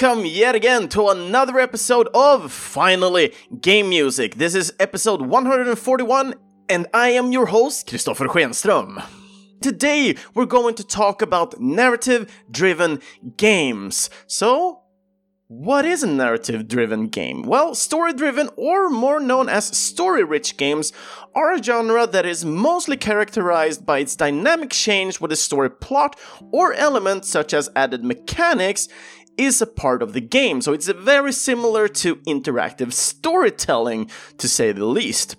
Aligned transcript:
welcome 0.00 0.24
yet 0.26 0.54
again 0.54 0.88
to 0.88 1.08
another 1.08 1.58
episode 1.58 2.08
of 2.14 2.52
Finally 2.52 3.34
Game 3.60 3.88
Music. 3.88 4.36
This 4.36 4.54
is 4.54 4.72
episode 4.78 5.22
141, 5.22 6.34
and 6.68 6.86
I 6.94 7.08
am 7.08 7.32
your 7.32 7.46
host, 7.46 7.88
Kristoffer 7.88 8.28
Schenström. 8.28 9.04
Today, 9.60 10.14
we're 10.34 10.46
going 10.46 10.76
to 10.76 10.84
talk 10.84 11.20
about 11.20 11.60
narrative 11.60 12.30
driven 12.48 13.00
games. 13.36 14.08
So, 14.28 14.82
what 15.48 15.86
is 15.86 16.02
a 16.02 16.06
narrative 16.06 16.68
driven 16.68 17.08
game? 17.08 17.42
Well, 17.42 17.74
story 17.74 18.12
driven, 18.12 18.50
or 18.56 18.90
more 18.90 19.18
known 19.18 19.48
as 19.48 19.76
story 19.76 20.22
rich 20.22 20.58
games, 20.58 20.92
are 21.34 21.54
a 21.54 21.62
genre 21.62 22.06
that 22.06 22.26
is 22.26 22.44
mostly 22.44 22.98
characterized 22.98 23.86
by 23.86 24.00
its 24.00 24.14
dynamic 24.14 24.70
change 24.70 25.20
with 25.20 25.32
a 25.32 25.36
story 25.36 25.70
plot 25.70 26.20
or 26.52 26.74
elements 26.74 27.30
such 27.30 27.54
as 27.54 27.70
added 27.74 28.04
mechanics 28.04 28.88
is 29.38 29.62
a 29.62 29.66
part 29.66 30.02
of 30.02 30.12
the 30.12 30.20
game. 30.20 30.60
So 30.60 30.72
it's 30.72 30.88
very 30.88 31.32
similar 31.32 31.88
to 31.88 32.16
interactive 32.16 32.92
storytelling, 32.92 34.10
to 34.36 34.48
say 34.48 34.72
the 34.72 34.84
least. 34.84 35.36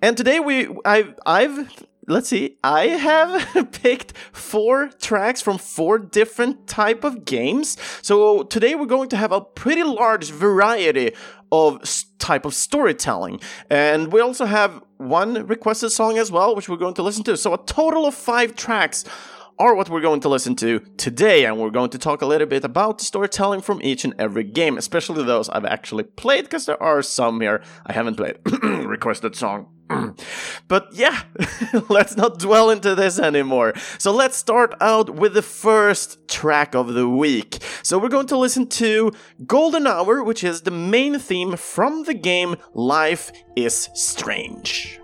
And 0.00 0.16
today 0.16 0.38
we 0.38 0.68
I've 0.84 1.18
I've 1.26 1.70
let's 2.08 2.30
see 2.30 2.56
i 2.64 2.86
have 2.86 3.70
picked 3.82 4.16
four 4.32 4.88
tracks 4.98 5.42
from 5.42 5.58
four 5.58 5.98
different 5.98 6.66
type 6.66 7.04
of 7.04 7.26
games 7.26 7.76
so 8.00 8.42
today 8.44 8.74
we're 8.74 8.86
going 8.86 9.10
to 9.10 9.16
have 9.16 9.30
a 9.30 9.42
pretty 9.42 9.82
large 9.82 10.30
variety 10.30 11.12
of 11.52 11.82
type 12.18 12.46
of 12.46 12.54
storytelling 12.54 13.38
and 13.68 14.10
we 14.10 14.20
also 14.20 14.46
have 14.46 14.82
one 14.96 15.46
requested 15.46 15.92
song 15.92 16.16
as 16.16 16.32
well 16.32 16.56
which 16.56 16.68
we're 16.68 16.76
going 16.76 16.94
to 16.94 17.02
listen 17.02 17.22
to 17.22 17.36
so 17.36 17.52
a 17.52 17.62
total 17.64 18.06
of 18.06 18.14
five 18.14 18.56
tracks 18.56 19.04
are 19.58 19.74
what 19.74 19.90
we're 19.90 20.00
going 20.00 20.20
to 20.20 20.28
listen 20.28 20.54
to 20.56 20.80
today, 20.96 21.44
and 21.44 21.58
we're 21.58 21.70
going 21.70 21.90
to 21.90 21.98
talk 21.98 22.22
a 22.22 22.26
little 22.26 22.46
bit 22.46 22.64
about 22.64 22.98
the 22.98 23.04
storytelling 23.04 23.60
from 23.60 23.80
each 23.82 24.04
and 24.04 24.14
every 24.18 24.44
game, 24.44 24.78
especially 24.78 25.24
those 25.24 25.48
I've 25.48 25.64
actually 25.64 26.04
played, 26.04 26.44
because 26.44 26.66
there 26.66 26.82
are 26.82 27.02
some 27.02 27.40
here 27.40 27.62
I 27.86 27.92
haven't 27.92 28.16
played. 28.16 28.38
Requested 28.62 29.36
song. 29.36 29.68
but 30.68 30.88
yeah, 30.92 31.22
let's 31.88 32.16
not 32.16 32.38
dwell 32.38 32.70
into 32.70 32.94
this 32.94 33.18
anymore. 33.18 33.72
So 33.98 34.12
let's 34.12 34.36
start 34.36 34.74
out 34.80 35.10
with 35.10 35.34
the 35.34 35.42
first 35.42 36.28
track 36.28 36.74
of 36.74 36.94
the 36.94 37.08
week. 37.08 37.58
So 37.82 37.98
we're 37.98 38.08
going 38.08 38.26
to 38.28 38.36
listen 38.36 38.66
to 38.68 39.12
Golden 39.46 39.86
Hour, 39.86 40.22
which 40.22 40.44
is 40.44 40.62
the 40.62 40.70
main 40.70 41.18
theme 41.18 41.56
from 41.56 42.04
the 42.04 42.14
game 42.14 42.56
Life 42.74 43.32
is 43.56 43.88
Strange. 43.94 44.97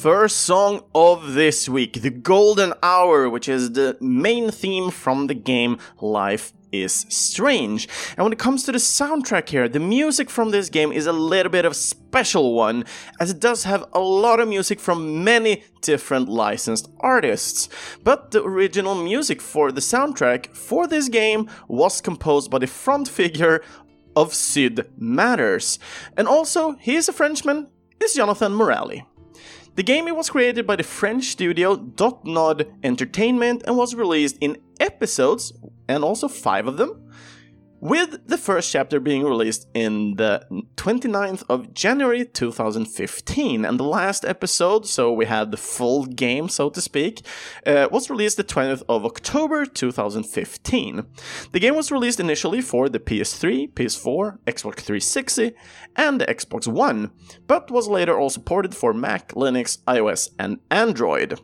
First 0.00 0.38
song 0.38 0.84
of 0.94 1.34
this 1.34 1.68
week, 1.68 2.00
The 2.00 2.08
Golden 2.08 2.72
Hour, 2.82 3.28
which 3.28 3.50
is 3.50 3.72
the 3.72 3.98
main 4.00 4.50
theme 4.50 4.90
from 4.90 5.26
the 5.26 5.34
game 5.34 5.76
Life 6.00 6.54
is 6.72 7.04
Strange. 7.10 7.86
And 8.16 8.24
when 8.24 8.32
it 8.32 8.38
comes 8.38 8.64
to 8.64 8.72
the 8.72 8.78
soundtrack 8.78 9.50
here, 9.50 9.68
the 9.68 9.78
music 9.78 10.30
from 10.30 10.52
this 10.52 10.70
game 10.70 10.90
is 10.90 11.04
a 11.06 11.12
little 11.12 11.52
bit 11.52 11.66
of 11.66 11.76
special 11.76 12.54
one, 12.54 12.86
as 13.20 13.30
it 13.30 13.40
does 13.40 13.64
have 13.64 13.84
a 13.92 14.00
lot 14.00 14.40
of 14.40 14.48
music 14.48 14.80
from 14.80 15.22
many 15.22 15.64
different 15.82 16.30
licensed 16.30 16.88
artists. 17.00 17.68
But 18.02 18.30
the 18.30 18.42
original 18.42 18.94
music 18.94 19.42
for 19.42 19.70
the 19.70 19.82
soundtrack 19.82 20.56
for 20.56 20.86
this 20.86 21.10
game 21.10 21.46
was 21.68 22.00
composed 22.00 22.50
by 22.50 22.60
the 22.60 22.66
front 22.66 23.06
figure 23.06 23.62
of 24.16 24.32
Syd 24.32 24.86
Matters. 24.96 25.78
And 26.16 26.26
also, 26.26 26.72
he 26.76 26.96
is 26.96 27.06
a 27.10 27.12
Frenchman, 27.12 27.68
is 28.02 28.14
Jonathan 28.14 28.52
Morali. 28.52 29.04
The 29.76 29.82
game 29.84 30.04
was 30.16 30.30
created 30.30 30.66
by 30.66 30.76
the 30.76 30.82
French 30.82 31.26
studio 31.26 31.76
Dontnod 31.76 32.72
Entertainment 32.82 33.62
and 33.66 33.76
was 33.76 33.94
released 33.94 34.36
in 34.40 34.58
episodes, 34.80 35.52
and 35.88 36.02
also 36.02 36.26
five 36.26 36.66
of 36.66 36.76
them, 36.76 37.10
with 37.80 38.26
the 38.26 38.36
first 38.36 38.70
chapter 38.70 39.00
being 39.00 39.24
released 39.24 39.66
in 39.74 40.16
the 40.16 40.44
29th 40.76 41.42
of 41.48 41.72
January 41.72 42.24
2015. 42.26 43.64
And 43.64 43.80
the 43.80 43.84
last 43.84 44.24
episode, 44.24 44.86
so 44.86 45.12
we 45.12 45.26
had 45.26 45.50
the 45.50 45.56
full 45.56 46.04
game, 46.04 46.48
so 46.48 46.70
to 46.70 46.80
speak, 46.80 47.24
uh, 47.66 47.88
was 47.90 48.10
released 48.10 48.36
the 48.36 48.44
20th 48.44 48.82
of 48.88 49.04
October 49.04 49.64
2015. 49.64 51.06
The 51.52 51.60
game 51.60 51.74
was 51.74 51.90
released 51.90 52.20
initially 52.20 52.60
for 52.60 52.88
the 52.88 53.00
PS3, 53.00 53.72
PS4, 53.72 54.38
Xbox 54.46 54.80
360, 54.80 55.52
and 55.96 56.20
the 56.20 56.26
Xbox 56.26 56.66
One, 56.66 57.10
but 57.46 57.70
was 57.70 57.88
later 57.88 58.18
also 58.18 58.40
ported 58.40 58.74
for 58.74 58.92
Mac, 58.92 59.30
Linux, 59.32 59.78
iOS, 59.84 60.28
and 60.38 60.60
Android. 60.70 61.40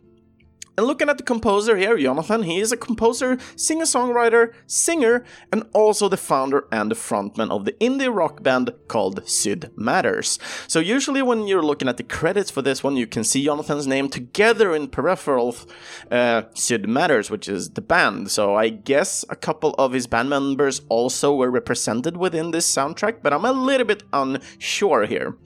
And 0.76 0.86
looking 0.86 1.08
at 1.08 1.16
the 1.16 1.22
composer 1.22 1.76
here, 1.76 1.96
Jonathan, 1.96 2.42
he 2.42 2.60
is 2.60 2.70
a 2.70 2.76
composer, 2.76 3.38
singer 3.56 3.86
songwriter, 3.86 4.52
singer, 4.66 5.24
and 5.50 5.64
also 5.72 6.08
the 6.08 6.18
founder 6.18 6.66
and 6.70 6.90
the 6.90 6.94
frontman 6.94 7.50
of 7.50 7.64
the 7.64 7.72
indie 7.72 8.14
rock 8.14 8.42
band 8.42 8.70
called 8.86 9.26
Syd 9.26 9.70
Matters. 9.74 10.38
So, 10.68 10.78
usually, 10.78 11.22
when 11.22 11.46
you're 11.46 11.62
looking 11.62 11.88
at 11.88 11.96
the 11.96 12.02
credits 12.02 12.50
for 12.50 12.60
this 12.60 12.84
one, 12.84 12.96
you 12.96 13.06
can 13.06 13.24
see 13.24 13.44
Jonathan's 13.44 13.86
name 13.86 14.10
together 14.10 14.74
in 14.74 14.88
peripherals, 14.88 15.66
uh, 16.10 16.42
Matters, 16.86 17.30
which 17.30 17.48
is 17.48 17.70
the 17.70 17.80
band. 17.80 18.30
So, 18.30 18.54
I 18.54 18.68
guess 18.68 19.24
a 19.30 19.36
couple 19.36 19.74
of 19.78 19.92
his 19.92 20.06
band 20.06 20.28
members 20.28 20.82
also 20.90 21.34
were 21.34 21.50
represented 21.50 22.18
within 22.18 22.50
this 22.50 22.70
soundtrack, 22.70 23.22
but 23.22 23.32
I'm 23.32 23.46
a 23.46 23.52
little 23.52 23.86
bit 23.86 24.02
unsure 24.12 25.06
here. 25.06 25.36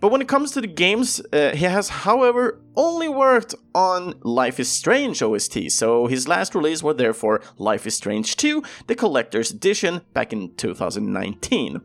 But 0.00 0.12
when 0.12 0.20
it 0.20 0.28
comes 0.28 0.52
to 0.52 0.60
the 0.60 0.68
games, 0.68 1.20
uh, 1.32 1.50
he 1.50 1.64
has, 1.64 1.88
however, 1.88 2.60
only 2.76 3.08
worked 3.08 3.56
on 3.74 4.14
Life 4.22 4.60
is 4.60 4.67
Strange 4.70 5.22
OST, 5.22 5.70
so 5.70 6.06
his 6.06 6.28
last 6.28 6.54
release 6.54 6.82
was 6.82 6.96
therefore 6.96 7.40
Life 7.56 7.86
is 7.86 7.94
Strange 7.94 8.36
2, 8.36 8.62
the 8.86 8.94
Collector's 8.94 9.50
Edition, 9.50 10.02
back 10.12 10.32
in 10.32 10.54
2019. 10.54 11.80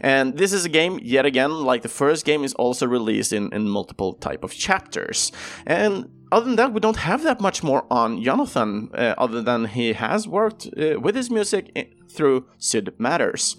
And 0.00 0.36
this 0.36 0.52
is 0.52 0.64
a 0.64 0.68
game, 0.68 0.98
yet 1.02 1.26
again, 1.26 1.50
like 1.64 1.82
the 1.82 1.88
first 1.88 2.24
game, 2.24 2.44
is 2.44 2.54
also 2.54 2.86
released 2.86 3.32
in, 3.32 3.52
in 3.52 3.68
multiple 3.68 4.14
type 4.14 4.44
of 4.44 4.52
chapters. 4.52 5.32
And 5.66 6.10
other 6.32 6.46
than 6.46 6.56
that, 6.56 6.72
we 6.72 6.80
don't 6.80 6.96
have 6.96 7.22
that 7.22 7.40
much 7.40 7.62
more 7.62 7.86
on 7.90 8.22
Jonathan, 8.22 8.90
uh, 8.94 9.14
other 9.18 9.40
than 9.40 9.66
he 9.66 9.92
has 9.92 10.26
worked 10.26 10.66
uh, 10.66 10.98
with 11.00 11.14
his 11.14 11.30
music 11.30 11.70
through 12.10 12.46
Syd 12.58 12.92
Matters. 12.98 13.56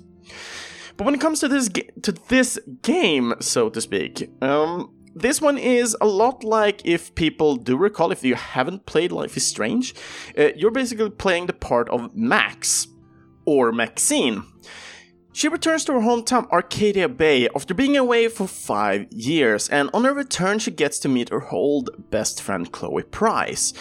But 0.97 1.05
when 1.05 1.15
it 1.15 1.21
comes 1.21 1.41
to 1.41 1.47
this 1.47 1.69
to 2.03 2.11
this 2.29 2.57
game, 2.81 3.33
so 3.39 3.69
to 3.69 3.81
speak, 3.81 4.29
um, 4.41 4.94
this 5.15 5.41
one 5.41 5.57
is 5.57 5.95
a 6.01 6.05
lot 6.05 6.43
like 6.43 6.85
if 6.85 7.15
people 7.15 7.55
do 7.55 7.77
recall, 7.77 8.11
if 8.11 8.23
you 8.23 8.35
haven't 8.35 8.85
played 8.85 9.13
Life 9.13 9.37
is 9.37 9.47
Strange, 9.47 9.95
uh, 10.37 10.49
you're 10.55 10.71
basically 10.71 11.09
playing 11.09 11.45
the 11.45 11.53
part 11.53 11.89
of 11.89 12.13
Max 12.13 12.87
or 13.45 13.71
Maxine. 13.71 14.43
She 15.31 15.47
returns 15.47 15.85
to 15.85 15.93
her 15.93 15.99
hometown 15.99 16.49
Arcadia 16.49 17.09
Bay 17.09 17.47
after 17.55 17.73
being 17.73 17.97
away 17.97 18.27
for 18.27 18.47
five 18.47 19.07
years, 19.11 19.69
and 19.69 19.89
on 19.93 20.03
her 20.03 20.13
return, 20.13 20.59
she 20.59 20.71
gets 20.71 20.99
to 20.99 21.09
meet 21.09 21.29
her 21.29 21.49
old 21.49 21.89
best 22.09 22.41
friend 22.41 22.71
Chloe 22.71 23.03
Price. 23.03 23.73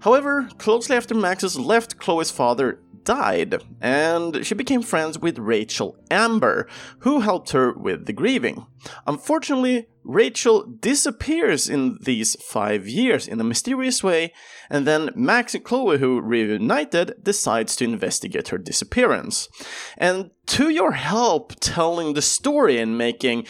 However, 0.00 0.48
closely 0.58 0.96
after 0.96 1.14
Max's 1.14 1.58
left, 1.58 1.98
Chloe's 1.98 2.30
father 2.30 2.80
died, 3.08 3.62
and 3.80 4.44
she 4.44 4.54
became 4.54 4.82
friends 4.82 5.18
with 5.18 5.38
Rachel 5.38 5.96
Amber, 6.10 6.68
who 6.98 7.20
helped 7.20 7.52
her 7.52 7.72
with 7.72 8.04
the 8.04 8.12
grieving. 8.12 8.66
Unfortunately, 9.06 9.86
Rachel 10.04 10.66
disappears 10.80 11.70
in 11.70 11.96
these 12.02 12.36
five 12.42 12.86
years 12.86 13.26
in 13.26 13.40
a 13.40 13.44
mysterious 13.44 14.04
way, 14.04 14.34
and 14.68 14.86
then 14.86 15.08
Max 15.14 15.54
and 15.54 15.64
Chloe, 15.64 15.96
who 15.96 16.20
reunited, 16.20 17.14
decides 17.22 17.76
to 17.76 17.84
investigate 17.84 18.48
her 18.48 18.58
disappearance. 18.58 19.48
And 19.96 20.30
to 20.48 20.68
your 20.68 20.92
help 20.92 21.54
telling 21.60 22.12
the 22.12 22.20
story 22.20 22.76
and 22.76 22.98
making 22.98 23.46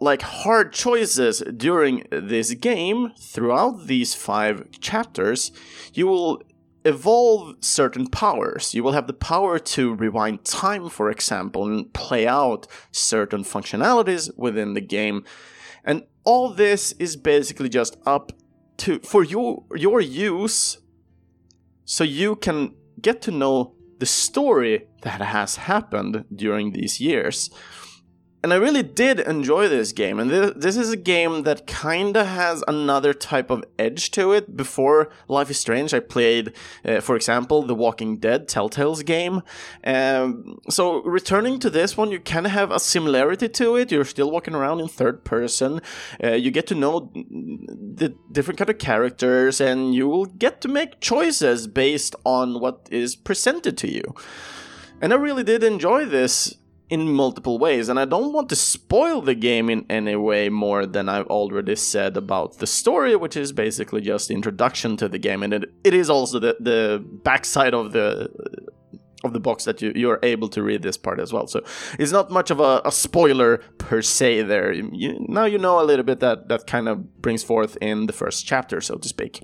like 0.00 0.22
hard 0.22 0.72
choices 0.72 1.40
during 1.56 2.04
this 2.10 2.52
game 2.54 3.12
throughout 3.16 3.86
these 3.86 4.12
five 4.12 4.72
chapters, 4.80 5.52
you 5.92 6.08
will 6.08 6.42
evolve 6.84 7.56
certain 7.60 8.06
powers. 8.06 8.74
You 8.74 8.82
will 8.82 8.92
have 8.92 9.06
the 9.06 9.12
power 9.12 9.58
to 9.58 9.94
rewind 9.94 10.44
time, 10.44 10.88
for 10.88 11.10
example, 11.10 11.66
and 11.66 11.92
play 11.92 12.26
out 12.26 12.66
certain 12.92 13.42
functionalities 13.42 14.30
within 14.36 14.74
the 14.74 14.80
game. 14.80 15.24
And 15.84 16.04
all 16.24 16.50
this 16.50 16.92
is 16.92 17.16
basically 17.16 17.68
just 17.68 17.96
up 18.06 18.32
to 18.76 18.98
for 19.00 19.22
your 19.22 19.64
your 19.74 20.00
use 20.00 20.78
so 21.84 22.02
you 22.02 22.34
can 22.36 22.74
get 23.00 23.22
to 23.22 23.30
know 23.30 23.74
the 23.98 24.06
story 24.06 24.86
that 25.02 25.20
has 25.20 25.56
happened 25.56 26.24
during 26.34 26.72
these 26.72 27.00
years. 27.00 27.50
And 28.44 28.52
I 28.52 28.56
really 28.56 28.82
did 28.82 29.20
enjoy 29.20 29.70
this 29.70 29.92
game, 29.92 30.20
and 30.20 30.30
th- 30.30 30.52
this 30.54 30.76
is 30.76 30.90
a 30.90 30.98
game 30.98 31.44
that 31.44 31.66
kinda 31.66 32.26
has 32.26 32.62
another 32.68 33.14
type 33.14 33.48
of 33.48 33.64
edge 33.78 34.10
to 34.10 34.32
it. 34.32 34.54
Before 34.54 35.08
Life 35.28 35.48
is 35.48 35.58
Strange, 35.58 35.94
I 35.94 36.00
played, 36.00 36.52
uh, 36.84 37.00
for 37.00 37.16
example, 37.16 37.62
the 37.62 37.74
Walking 37.74 38.18
Dead 38.18 38.46
Telltale's 38.46 39.02
game. 39.02 39.40
Um, 39.82 40.58
so 40.68 41.02
returning 41.04 41.58
to 41.60 41.70
this 41.70 41.96
one, 41.96 42.10
you 42.10 42.20
kind 42.20 42.44
of 42.44 42.52
have 42.52 42.70
a 42.70 42.78
similarity 42.78 43.48
to 43.48 43.76
it. 43.76 43.90
You're 43.90 44.04
still 44.04 44.30
walking 44.30 44.54
around 44.54 44.80
in 44.80 44.88
third 44.88 45.24
person. 45.24 45.80
Uh, 46.22 46.32
you 46.32 46.50
get 46.50 46.66
to 46.66 46.74
know 46.74 47.10
the 47.14 48.14
different 48.30 48.58
kind 48.58 48.68
of 48.68 48.76
characters, 48.76 49.58
and 49.58 49.94
you 49.94 50.06
will 50.06 50.26
get 50.26 50.60
to 50.60 50.68
make 50.68 51.00
choices 51.00 51.66
based 51.66 52.14
on 52.26 52.60
what 52.60 52.88
is 52.90 53.16
presented 53.16 53.78
to 53.78 53.90
you. 53.90 54.04
And 55.00 55.14
I 55.14 55.16
really 55.16 55.44
did 55.44 55.64
enjoy 55.64 56.04
this 56.04 56.58
in 56.90 57.12
multiple 57.12 57.58
ways, 57.58 57.88
and 57.88 57.98
I 57.98 58.04
don't 58.04 58.32
want 58.32 58.48
to 58.50 58.56
spoil 58.56 59.22
the 59.22 59.34
game 59.34 59.70
in 59.70 59.86
any 59.88 60.16
way 60.16 60.48
more 60.50 60.84
than 60.84 61.08
I've 61.08 61.26
already 61.26 61.76
said 61.76 62.16
about 62.16 62.58
the 62.58 62.66
story, 62.66 63.16
which 63.16 63.36
is 63.36 63.52
basically 63.52 64.02
just 64.02 64.30
introduction 64.30 64.96
to 64.98 65.08
the 65.08 65.18
game, 65.18 65.42
and 65.42 65.54
it, 65.54 65.64
it 65.82 65.94
is 65.94 66.10
also 66.10 66.38
the 66.38 66.56
the 66.60 67.04
backside 67.24 67.74
of 67.74 67.92
the 67.92 68.30
of 69.24 69.32
the 69.32 69.40
box 69.40 69.64
that 69.64 69.80
you 69.80 69.92
you're 69.96 70.20
able 70.22 70.48
to 70.48 70.62
read 70.62 70.82
this 70.82 70.98
part 70.98 71.18
as 71.18 71.32
well. 71.32 71.46
So 71.46 71.62
it's 71.98 72.12
not 72.12 72.30
much 72.30 72.50
of 72.50 72.60
a, 72.60 72.82
a 72.84 72.92
spoiler 72.92 73.58
per 73.78 74.02
se. 74.02 74.42
There, 74.42 74.72
you, 74.72 75.24
now 75.28 75.46
you 75.46 75.58
know 75.58 75.80
a 75.80 75.84
little 75.84 76.04
bit 76.04 76.20
that 76.20 76.48
that 76.48 76.66
kind 76.66 76.88
of 76.88 77.22
brings 77.22 77.42
forth 77.42 77.78
in 77.80 78.06
the 78.06 78.12
first 78.12 78.46
chapter, 78.46 78.82
so 78.82 78.96
to 78.96 79.08
speak. 79.08 79.42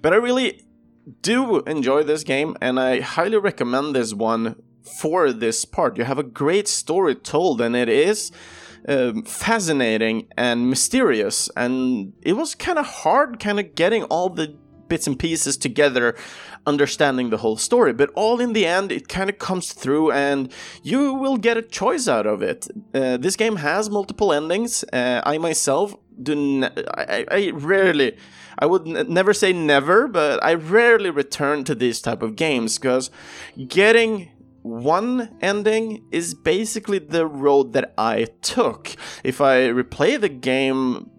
But 0.00 0.12
I 0.12 0.16
really 0.16 0.62
do 1.22 1.60
enjoy 1.60 2.04
this 2.04 2.22
game, 2.22 2.56
and 2.60 2.78
I 2.78 3.00
highly 3.00 3.38
recommend 3.38 3.96
this 3.96 4.14
one 4.14 4.54
for 4.82 5.32
this 5.32 5.64
part. 5.64 5.98
You 5.98 6.04
have 6.04 6.18
a 6.18 6.22
great 6.22 6.68
story 6.68 7.14
told, 7.14 7.60
and 7.60 7.76
it 7.76 7.88
is 7.88 8.32
um, 8.88 9.22
fascinating 9.24 10.28
and 10.36 10.68
mysterious. 10.68 11.50
And 11.56 12.12
it 12.22 12.34
was 12.34 12.54
kind 12.54 12.78
of 12.78 12.86
hard, 12.86 13.40
kind 13.40 13.60
of 13.60 13.74
getting 13.74 14.04
all 14.04 14.28
the 14.28 14.56
bits 14.88 15.06
and 15.06 15.18
pieces 15.18 15.56
together, 15.56 16.16
understanding 16.66 17.30
the 17.30 17.38
whole 17.38 17.56
story. 17.56 17.92
But 17.92 18.10
all 18.14 18.40
in 18.40 18.52
the 18.52 18.66
end, 18.66 18.92
it 18.92 19.08
kind 19.08 19.30
of 19.30 19.38
comes 19.38 19.72
through, 19.72 20.12
and 20.12 20.52
you 20.82 21.14
will 21.14 21.38
get 21.38 21.56
a 21.56 21.62
choice 21.62 22.08
out 22.08 22.26
of 22.26 22.42
it. 22.42 22.68
Uh, 22.94 23.16
this 23.16 23.36
game 23.36 23.56
has 23.56 23.88
multiple 23.88 24.32
endings. 24.32 24.84
Uh, 24.92 25.22
I 25.24 25.38
myself 25.38 25.94
do. 26.22 26.64
I 26.94 27.52
rarely. 27.54 28.16
I 28.58 28.66
would 28.66 28.86
n- 28.86 29.06
never 29.08 29.32
say 29.32 29.54
never, 29.54 30.06
but 30.06 30.42
I 30.44 30.52
rarely 30.52 31.08
return 31.08 31.64
to 31.64 31.74
these 31.74 32.02
type 32.02 32.20
of 32.20 32.36
games 32.36 32.78
because 32.78 33.10
getting 33.68 34.30
one 34.62 35.36
ending 35.40 36.04
is 36.10 36.34
basically 36.34 36.98
the 36.98 37.26
road 37.26 37.72
that 37.72 37.94
I 37.96 38.26
took. 38.42 38.94
If 39.24 39.40
I 39.40 39.68
replay 39.68 40.20
the 40.20 40.28
game, 40.28 41.10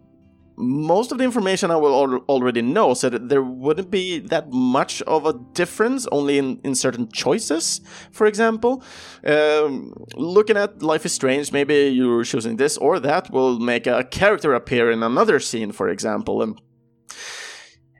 most 0.58 1.12
of 1.12 1.18
the 1.18 1.24
information 1.24 1.72
I 1.72 1.76
will 1.76 1.94
al- 1.94 2.26
already 2.30 2.62
know, 2.62 2.94
so 2.94 3.10
that 3.10 3.30
there 3.30 3.42
wouldn't 3.42 3.90
be 3.90 4.20
that 4.20 4.52
much 4.52 5.02
of 5.04 5.26
a 5.26 5.34
difference, 5.54 6.08
only 6.12 6.38
in, 6.38 6.60
in 6.64 6.76
certain 6.76 7.10
choices, 7.12 7.82
for 8.12 8.28
example. 8.28 8.84
Um, 9.26 9.94
looking 10.16 10.58
at 10.58 10.84
Life 10.84 11.06
is 11.06 11.14
Strange, 11.14 11.52
maybe 11.52 11.88
you're 11.88 12.24
choosing 12.24 12.58
this 12.58 12.78
or 12.78 13.00
that 13.00 13.32
will 13.32 13.60
make 13.60 13.88
a 13.88 14.04
character 14.04 14.54
appear 14.54 14.92
in 14.92 15.02
another 15.02 15.40
scene, 15.40 15.72
for 15.72 15.90
example. 15.90 16.44
And 16.44 16.62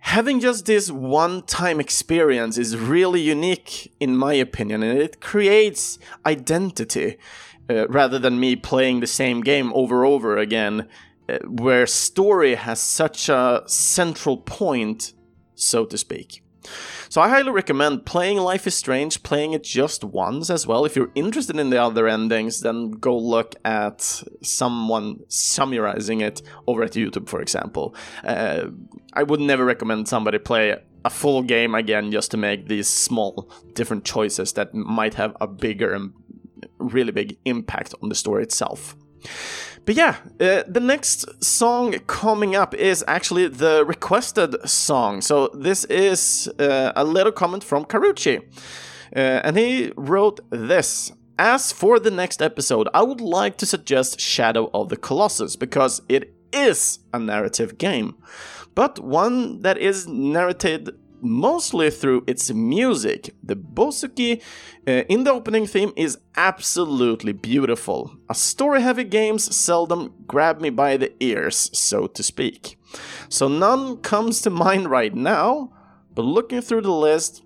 having 0.02 0.40
just 0.40 0.66
this 0.66 0.92
one 0.92 1.44
time 1.44 1.80
experience 1.80 2.58
is 2.58 2.76
really 2.76 3.22
unique 3.22 3.94
in 4.00 4.18
my 4.18 4.34
opinion 4.34 4.84
and 4.84 5.00
it 5.00 5.22
creates 5.22 6.00
identity 6.26 7.18
uh, 7.70 7.88
rather 7.88 8.20
than 8.20 8.40
me 8.40 8.56
playing 8.56 9.00
the 9.00 9.08
same 9.08 9.42
game 9.42 9.72
over 9.74 10.04
over 10.04 10.38
again 10.38 10.88
uh, 11.30 11.38
where 11.48 11.86
story 11.86 12.56
has 12.56 12.82
such 12.82 13.30
a 13.30 13.64
central 13.68 14.38
point 14.38 15.14
so 15.56 15.86
to 15.86 15.98
speak 15.98 16.44
so 17.12 17.20
I 17.20 17.28
highly 17.28 17.52
recommend 17.52 18.06
playing 18.06 18.38
Life 18.38 18.66
is 18.66 18.74
Strange, 18.74 19.22
playing 19.22 19.52
it 19.52 19.66
just 19.66 20.02
once 20.06 20.50
as 20.50 20.66
well. 20.66 20.86
If 20.86 20.96
you're 20.96 21.12
interested 21.14 21.60
in 21.60 21.70
the 21.70 21.84
other 21.84 22.08
endings, 22.08 22.62
then 22.62 22.92
go 22.92 23.18
look 23.18 23.54
at 23.66 24.24
someone 24.42 25.20
summarizing 25.28 26.22
it 26.22 26.42
over 26.68 26.84
at 26.84 26.94
YouTube, 26.94 27.28
for 27.28 27.42
example. 27.42 27.94
Uh, 28.24 28.68
I 29.12 29.24
would 29.24 29.42
never 29.42 29.66
recommend 29.66 30.08
somebody 30.08 30.38
play 30.38 30.78
a 31.04 31.10
full 31.10 31.44
game 31.44 31.76
again 31.76 32.14
just 32.14 32.32
to 32.32 32.38
make 32.38 32.70
these 32.70 32.88
small 32.88 33.52
different 33.74 34.06
choices 34.06 34.54
that 34.54 34.74
might 34.74 35.16
have 35.16 35.36
a 35.42 35.48
bigger 35.48 35.94
and 35.94 36.14
really 36.78 37.12
big 37.12 37.38
impact 37.44 37.94
on 38.02 38.08
the 38.08 38.16
story 38.16 38.42
itself. 38.42 38.96
But 39.86 39.96
yeah, 39.96 40.18
uh, 40.40 40.64
the 40.68 40.80
next 40.80 41.44
song 41.44 41.94
coming 42.06 42.56
up 42.56 42.76
is 42.76 43.04
actually 43.08 43.48
the 43.48 43.84
requested 43.86 44.56
song. 44.70 45.22
So 45.22 45.48
this 45.50 45.86
is 45.86 46.48
uh, 46.60 46.92
a 46.96 47.04
little 47.04 47.32
comment 47.32 47.64
from 47.64 47.86
Karuchi. 47.86 48.42
Uh, 49.16 49.20
and 49.44 49.58
he 49.58 49.92
wrote 49.98 50.40
this. 50.52 51.12
As 51.40 51.72
for 51.72 52.00
the 52.00 52.12
next 52.12 52.42
episode, 52.42 52.88
I 52.94 53.02
would 53.02 53.22
like 53.22 53.58
to 53.58 53.66
suggest 53.66 54.20
Shadow 54.20 54.70
of 54.74 54.90
the 54.90 54.98
Colossus 54.98 55.56
because 55.56 56.02
it 56.08 56.36
is 56.54 57.00
a 57.14 57.18
narrative 57.20 57.80
game, 57.80 58.16
but 58.76 59.00
one 59.00 59.62
that 59.62 59.78
is 59.78 60.08
narrated 60.08 60.92
mostly 61.22 61.90
through 61.90 62.24
its 62.28 62.52
music. 62.52 63.34
The 63.44 63.56
bouzouki 63.56 64.42
uh, 64.88 64.92
in 65.10 65.24
the 65.24 65.32
opening 65.32 65.68
theme 65.68 65.94
is 65.96 66.18
absolutely 66.36 67.34
beautiful. 67.34 68.16
A 68.30 68.36
story 68.36 68.82
heavy 68.82 69.04
games 69.04 69.56
seldom 69.56 70.14
grab 70.28 70.62
me 70.62 70.70
by 70.70 70.98
the 70.98 71.14
ears, 71.20 71.70
so 71.74 72.08
to 72.08 72.24
speak. 72.24 72.78
So 73.30 73.48
none 73.48 73.98
comes 73.98 74.42
to 74.42 74.50
mind 74.66 74.90
right 74.90 75.14
now, 75.14 75.72
but 76.14 76.24
looking 76.24 76.62
through 76.62 76.82
the 76.82 76.92
list 76.92 77.44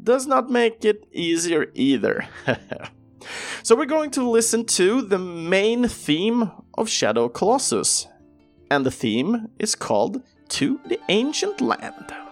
does 0.00 0.26
not 0.26 0.50
make 0.50 0.84
it 0.84 1.06
easier 1.12 1.70
either. 1.74 2.28
so 3.62 3.74
we're 3.74 3.86
going 3.86 4.10
to 4.12 4.28
listen 4.28 4.64
to 4.64 5.02
the 5.02 5.18
main 5.18 5.88
theme 5.88 6.50
of 6.74 6.88
Shadow 6.88 7.28
Colossus. 7.28 8.06
And 8.70 8.84
the 8.84 8.90
theme 8.90 9.48
is 9.58 9.74
called 9.74 10.22
To 10.48 10.80
the 10.86 10.98
Ancient 11.08 11.60
Land. 11.60 12.25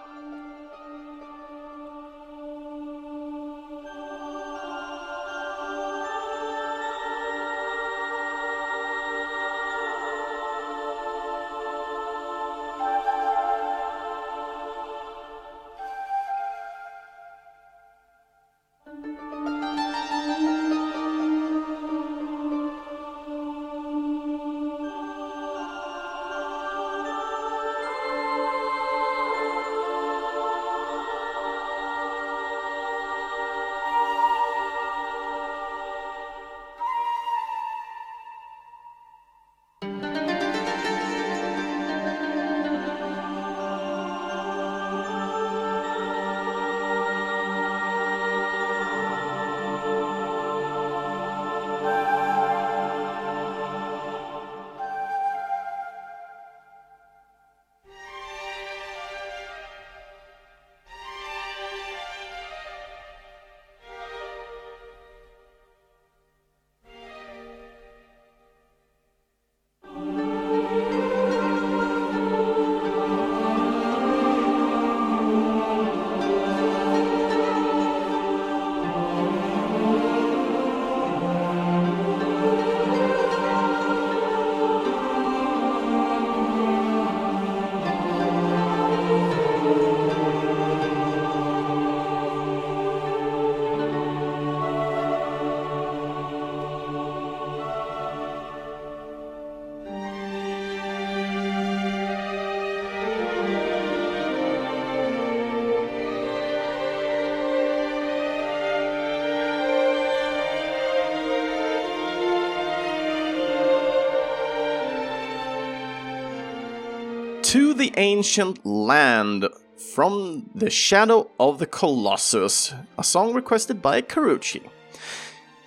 The 117.77 117.93
Ancient 117.97 118.65
Land 118.65 119.49
from 119.93 120.49
The 120.55 120.69
Shadow 120.69 121.29
of 121.37 121.59
the 121.59 121.65
Colossus, 121.65 122.73
a 122.97 123.03
song 123.03 123.33
requested 123.33 123.81
by 123.81 124.01
Karuchi. 124.01 124.69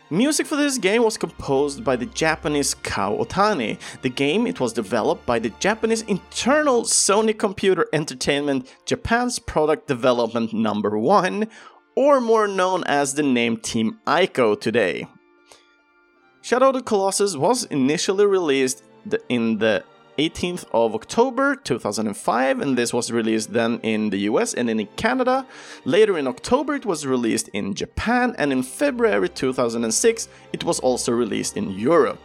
Music 0.09 0.47
for 0.47 0.57
this 0.57 0.79
game 0.79 1.03
was 1.03 1.19
composed 1.19 1.85
by 1.85 1.97
the 1.97 2.07
Japanese 2.07 2.73
Kow 2.73 3.19
Otani. 3.19 3.79
The 4.01 4.09
game 4.09 4.47
it 4.47 4.59
was 4.59 4.73
developed 4.73 5.27
by 5.27 5.39
the 5.39 5.51
Japanese 5.61 6.01
internal 6.03 6.85
Sony 6.85 7.39
Computer 7.39 7.87
Entertainment 7.93 8.75
Japan's 8.87 9.39
product 9.39 9.87
development 9.87 10.55
number 10.55 10.99
1 10.99 11.47
or 11.95 12.23
more 12.23 12.49
known 12.49 12.85
as 12.85 13.15
the 13.15 13.23
name 13.23 13.59
Team 13.59 13.99
Ico 14.07 14.59
today. 14.59 15.07
Shadow 16.41 16.69
of 16.69 16.75
the 16.75 16.83
Colossus 16.83 17.37
was 17.37 17.65
initially 17.65 18.25
released 18.25 18.83
in 19.29 19.59
the 19.59 19.85
18th 20.19 20.65
of 20.73 20.95
October 20.95 21.57
2005, 21.57 22.61
and 22.61 22.77
this 22.77 22.93
was 22.93 23.13
released 23.13 23.53
then 23.53 23.79
in 23.83 24.11
the 24.11 24.19
US 24.31 24.53
and 24.55 24.69
in 24.69 24.87
Canada. 24.97 25.47
Later 25.85 26.19
in 26.19 26.27
October, 26.27 26.75
it 26.75 26.85
was 26.85 27.07
released 27.07 27.49
in 27.53 27.75
Japan, 27.75 28.35
and 28.39 28.53
in 28.53 28.63
February 28.63 29.29
2006, 29.29 30.29
it 30.53 30.65
was 30.65 30.81
also 30.81 31.13
released 31.13 31.57
in 31.57 31.71
Europe. 31.71 32.21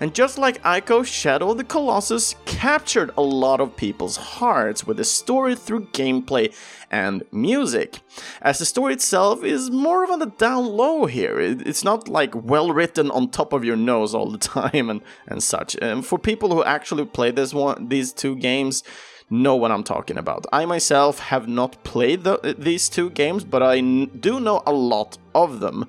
And 0.00 0.14
just 0.14 0.38
like 0.38 0.62
Ico, 0.62 1.04
Shadow 1.04 1.50
of 1.50 1.58
the 1.58 1.64
Colossus 1.64 2.34
captured 2.44 3.10
a 3.16 3.22
lot 3.22 3.60
of 3.60 3.76
people's 3.76 4.16
hearts 4.16 4.86
with 4.86 4.96
the 4.96 5.04
story 5.04 5.54
through 5.54 5.86
gameplay 5.86 6.54
and 6.90 7.22
music. 7.32 8.00
As 8.42 8.58
the 8.58 8.64
story 8.64 8.94
itself 8.94 9.44
is 9.44 9.70
more 9.70 10.04
of 10.04 10.10
on 10.10 10.18
the 10.18 10.26
down 10.26 10.66
low 10.66 11.06
here, 11.06 11.38
it's 11.40 11.84
not 11.84 12.08
like 12.08 12.34
well 12.34 12.72
written 12.72 13.10
on 13.10 13.30
top 13.30 13.52
of 13.52 13.64
your 13.64 13.76
nose 13.76 14.14
all 14.14 14.30
the 14.30 14.38
time 14.54 14.90
and, 14.90 15.00
and 15.26 15.42
such. 15.42 15.76
And 15.80 16.04
for 16.04 16.18
people 16.18 16.50
who 16.50 16.64
actually 16.64 17.04
play 17.04 17.30
this 17.30 17.54
one, 17.54 17.88
these 17.88 18.12
two 18.12 18.36
games, 18.36 18.82
know 19.30 19.56
what 19.56 19.70
I'm 19.70 19.84
talking 19.84 20.18
about. 20.18 20.46
I 20.52 20.64
myself 20.64 21.18
have 21.18 21.48
not 21.48 21.82
played 21.84 22.24
the, 22.24 22.54
these 22.58 22.88
two 22.88 23.10
games, 23.10 23.44
but 23.44 23.62
I 23.62 23.80
do 23.80 24.40
know 24.40 24.62
a 24.66 24.72
lot 24.72 25.18
of 25.34 25.60
them. 25.60 25.88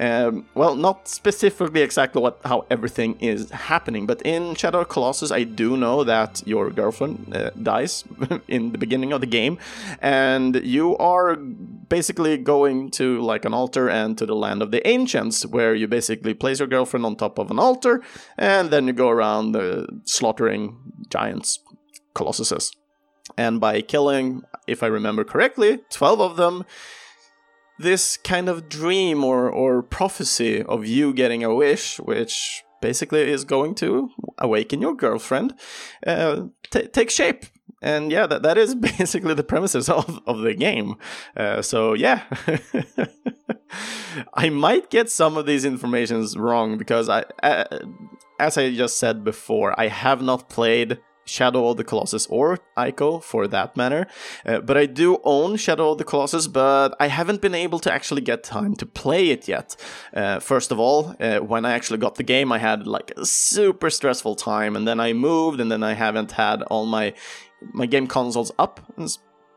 Um, 0.00 0.46
well, 0.54 0.74
not 0.74 1.08
specifically 1.08 1.82
exactly 1.82 2.22
what 2.22 2.40
how 2.44 2.64
everything 2.70 3.18
is 3.20 3.50
happening, 3.50 4.06
but 4.06 4.22
in 4.22 4.54
Shadow 4.54 4.80
of 4.80 4.88
Colossus, 4.88 5.30
I 5.30 5.44
do 5.44 5.76
know 5.76 6.04
that 6.04 6.42
your 6.46 6.70
girlfriend 6.70 7.36
uh, 7.36 7.50
dies 7.62 8.04
in 8.48 8.72
the 8.72 8.78
beginning 8.78 9.12
of 9.12 9.20
the 9.20 9.26
game, 9.26 9.58
and 10.00 10.56
you 10.64 10.96
are 10.96 11.36
basically 11.36 12.38
going 12.38 12.90
to 12.92 13.20
like 13.20 13.44
an 13.44 13.52
altar 13.52 13.88
and 13.88 14.16
to 14.18 14.26
the 14.26 14.34
land 14.34 14.62
of 14.62 14.70
the 14.70 14.86
ancients, 14.88 15.44
where 15.44 15.74
you 15.74 15.86
basically 15.86 16.34
place 16.34 16.58
your 16.60 16.68
girlfriend 16.68 17.04
on 17.04 17.16
top 17.16 17.38
of 17.38 17.50
an 17.50 17.58
altar, 17.58 18.02
and 18.38 18.70
then 18.70 18.86
you 18.86 18.92
go 18.92 19.10
around 19.10 19.54
uh, 19.54 19.86
slaughtering 20.04 20.78
giants 21.10 21.60
colossuses. 22.16 22.74
And 23.36 23.60
by 23.60 23.80
killing, 23.82 24.42
if 24.66 24.82
I 24.82 24.86
remember 24.86 25.24
correctly, 25.24 25.80
12 25.90 26.20
of 26.20 26.36
them, 26.36 26.64
this 27.78 28.16
kind 28.16 28.48
of 28.48 28.68
dream 28.68 29.22
or, 29.22 29.50
or 29.50 29.82
prophecy 29.82 30.62
of 30.62 30.86
you 30.86 31.12
getting 31.12 31.44
a 31.44 31.54
wish, 31.54 31.98
which 32.00 32.62
basically 32.80 33.20
is 33.30 33.44
going 33.44 33.74
to 33.76 34.10
awaken 34.38 34.80
your 34.80 34.94
girlfriend, 34.94 35.54
uh, 36.06 36.44
t- 36.70 36.86
take 36.86 37.10
shape. 37.10 37.44
And 37.82 38.10
yeah, 38.10 38.26
that, 38.26 38.42
that 38.42 38.56
is 38.56 38.74
basically 38.98 39.34
the 39.34 39.44
premises 39.44 39.88
of, 39.88 40.20
of 40.26 40.38
the 40.38 40.54
game. 40.54 40.96
Uh, 41.36 41.60
so 41.62 41.94
yeah, 41.94 42.22
I 44.34 44.48
might 44.48 44.88
get 44.90 45.10
some 45.10 45.36
of 45.36 45.46
these 45.46 45.64
informations 45.64 46.36
wrong 46.36 46.78
because 46.78 47.08
I, 47.08 47.24
uh, 47.42 47.64
as 48.38 48.56
I 48.56 48.72
just 48.72 48.98
said 48.98 49.24
before, 49.24 49.78
I 49.78 49.88
have 49.88 50.22
not 50.22 50.48
played 50.48 50.98
Shadow 51.26 51.68
of 51.68 51.76
the 51.76 51.84
Colossus 51.84 52.26
or 52.26 52.58
Ico 52.76 53.22
for 53.22 53.46
that 53.48 53.76
matter. 53.76 54.06
Uh, 54.44 54.60
but 54.60 54.76
I 54.76 54.86
do 54.86 55.18
own 55.24 55.56
Shadow 55.56 55.92
of 55.92 55.98
the 55.98 56.04
Colossus, 56.04 56.46
but 56.46 56.96
I 56.98 57.08
haven't 57.08 57.40
been 57.40 57.54
able 57.54 57.78
to 57.80 57.92
actually 57.92 58.22
get 58.22 58.42
time 58.42 58.74
to 58.76 58.86
play 58.86 59.30
it 59.30 59.48
yet. 59.48 59.76
Uh, 60.14 60.40
first 60.40 60.72
of 60.72 60.78
all, 60.78 61.14
uh, 61.20 61.38
when 61.38 61.64
I 61.64 61.72
actually 61.72 61.98
got 61.98 62.14
the 62.14 62.22
game, 62.22 62.52
I 62.52 62.58
had 62.58 62.86
like 62.86 63.12
a 63.16 63.26
super 63.26 63.90
stressful 63.90 64.36
time, 64.36 64.76
and 64.76 64.86
then 64.86 65.00
I 65.00 65.12
moved, 65.12 65.60
and 65.60 65.70
then 65.70 65.82
I 65.82 65.94
haven't 65.94 66.32
had 66.32 66.62
all 66.62 66.86
my 66.86 67.14
my 67.72 67.86
game 67.86 68.06
consoles 68.06 68.52
up 68.58 68.80
and, 68.96 69.08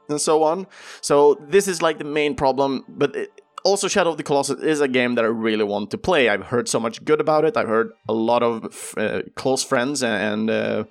and 0.08 0.22
so 0.22 0.44
on. 0.44 0.68
So 1.02 1.36
this 1.42 1.68
is 1.68 1.82
like 1.82 1.98
the 1.98 2.04
main 2.04 2.36
problem, 2.36 2.86
but. 2.88 3.16
It, 3.16 3.42
also 3.64 3.88
shadow 3.88 4.12
of 4.12 4.18
the 4.18 4.24
colossus 4.24 4.62
is 4.62 4.82
a 4.82 4.88
game 4.88 5.16
that 5.16 5.26
i 5.26 5.28
really 5.28 5.64
want 5.64 5.92
to 5.92 5.98
play 5.98 6.30
i've 6.30 6.46
heard 6.46 6.70
so 6.70 6.80
much 6.80 7.04
good 7.04 7.20
about 7.20 7.44
it 7.46 7.58
i've 7.58 7.68
heard 7.68 7.92
a 8.08 8.14
lot 8.14 8.42
of 8.42 8.94
uh, 8.98 9.22
close 9.36 9.64
friends 9.64 10.02
and 10.02 10.50
uh, 10.50 10.84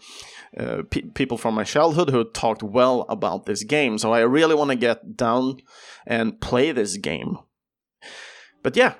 uh, 0.57 0.83
pe- 0.91 1.03
people 1.03 1.39
from 1.39 1.55
my 1.55 1.65
childhood 1.65 2.11
who 2.11 2.25
talked 2.25 2.63
well 2.63 3.05
about 3.09 3.47
this 3.47 3.65
game. 3.65 3.99
So 3.99 4.13
I 4.13 4.21
really 4.21 4.55
want 4.55 4.71
to 4.71 4.77
get 4.77 5.17
down 5.17 5.59
and 6.07 6.41
play 6.41 6.73
this 6.73 6.97
game. 6.97 7.39
But 8.63 8.77
yeah, 8.77 8.95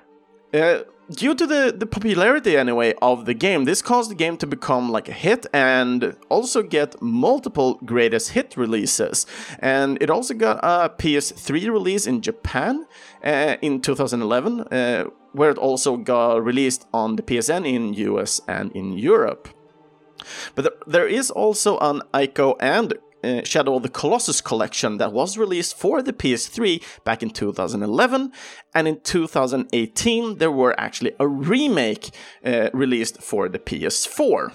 uh, 0.53 0.83
due 1.09 1.35
to 1.35 1.47
the, 1.47 1.73
the 1.75 1.85
popularity 1.85 2.55
anyway 2.55 2.93
of 3.01 3.25
the 3.25 3.33
game, 3.33 3.65
this 3.65 3.81
caused 3.81 4.11
the 4.11 4.15
game 4.15 4.37
to 4.37 4.47
become 4.47 4.91
like 4.91 5.09
a 5.09 5.13
hit 5.13 5.45
and 5.53 6.15
also 6.29 6.61
get 6.61 7.01
multiple 7.01 7.79
greatest 7.85 8.29
hit 8.31 8.55
releases. 8.55 9.25
And 9.59 10.01
it 10.01 10.09
also 10.09 10.33
got 10.33 10.59
a 10.63 10.89
PS3 10.89 11.71
release 11.71 12.07
in 12.07 12.21
Japan 12.21 12.85
uh, 13.23 13.57
in 13.61 13.81
2011, 13.81 14.61
uh, 14.61 15.05
where 15.33 15.49
it 15.49 15.57
also 15.57 15.97
got 15.97 16.43
released 16.43 16.87
on 16.93 17.15
the 17.15 17.23
PSN 17.23 17.67
in 17.67 17.93
US 17.93 18.41
and 18.47 18.71
in 18.73 18.97
Europe. 18.97 19.49
But 20.55 20.81
there 20.87 21.07
is 21.07 21.31
also 21.31 21.77
an 21.79 22.01
Ico 22.13 22.55
and 22.59 22.93
uh, 23.23 23.43
Shadow 23.43 23.75
of 23.75 23.83
the 23.83 23.89
Colossus 23.89 24.41
collection 24.41 24.97
that 24.97 25.11
was 25.11 25.37
released 25.37 25.77
for 25.77 26.01
the 26.01 26.13
PS3 26.13 26.81
back 27.03 27.21
in 27.21 27.29
2011, 27.29 28.31
and 28.73 28.87
in 28.87 28.99
2018 29.01 30.37
there 30.37 30.51
were 30.51 30.79
actually 30.79 31.13
a 31.19 31.27
remake 31.27 32.11
uh, 32.45 32.69
released 32.73 33.21
for 33.21 33.49
the 33.49 33.59
PS4. 33.59 34.53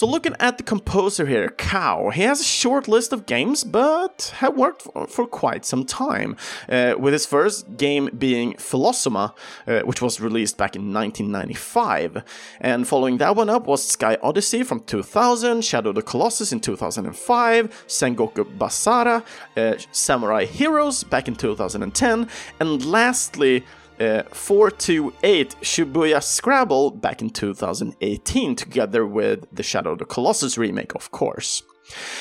So 0.00 0.06
looking 0.06 0.34
at 0.40 0.56
the 0.56 0.62
composer 0.64 1.26
here, 1.26 1.50
Kow, 1.58 2.08
he 2.08 2.22
has 2.22 2.40
a 2.40 2.44
short 2.44 2.88
list 2.88 3.12
of 3.12 3.26
games, 3.26 3.64
but 3.64 4.32
have 4.38 4.56
worked 4.56 4.80
for, 4.80 5.06
for 5.06 5.26
quite 5.26 5.66
some 5.66 5.84
time, 5.84 6.38
uh, 6.70 6.94
with 6.98 7.12
his 7.12 7.26
first 7.26 7.76
game 7.76 8.08
being 8.16 8.54
Philosoma, 8.54 9.34
uh, 9.66 9.80
which 9.80 10.00
was 10.00 10.18
released 10.18 10.56
back 10.56 10.74
in 10.74 10.90
1995. 10.94 12.24
And 12.62 12.88
following 12.88 13.18
that 13.18 13.36
one 13.36 13.50
up 13.50 13.66
was 13.66 13.86
Sky 13.86 14.16
Odyssey 14.22 14.62
from 14.62 14.80
2000, 14.84 15.62
Shadow 15.62 15.90
of 15.90 15.96
the 15.96 16.02
Colossus 16.02 16.50
in 16.50 16.60
2005, 16.60 17.84
Sengoku 17.86 18.56
Basara, 18.56 19.22
uh, 19.58 19.76
Samurai 19.92 20.46
Heroes 20.46 21.04
back 21.04 21.28
in 21.28 21.36
2010, 21.36 22.26
and 22.58 22.86
lastly, 22.86 23.66
uh, 24.00 24.22
428 24.32 25.56
Shibuya 25.60 26.22
Scramble 26.22 26.90
back 26.90 27.20
in 27.20 27.30
2018, 27.30 28.56
together 28.56 29.06
with 29.06 29.46
the 29.52 29.62
Shadow 29.62 29.92
of 29.92 29.98
the 29.98 30.04
Colossus 30.04 30.56
remake, 30.56 30.94
of 30.94 31.10
course. 31.10 31.62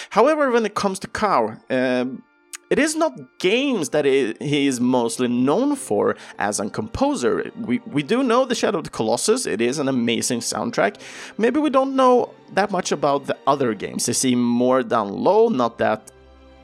However, 0.09 0.51
when 0.51 0.65
it 0.65 0.75
comes 0.75 0.99
to 0.99 1.07
Kow, 1.07 1.55
um, 1.69 2.23
it 2.69 2.77
is 2.77 2.95
not 2.95 3.39
games 3.39 3.89
that 3.89 4.05
he 4.05 4.67
is 4.67 4.79
mostly 4.79 5.27
known 5.27 5.75
for 5.75 6.15
as 6.37 6.59
a 6.59 6.69
composer. 6.69 7.51
We, 7.55 7.79
we 7.79 8.03
do 8.03 8.21
know 8.23 8.45
the 8.45 8.55
Shadow 8.55 8.79
of 8.79 8.83
the 8.83 8.89
Colossus, 8.91 9.45
it 9.45 9.61
is 9.61 9.79
an 9.79 9.87
amazing 9.87 10.41
soundtrack. 10.41 10.99
Maybe 11.37 11.59
we 11.59 11.69
don't 11.69 11.95
know 11.95 12.33
that 12.53 12.71
much 12.71 12.91
about 12.91 13.25
the 13.25 13.37
other 13.47 13.73
games. 13.73 14.05
They 14.05 14.13
seem 14.13 14.41
more 14.43 14.83
down 14.83 15.11
low, 15.13 15.47
not 15.47 15.77
that 15.79 16.11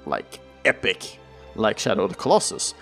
like 0.05 0.39
epic 0.63 1.19
like 1.55 1.79
Shadow 1.79 2.03
of 2.03 2.11
the 2.11 2.17
Colossus 2.17 2.73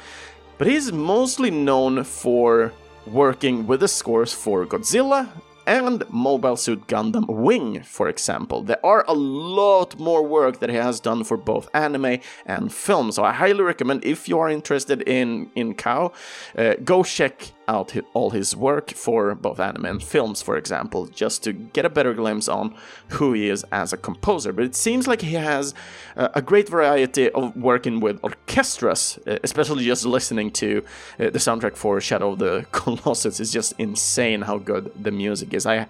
but 0.58 0.68
he's 0.68 0.92
mostly 0.92 1.52
known 1.52 2.04
for 2.04 2.74
working 3.08 3.68
with 3.68 3.80
the 3.82 3.88
scores 3.88 4.34
for 4.34 4.66
Godzilla 4.66 5.30
and 5.66 6.04
Mobile 6.10 6.58
Suit 6.58 6.88
Gundam 6.88 7.28
Wing, 7.28 7.82
for 7.84 8.10
example. 8.10 8.62
There 8.62 8.86
are 8.86 9.06
a 9.08 9.14
lot 9.14 9.98
more 10.00 10.26
work 10.26 10.60
that 10.60 10.70
he 10.70 10.76
has 10.76 11.00
done 11.00 11.24
for 11.24 11.38
both 11.38 11.70
anime 11.74 12.20
and 12.46 12.74
film, 12.74 13.12
so 13.12 13.24
I 13.24 13.32
highly 13.32 13.64
recommend 13.64 14.04
if 14.04 14.28
you 14.28 14.40
are 14.40 14.50
interested 14.50 15.02
in 15.04 15.52
in 15.56 15.74
Kow, 15.74 16.12
uh, 16.58 16.76
go 16.84 17.04
check 17.04 17.54
out 17.68 17.96
all 18.14 18.30
his 18.32 18.56
work 18.56 18.92
for 18.92 19.36
both 19.36 19.60
anime 19.60 19.86
and 19.86 20.04
films, 20.04 20.42
for 20.42 20.58
example, 20.58 21.08
just 21.08 21.44
to 21.44 21.54
get 21.54 21.86
a 21.86 21.90
better 21.90 22.14
glimpse 22.14 22.48
on 22.48 22.76
who 23.10 23.34
he 23.34 23.50
is 23.50 23.66
as 23.72 23.94
a 23.94 23.98
composer. 23.98 24.54
But 24.54 24.66
it 24.66 24.76
seems 24.76 25.08
like 25.08 25.22
he 25.22 25.34
has 25.34 25.74
uh, 26.18 26.30
a 26.34 26.42
great 26.42 26.70
variety 26.70 27.30
of 27.32 27.56
working 27.56 28.00
with 28.00 28.20
orchestras, 28.24 29.20
uh, 29.28 29.38
especially 29.44 29.86
just 29.86 30.06
listening 30.06 30.52
to 30.52 30.84
uh, 31.20 31.30
the 31.30 31.40
soundtrack 31.40 31.76
for 31.76 32.00
Shadow 32.02 32.32
of 32.32 32.40
the 32.40 32.66
Colossus 32.72 33.40
is 33.40 33.52
just 33.52 33.74
insane 33.78 34.42
how 34.42 34.58
good 34.58 34.92
the 35.02 35.12
music 35.12 35.54
is. 35.54 35.66
I, 35.66 35.88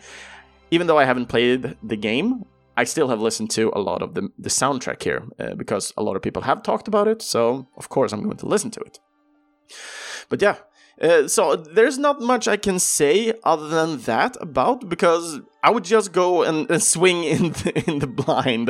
even 0.71 0.87
though 0.87 0.97
I 0.97 1.05
haven't 1.05 1.27
played 1.27 1.77
the 1.83 1.97
game, 1.97 2.45
I 2.75 2.85
still 2.85 3.07
have 3.09 3.21
listened 3.21 3.51
to 3.51 3.71
a 3.75 3.79
lot 3.79 4.01
of 4.01 4.15
the, 4.15 4.29
the 4.37 4.49
soundtrack 4.49 5.03
here 5.03 5.23
uh, 5.39 5.53
because 5.55 5.93
a 5.95 6.03
lot 6.03 6.15
of 6.15 6.21
people 6.21 6.41
have 6.41 6.63
talked 6.63 6.87
about 6.87 7.07
it. 7.07 7.21
So 7.21 7.67
of 7.77 7.89
course 7.89 8.11
I'm 8.11 8.23
going 8.23 8.37
to 8.37 8.47
listen 8.47 8.71
to 8.71 8.79
it. 8.81 8.99
But 10.29 10.41
yeah, 10.41 10.57
Uh, 11.01 11.27
so 11.27 11.55
there's 11.55 11.97
not 11.97 12.21
much 12.21 12.47
I 12.47 12.57
can 12.57 12.79
say 12.79 13.33
other 13.43 13.67
than 13.67 13.99
that 14.01 14.37
about 14.39 14.89
because 14.89 15.39
I 15.63 15.71
would 15.71 15.83
just 15.83 16.11
go 16.11 16.43
and, 16.43 16.69
and 16.69 16.83
swing 16.93 17.23
in 17.23 17.51
the, 17.51 17.83
in 17.87 17.99
the 17.99 18.07
blind 18.07 18.69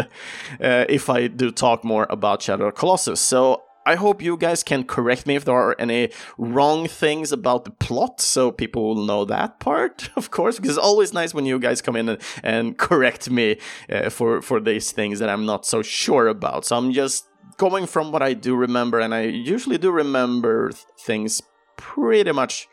uh, 0.61 0.85
if 0.89 1.09
I 1.09 1.27
do 1.27 1.51
talk 1.51 1.83
more 1.83 2.07
about 2.09 2.41
Shadow 2.41 2.67
of 2.67 2.75
Colossus. 2.75 3.19
So 3.19 3.63
I 3.85 3.95
hope 3.95 4.21
you 4.21 4.37
guys 4.37 4.63
can 4.63 4.85
correct 4.85 5.27
me 5.27 5.35
if 5.35 5.45
there 5.45 5.55
are 5.55 5.75
any 5.77 6.09
wrong 6.37 6.87
things 6.87 7.31
about 7.31 7.65
the 7.65 7.71
plot, 7.71 8.21
so 8.21 8.51
people 8.51 8.83
will 8.83 9.05
know 9.05 9.25
that 9.25 9.59
part, 9.59 10.09
of 10.15 10.31
course, 10.31 10.57
because 10.57 10.71
it's 10.71 10.85
always 10.85 11.13
nice 11.13 11.33
when 11.33 11.45
you 11.45 11.59
guys 11.59 11.81
come 11.81 11.95
in 11.95 12.09
and, 12.09 12.21
and 12.43 12.77
correct 12.87 13.29
me 13.29 13.57
uh, 13.89 14.09
for 14.09 14.41
for 14.41 14.59
these 14.59 14.91
things 14.91 15.19
that 15.19 15.29
I'm 15.29 15.45
not 15.45 15.65
so 15.65 15.81
sure 15.81 16.27
about. 16.27 16.65
So 16.65 16.77
I'm 16.77 16.93
just 16.93 17.25
going 17.57 17.85
from 17.85 18.11
what 18.11 18.21
I 18.21 18.33
do 18.33 18.55
remember, 18.55 18.99
and 18.99 19.13
I 19.13 19.23
usually 19.23 19.77
do 19.77 19.91
remember 19.91 20.71
things 20.99 21.41
pretty 21.83 22.31
much 22.31 22.69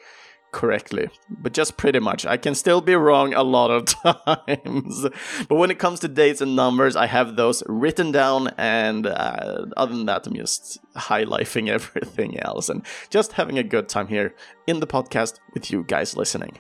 correctly, 0.53 1.09
but 1.29 1.53
just 1.53 1.77
pretty 1.77 1.99
much. 1.99 2.25
I 2.27 2.37
can 2.37 2.55
still 2.55 2.81
be 2.81 2.95
wrong 2.95 3.35
a 3.35 3.43
lot 3.43 3.71
of 3.71 3.85
times. 4.47 5.07
but 5.49 5.57
when 5.57 5.71
it 5.71 5.79
comes 5.79 6.01
to 6.01 6.09
dates 6.09 6.41
and 6.41 6.57
numbers, 6.57 6.97
I 6.97 7.07
have 7.07 7.37
those 7.37 7.63
written 7.67 8.13
down, 8.13 8.49
and 8.57 9.07
uh, 9.07 9.67
other 9.77 9.95
than 9.95 10.07
that, 10.07 10.27
I'm 10.27 10.35
just 10.35 10.79
highlighting 10.97 11.69
everything 11.77 12.39
else 12.41 12.69
and 12.69 12.85
just 13.11 13.33
having 13.33 13.59
a 13.59 13.63
good 13.65 13.89
time 13.89 14.07
here 14.07 14.35
in 14.67 14.81
the 14.81 14.87
podcast 14.87 15.39
with 15.55 15.71
you 15.71 15.85
guys 15.85 16.17
listening. 16.17 16.59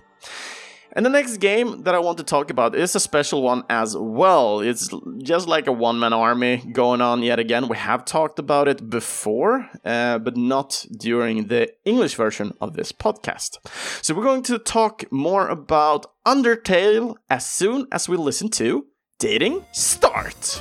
And 0.92 1.06
the 1.06 1.10
next 1.10 1.36
game 1.36 1.82
that 1.84 1.94
I 1.94 1.98
want 1.98 2.18
to 2.18 2.24
talk 2.24 2.50
about 2.50 2.74
is 2.74 2.96
a 2.96 3.00
special 3.00 3.42
one 3.42 3.62
as 3.70 3.96
well. 3.96 4.60
It's 4.60 4.90
just 5.18 5.46
like 5.46 5.66
a 5.66 5.72
one 5.72 5.98
man 5.98 6.12
army 6.12 6.56
going 6.72 7.00
on 7.00 7.22
yet 7.22 7.38
again. 7.38 7.68
We 7.68 7.76
have 7.76 8.04
talked 8.04 8.38
about 8.38 8.66
it 8.68 8.90
before, 8.90 9.68
uh, 9.84 10.18
but 10.18 10.36
not 10.36 10.84
during 10.98 11.46
the 11.46 11.68
English 11.84 12.14
version 12.14 12.56
of 12.60 12.74
this 12.74 12.92
podcast. 12.92 13.58
So 14.02 14.14
we're 14.14 14.24
going 14.24 14.42
to 14.44 14.58
talk 14.58 15.04
more 15.12 15.48
about 15.48 16.06
Undertale 16.26 17.14
as 17.28 17.46
soon 17.46 17.86
as 17.92 18.08
we 18.08 18.16
listen 18.16 18.48
to 18.50 18.86
Dating 19.18 19.64
Start. 19.72 20.60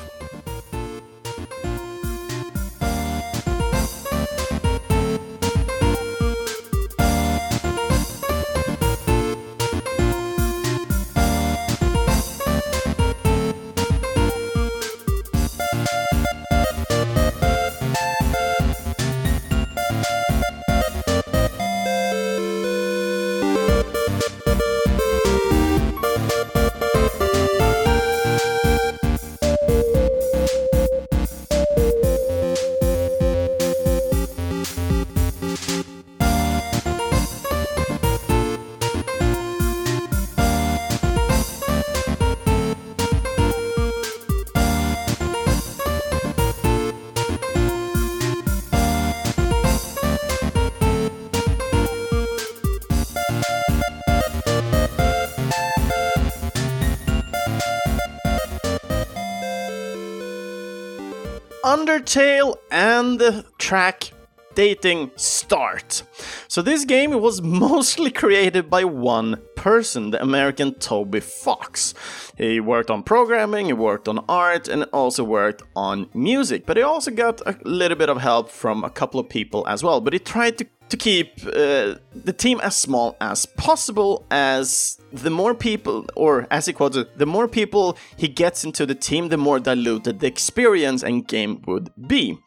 Undertale 61.89 62.55
and 62.69 63.17
the 63.17 63.43
track 63.57 64.11
Dating 64.53 65.09
Start. 65.15 66.03
So 66.47 66.61
this 66.61 66.85
game 66.85 67.19
was 67.19 67.41
mostly 67.65 68.11
created 68.11 68.69
by 68.69 68.83
one 68.83 69.41
person, 69.55 70.11
the 70.11 70.21
American 70.21 70.75
Toby 70.75 71.19
Fox. 71.19 71.95
He 72.37 72.59
worked 72.59 72.91
on 72.91 73.01
programming, 73.01 73.65
he 73.65 73.73
worked 73.73 74.07
on 74.07 74.23
art, 74.29 74.67
and 74.67 74.83
also 74.93 75.23
worked 75.23 75.63
on 75.75 76.09
music. 76.13 76.67
But 76.67 76.77
he 76.77 76.83
also 76.83 77.09
got 77.09 77.41
a 77.47 77.57
little 77.63 77.97
bit 77.97 78.09
of 78.09 78.21
help 78.21 78.49
from 78.49 78.83
a 78.83 78.91
couple 78.91 79.19
of 79.19 79.27
people 79.27 79.67
as 79.67 79.81
well. 79.83 79.99
But 79.99 80.13
he 80.13 80.19
tried 80.19 80.59
to 80.59 80.67
to 80.89 80.97
keep 80.97 81.39
uh, 81.45 81.95
the 82.13 82.33
team 82.35 82.59
as 82.61 82.75
small 82.75 83.15
as 83.21 83.45
possible 83.45 84.25
as 84.31 84.99
the 85.13 85.29
more 85.29 85.53
people 85.53 86.05
or 86.15 86.47
as 86.51 86.65
he 86.65 86.73
quotes 86.73 86.97
it 86.97 87.17
the 87.17 87.25
more 87.25 87.47
people 87.47 87.97
he 88.17 88.27
gets 88.27 88.63
into 88.63 88.85
the 88.85 88.95
team 88.95 89.29
the 89.29 89.37
more 89.37 89.59
diluted 89.59 90.19
the 90.19 90.27
experience 90.27 91.03
and 91.03 91.27
game 91.27 91.61
would 91.67 91.91
be. 92.07 92.37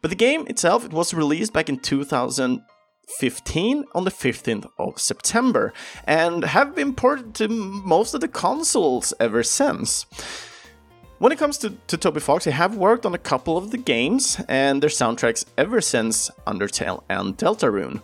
But 0.00 0.10
the 0.10 0.16
game 0.16 0.46
itself 0.48 0.84
it 0.84 0.92
was 0.92 1.14
released 1.14 1.52
back 1.52 1.68
in 1.68 1.78
2015 1.78 3.84
on 3.94 4.04
the 4.04 4.10
15th 4.10 4.66
of 4.78 5.00
September 5.00 5.72
and 6.04 6.44
have 6.44 6.74
been 6.74 6.94
ported 6.94 7.34
to 7.36 7.48
most 7.48 8.14
of 8.14 8.20
the 8.20 8.28
consoles 8.28 9.14
ever 9.20 9.42
since 9.42 10.06
when 11.22 11.30
it 11.30 11.38
comes 11.38 11.56
to, 11.56 11.70
to 11.86 11.96
Toby 11.96 12.18
Fox, 12.18 12.46
they 12.46 12.50
have 12.50 12.76
worked 12.76 13.06
on 13.06 13.14
a 13.14 13.18
couple 13.18 13.56
of 13.56 13.70
the 13.70 13.78
games 13.78 14.40
and 14.48 14.82
their 14.82 14.90
soundtracks 14.90 15.44
ever 15.56 15.80
since 15.80 16.32
Undertale 16.48 17.04
and 17.08 17.38
Deltarune. 17.38 18.02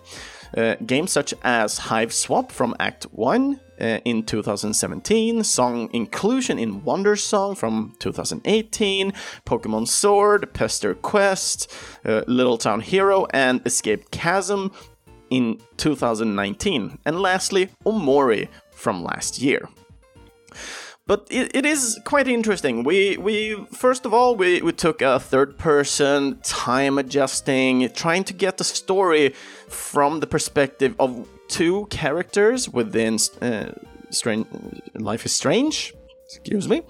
Uh, 0.57 0.77
games 0.87 1.11
such 1.11 1.35
as 1.43 1.81
Hiveswap 1.81 2.53
from 2.53 2.77
Act 2.79 3.07
1 3.11 3.61
uh, 3.81 3.85
in 4.05 4.23
2017, 4.23 5.43
Song 5.43 5.91
Inclusion 5.93 6.61
in 6.61 6.81
Wandersong 6.83 7.57
from 7.57 7.97
2018, 7.99 9.13
Pokemon 9.45 9.89
Sword, 9.89 10.55
Pesterquest, 10.55 11.67
uh, 12.05 12.23
Little 12.29 12.57
Town 12.57 12.81
Hero, 12.81 13.27
and 13.31 13.61
Escape 13.67 14.13
Chasm 14.13 14.71
in 15.29 15.61
2019, 15.77 17.01
and 17.05 17.21
lastly, 17.21 17.69
Omori 17.85 18.47
from 18.71 19.03
last 19.03 19.41
year 19.41 19.69
but 21.09 21.27
it, 21.31 21.57
it 21.57 21.67
is 21.67 21.99
quite 22.05 22.29
interesting. 22.29 22.85
We 22.85 23.17
we 23.17 23.57
first 23.73 24.07
of 24.07 24.13
all 24.15 24.37
we, 24.37 24.61
we 24.63 24.73
took 24.73 25.03
a 25.03 25.19
third 25.19 25.59
person, 25.59 26.39
time 26.43 26.99
adjusting, 26.99 27.89
trying 27.95 28.25
to 28.25 28.35
get 28.35 28.59
the 28.59 28.65
story 28.65 29.31
from 29.69 30.21
the 30.21 30.27
perspective 30.27 30.95
of 31.01 31.27
two 31.49 31.87
characters 31.87 32.69
within 32.69 33.19
uh, 33.41 33.73
Strange, 34.11 34.47
Life 34.95 35.25
is 35.25 35.33
Strange. 35.33 35.95
Excuse 36.27 36.69
me, 36.69 36.83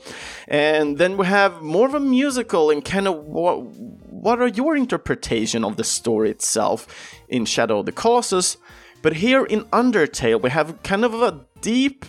and 0.48 0.98
then 0.98 1.16
we 1.16 1.24
have 1.24 1.62
more 1.62 1.86
of 1.86 1.94
a 1.94 2.00
musical 2.00 2.70
and 2.70 2.84
kind 2.84 3.06
of 3.06 3.24
what 3.24 3.62
what 4.10 4.40
are 4.40 4.48
your 4.48 4.76
interpretation 4.76 5.64
of 5.64 5.76
the 5.76 5.84
story 5.84 6.28
itself 6.28 6.88
in 7.28 7.44
Shadow 7.44 7.78
of 7.78 7.86
the 7.86 7.92
Colossus? 7.92 8.56
But 9.00 9.12
here 9.12 9.44
in 9.44 9.60
Undertale, 9.66 10.42
we 10.42 10.50
have 10.50 10.82
kind 10.82 11.04
of 11.04 11.14
a 11.22 11.46
deep 11.60 12.04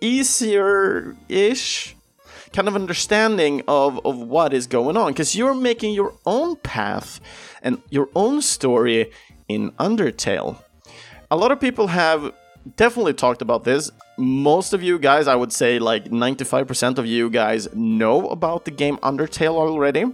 easier 0.00 1.16
ish 1.28 1.96
kind 2.52 2.68
of 2.68 2.74
understanding 2.74 3.62
of, 3.68 4.04
of 4.06 4.18
what 4.18 4.52
is 4.52 4.66
going 4.66 4.96
on 4.96 5.12
because 5.12 5.36
you're 5.36 5.54
making 5.54 5.92
your 5.92 6.14
own 6.24 6.56
path 6.56 7.20
and 7.62 7.82
your 7.90 8.08
own 8.14 8.40
story 8.40 9.10
in 9.48 9.70
Undertale. 9.72 10.62
A 11.30 11.36
lot 11.36 11.52
of 11.52 11.60
people 11.60 11.88
have 11.88 12.32
definitely 12.76 13.14
talked 13.14 13.42
about 13.42 13.64
this. 13.64 13.90
Most 14.16 14.72
of 14.72 14.82
you 14.82 14.98
guys, 14.98 15.28
I 15.28 15.36
would 15.36 15.52
say 15.52 15.78
like 15.78 16.06
95% 16.06 16.98
of 16.98 17.06
you 17.06 17.30
guys 17.30 17.68
know 17.74 18.28
about 18.28 18.64
the 18.64 18.70
game 18.70 18.96
Undertale 18.98 19.54
already. 19.54 20.06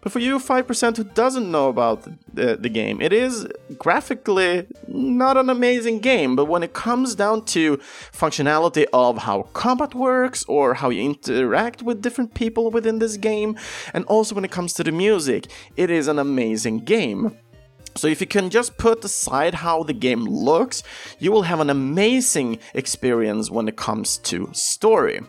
But 0.00 0.12
for 0.12 0.18
you 0.18 0.38
5% 0.38 0.96
who 0.96 1.04
doesn't 1.04 1.50
know 1.50 1.68
about 1.68 2.08
the, 2.32 2.56
the, 2.56 2.68
game, 2.68 3.00
it 3.00 3.12
is 3.12 3.46
graphically 3.78 4.66
not 4.86 5.36
an 5.36 5.50
amazing 5.50 6.00
game, 6.00 6.36
but 6.36 6.46
when 6.46 6.62
it 6.62 6.72
comes 6.72 7.14
down 7.14 7.44
to 7.46 7.78
functionality 8.12 8.86
of 8.92 9.18
how 9.18 9.42
combat 9.52 9.94
works 9.94 10.44
or 10.48 10.74
how 10.74 10.90
you 10.90 11.02
interact 11.02 11.82
with 11.82 12.02
different 12.02 12.34
people 12.34 12.70
within 12.70 12.98
this 12.98 13.16
game, 13.16 13.56
and 13.94 14.04
also 14.06 14.34
when 14.34 14.44
it 14.44 14.50
comes 14.50 14.72
to 14.74 14.84
the 14.84 14.92
music, 14.92 15.46
it 15.76 15.90
is 15.90 16.08
an 16.08 16.18
amazing 16.18 16.78
game. 16.80 17.36
So 17.96 18.08
if 18.08 18.20
you 18.20 18.26
can 18.26 18.50
just 18.50 18.76
put 18.76 19.04
aside 19.04 19.54
how 19.54 19.82
the 19.82 19.94
game 19.94 20.24
looks, 20.24 20.82
you 21.18 21.32
will 21.32 21.42
have 21.42 21.60
an 21.60 21.70
amazing 21.70 22.58
experience 22.74 23.50
when 23.50 23.68
it 23.68 23.76
comes 23.76 24.18
to 24.18 24.50
story. 24.52 25.20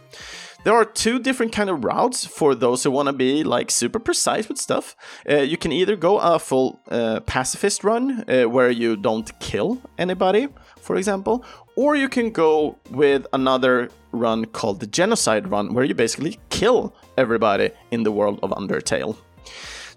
There 0.67 0.75
are 0.75 0.83
two 0.83 1.17
different 1.17 1.53
kind 1.53 1.69
of 1.69 1.85
routes 1.85 2.25
for 2.25 2.53
those 2.53 2.83
who 2.83 2.91
want 2.91 3.07
to 3.07 3.13
be 3.13 3.41
like 3.45 3.71
super 3.71 3.99
precise 3.99 4.49
with 4.49 4.57
stuff. 4.57 4.97
Uh, 5.25 5.37
you 5.37 5.55
can 5.55 5.71
either 5.71 5.95
go 5.95 6.19
a 6.19 6.37
full 6.39 6.81
uh, 6.91 7.21
pacifist 7.21 7.85
run 7.85 8.25
uh, 8.27 8.49
where 8.49 8.69
you 8.69 8.97
don't 8.97 9.31
kill 9.39 9.81
anybody, 9.97 10.49
for 10.81 10.97
example, 10.97 11.45
or 11.77 11.95
you 11.95 12.09
can 12.09 12.31
go 12.31 12.77
with 12.91 13.25
another 13.31 13.89
run 14.11 14.43
called 14.43 14.81
the 14.81 14.87
genocide 14.87 15.49
run 15.49 15.73
where 15.73 15.85
you 15.85 15.95
basically 15.95 16.37
kill 16.49 16.93
everybody 17.17 17.69
in 17.91 18.03
the 18.03 18.11
world 18.11 18.37
of 18.43 18.49
Undertale. 18.49 19.15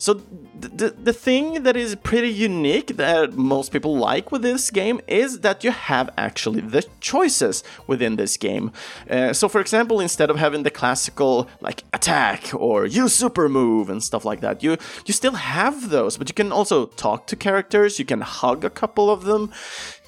So 0.00 0.14
the 0.58 0.94
the 1.08 1.12
thing 1.12 1.62
that 1.64 1.76
is 1.76 1.94
pretty 1.94 2.30
unique 2.30 2.96
that 2.96 3.34
most 3.34 3.70
people 3.70 3.98
like 3.98 4.32
with 4.32 4.40
this 4.40 4.70
game 4.70 4.98
is 5.06 5.40
that 5.40 5.62
you 5.62 5.72
have 5.72 6.08
actually 6.16 6.62
the 6.62 6.82
choices 7.00 7.62
within 7.86 8.16
this 8.16 8.38
game. 8.38 8.72
Uh, 9.10 9.34
so 9.34 9.46
for 9.46 9.60
example, 9.60 10.00
instead 10.00 10.30
of 10.30 10.36
having 10.38 10.62
the 10.62 10.70
classical 10.70 11.48
like 11.60 11.84
attack 11.92 12.50
or 12.54 12.86
use 12.86 13.14
super 13.14 13.46
move 13.46 13.90
and 13.90 14.02
stuff 14.02 14.24
like 14.24 14.40
that, 14.40 14.62
you 14.62 14.78
you 15.04 15.12
still 15.12 15.36
have 15.56 15.90
those, 15.90 16.16
but 16.16 16.30
you 16.30 16.34
can 16.34 16.50
also 16.50 16.86
talk 16.86 17.26
to 17.26 17.36
characters. 17.36 17.98
You 17.98 18.06
can 18.06 18.22
hug 18.22 18.64
a 18.64 18.70
couple 18.70 19.10
of 19.10 19.24
them. 19.24 19.52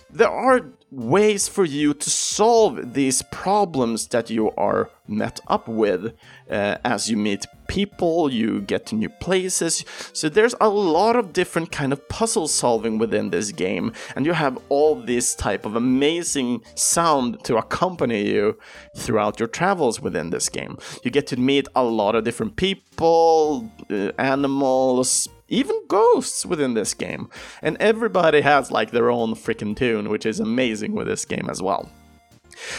There 0.08 0.30
are 0.30 0.72
ways 0.92 1.48
for 1.48 1.64
you 1.64 1.94
to 1.94 2.10
solve 2.10 2.92
these 2.92 3.22
problems 3.22 4.08
that 4.08 4.28
you 4.28 4.50
are 4.52 4.90
met 5.08 5.40
up 5.48 5.66
with. 5.66 6.14
Uh, 6.50 6.76
as 6.84 7.08
you 7.08 7.16
meet 7.16 7.46
people 7.66 8.30
you 8.30 8.60
get 8.60 8.84
to 8.84 8.94
new 8.94 9.08
places. 9.08 9.82
So 10.12 10.28
there's 10.28 10.54
a 10.60 10.68
lot 10.68 11.16
of 11.16 11.32
different 11.32 11.72
kind 11.72 11.90
of 11.90 12.06
puzzle 12.10 12.46
solving 12.46 12.98
within 12.98 13.30
this 13.30 13.50
game 13.50 13.94
and 14.14 14.26
you 14.26 14.34
have 14.34 14.58
all 14.68 14.94
this 14.94 15.34
type 15.34 15.64
of 15.64 15.74
amazing 15.74 16.60
sound 16.74 17.42
to 17.44 17.56
accompany 17.56 18.26
you 18.28 18.58
throughout 18.94 19.40
your 19.40 19.48
travels 19.48 20.02
within 20.02 20.28
this 20.28 20.50
game. 20.50 20.76
You 21.02 21.10
get 21.10 21.26
to 21.28 21.38
meet 21.38 21.66
a 21.74 21.82
lot 21.82 22.14
of 22.14 22.24
different 22.24 22.56
people 22.56 23.70
uh, 23.90 24.12
animals 24.18 25.28
even 25.52 25.76
ghosts 25.86 26.44
within 26.44 26.74
this 26.74 26.94
game. 26.94 27.28
And 27.62 27.76
everybody 27.78 28.40
has 28.40 28.70
like 28.70 28.90
their 28.90 29.10
own 29.10 29.34
freaking 29.34 29.76
tune, 29.76 30.08
which 30.08 30.26
is 30.26 30.40
amazing 30.40 30.94
with 30.94 31.06
this 31.06 31.24
game 31.24 31.48
as 31.48 31.62
well. 31.62 31.88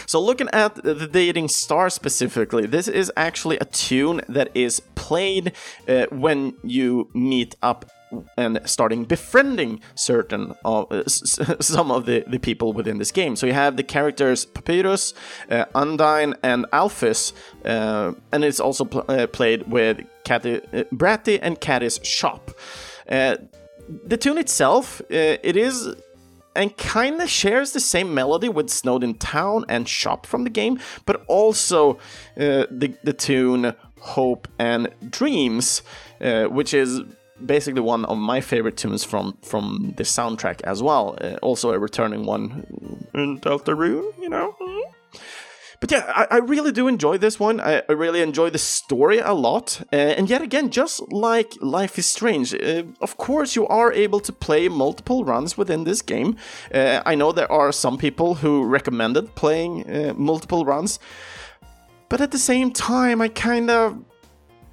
So, 0.06 0.20
looking 0.20 0.48
at 0.52 0.76
the 0.76 1.08
Dating 1.10 1.48
Start 1.48 1.92
specifically, 1.92 2.66
this 2.66 2.86
is 2.86 3.10
actually 3.16 3.58
a 3.58 3.64
tune 3.64 4.20
that 4.28 4.50
is 4.54 4.80
played 4.94 5.52
uh, 5.88 6.06
when 6.10 6.54
you 6.62 7.10
meet 7.12 7.56
up 7.62 7.90
and 8.36 8.60
starting 8.64 9.04
befriending 9.04 9.80
certain 9.94 10.54
of 10.64 10.90
uh, 10.90 11.04
some 11.08 11.90
of 11.90 12.06
the, 12.06 12.24
the 12.26 12.38
people 12.38 12.72
within 12.72 12.98
this 12.98 13.12
game. 13.12 13.36
So 13.36 13.46
you 13.46 13.52
have 13.52 13.76
the 13.76 13.82
characters 13.82 14.44
Papyrus, 14.44 15.14
uh, 15.50 15.64
Undyne, 15.74 16.34
and 16.42 16.66
Alphys, 16.72 17.32
uh, 17.64 18.12
and 18.32 18.44
it's 18.44 18.60
also 18.60 18.84
pl- 18.84 19.04
uh, 19.08 19.26
played 19.26 19.70
with 19.70 20.00
Cathy, 20.24 20.56
uh, 20.56 20.84
Bratty 20.92 21.38
and 21.42 21.60
Cathy's 21.60 22.00
shop. 22.02 22.50
Uh, 23.08 23.36
the 24.06 24.16
tune 24.16 24.38
itself, 24.38 25.02
it 25.10 25.56
is 25.56 25.94
and 26.56 26.76
kind 26.76 27.20
of 27.20 27.28
shares 27.28 27.72
the 27.72 27.80
same 27.80 28.14
melody 28.14 28.48
with 28.48 28.68
Snowdin 28.68 29.18
Town 29.18 29.64
and 29.68 29.88
Shop 29.88 30.24
from 30.24 30.44
the 30.44 30.50
game, 30.50 30.78
but 31.04 31.24
also 31.26 31.98
the, 32.36 32.96
the 33.02 33.12
tune 33.12 33.74
Hope 34.00 34.48
and 34.58 34.88
Dreams, 35.10 35.82
which 36.20 36.72
is 36.72 37.02
basically 37.44 37.80
one 37.80 38.04
of 38.04 38.18
my 38.18 38.40
favorite 38.40 38.76
tunes 38.76 39.04
from 39.04 39.36
from 39.42 39.94
the 39.96 40.04
soundtrack 40.04 40.60
as 40.62 40.82
well. 40.82 41.16
Uh, 41.20 41.36
also 41.42 41.72
a 41.72 41.78
returning 41.78 42.24
one 42.26 42.64
in 43.14 43.40
Deltarune, 43.40 44.12
you 44.20 44.28
know. 44.28 44.54
But 45.80 45.90
yeah, 45.90 46.10
I, 46.14 46.36
I, 46.36 46.38
really 46.38 46.72
do 46.72 46.88
enjoy 46.88 47.18
this 47.18 47.38
one. 47.38 47.60
I, 47.60 47.82
I 47.86 47.92
really 47.92 48.22
enjoy 48.22 48.48
the 48.48 48.58
story 48.58 49.18
a 49.18 49.34
lot. 49.34 49.82
Uh, 49.92 49.96
and 49.96 50.30
yet 50.30 50.40
again, 50.40 50.70
just 50.70 51.12
like 51.12 51.52
Life 51.60 51.98
is 51.98 52.06
Strange, 52.06 52.54
uh, 52.54 52.84
of 53.02 53.18
course, 53.18 53.54
you 53.54 53.66
are 53.66 53.92
able 53.92 54.20
to 54.20 54.32
play 54.32 54.68
multiple 54.68 55.26
runs 55.26 55.58
within 55.58 55.84
this 55.84 56.00
game. 56.00 56.36
Uh, 56.72 57.02
I 57.04 57.14
know 57.14 57.32
there 57.32 57.52
are 57.52 57.70
some 57.70 57.98
people 57.98 58.36
who 58.36 58.64
recommended 58.64 59.34
playing 59.34 59.90
uh, 59.90 60.14
multiple 60.16 60.64
runs. 60.64 60.98
But 62.08 62.22
at 62.22 62.30
the 62.30 62.38
same 62.38 62.70
time, 62.70 63.20
I 63.20 63.28
kind 63.28 63.68
of 63.68 63.98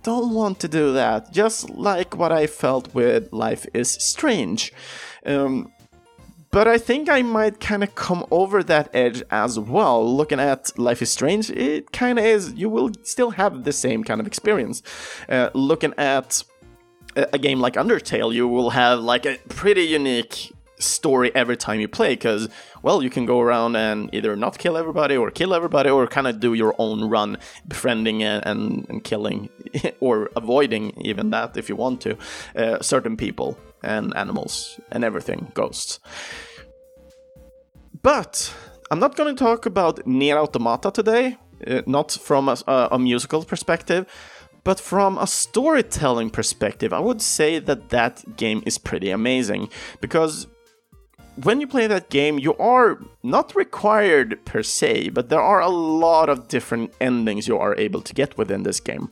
don't 0.04 0.34
want 0.34 0.60
to 0.62 0.68
do 0.68 0.94
that, 0.94 1.32
just 1.32 1.70
like 1.70 2.18
what 2.18 2.32
I 2.32 2.48
felt 2.48 2.94
with 2.94 3.32
Life 3.32 3.66
is 3.74 3.92
Strange. 3.92 4.74
Um, 5.26 5.72
but 6.52 6.68
I 6.68 6.78
think 6.78 7.10
I 7.10 7.22
might 7.22 7.60
kind 7.60 7.82
of 7.82 7.96
come 7.96 8.26
over 8.30 8.62
that 8.64 8.90
edge 8.94 9.24
as 9.32 9.58
well. 9.58 10.04
Looking 10.16 10.40
at 10.40 10.78
Life 10.78 11.02
is 11.02 11.12
Strange, 11.12 11.50
it 11.50 11.92
kind 11.92 12.20
of 12.20 12.26
is. 12.26 12.54
You 12.54 12.70
will 12.70 12.92
still 13.04 13.32
have 13.32 13.64
the 13.64 13.72
same 13.72 14.04
kind 14.04 14.20
of 14.20 14.28
experience. 14.28 14.84
Uh, 15.30 15.50
looking 15.54 15.94
at 15.98 16.44
a 17.16 17.38
game 17.38 17.60
like 17.60 17.76
Undertale, 17.76 18.34
you 18.34 18.48
will 18.48 18.72
have 18.72 19.00
like 19.00 19.26
a 19.26 19.38
pretty 19.50 19.84
unique 19.84 20.52
story 20.82 21.34
every 21.36 21.58
time 21.58 21.80
you 21.80 21.88
play 21.88 22.16
because 22.16 22.50
well 22.82 23.02
you 23.04 23.10
can 23.10 23.26
go 23.26 23.40
around 23.40 23.76
and 23.76 24.10
either 24.14 24.36
not 24.36 24.58
kill 24.58 24.78
everybody 24.78 25.16
or 25.16 25.32
kill 25.32 25.54
everybody 25.54 25.90
or 25.90 26.08
kind 26.08 26.28
of 26.28 26.40
do 26.40 26.54
your 26.54 26.76
own 26.78 27.10
run 27.10 27.38
befriending 27.68 28.24
and, 28.24 28.46
and, 28.46 28.86
and 28.90 29.04
killing 29.04 29.50
or 30.00 30.30
avoiding 30.36 30.92
even 31.06 31.30
that 31.30 31.58
if 31.58 31.70
you 31.70 31.76
want 31.76 32.02
to 32.02 32.18
uh, 32.56 32.82
certain 32.82 33.16
people 33.16 33.58
and 33.84 34.16
animals 34.16 34.80
and 34.92 35.04
everything 35.04 35.52
ghosts. 35.54 36.00
But 38.02 38.54
i'm 38.90 39.00
not 39.00 39.16
going 39.16 39.34
to 39.36 39.44
talk 39.44 39.66
about 39.66 40.06
Nier 40.06 40.38
Automata 40.38 40.92
today 40.92 41.38
uh, 41.68 41.82
not 41.86 42.12
from 42.12 42.50
a, 42.50 42.58
a 42.92 43.00
musical 43.00 43.44
perspective 43.44 44.06
but 44.64 44.80
from 44.80 45.18
a 45.18 45.26
storytelling 45.26 46.30
perspective, 46.30 46.94
I 46.94 47.00
would 47.00 47.22
say 47.22 47.60
that 47.60 47.90
that 47.90 48.38
game 48.38 48.62
is 48.66 48.78
pretty 48.78 49.10
amazing 49.10 49.70
because 50.02 50.48
when 51.44 51.62
you 51.62 51.68
play 51.68 51.88
that 51.88 52.10
game, 52.10 52.40
you 52.40 52.56
are 52.56 53.00
not 53.24 53.56
required 53.56 54.44
per 54.46 54.64
se, 54.64 55.10
but 55.10 55.30
there 55.30 55.42
are 55.42 55.62
a 55.62 55.70
lot 55.70 56.30
of 56.30 56.48
different 56.48 56.94
endings 57.00 57.48
you 57.48 57.58
are 57.58 57.76
able 57.78 58.02
to 58.02 58.14
get 58.14 58.38
within 58.38 58.64
this 58.64 58.80
game. 58.80 59.10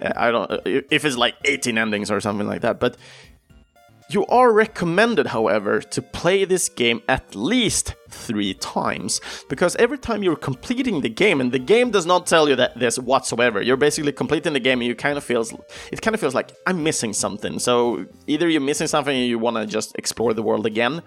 Uh, 0.00 0.12
I 0.16 0.30
don't 0.30 0.50
uh, 0.50 0.60
if 0.64 1.04
it's 1.04 1.16
like 1.16 1.34
18 1.44 1.76
endings 1.76 2.10
or 2.10 2.20
something 2.20 2.46
like 2.46 2.60
that, 2.60 2.78
but 2.80 2.96
you 4.12 4.26
are 4.26 4.52
recommended, 4.52 5.28
however, 5.28 5.80
to 5.80 6.02
play 6.02 6.44
this 6.44 6.68
game 6.68 7.02
at 7.08 7.34
least 7.34 7.94
three 8.08 8.54
times, 8.54 9.20
because 9.48 9.76
every 9.76 9.98
time 9.98 10.22
you're 10.22 10.36
completing 10.36 11.00
the 11.00 11.08
game, 11.08 11.40
and 11.40 11.52
the 11.52 11.58
game 11.58 11.90
does 11.90 12.06
not 12.06 12.26
tell 12.26 12.48
you 12.48 12.56
that 12.56 12.78
this 12.78 12.98
whatsoever, 12.98 13.62
you're 13.62 13.76
basically 13.76 14.12
completing 14.12 14.52
the 14.52 14.60
game 14.60 14.80
and 14.80 14.88
you 14.88 14.94
kind 14.94 15.16
of 15.16 15.24
feels, 15.24 15.54
it 15.92 16.02
kind 16.02 16.14
of 16.14 16.20
feels 16.20 16.34
like 16.34 16.50
I'm 16.66 16.82
missing 16.82 17.12
something. 17.12 17.58
So 17.58 18.06
either 18.26 18.48
you're 18.48 18.60
missing 18.60 18.88
something 18.88 19.16
and 19.16 19.26
you 19.26 19.38
want 19.38 19.56
to 19.56 19.66
just 19.66 19.96
explore 19.96 20.34
the 20.34 20.42
world 20.42 20.66
again, 20.66 21.02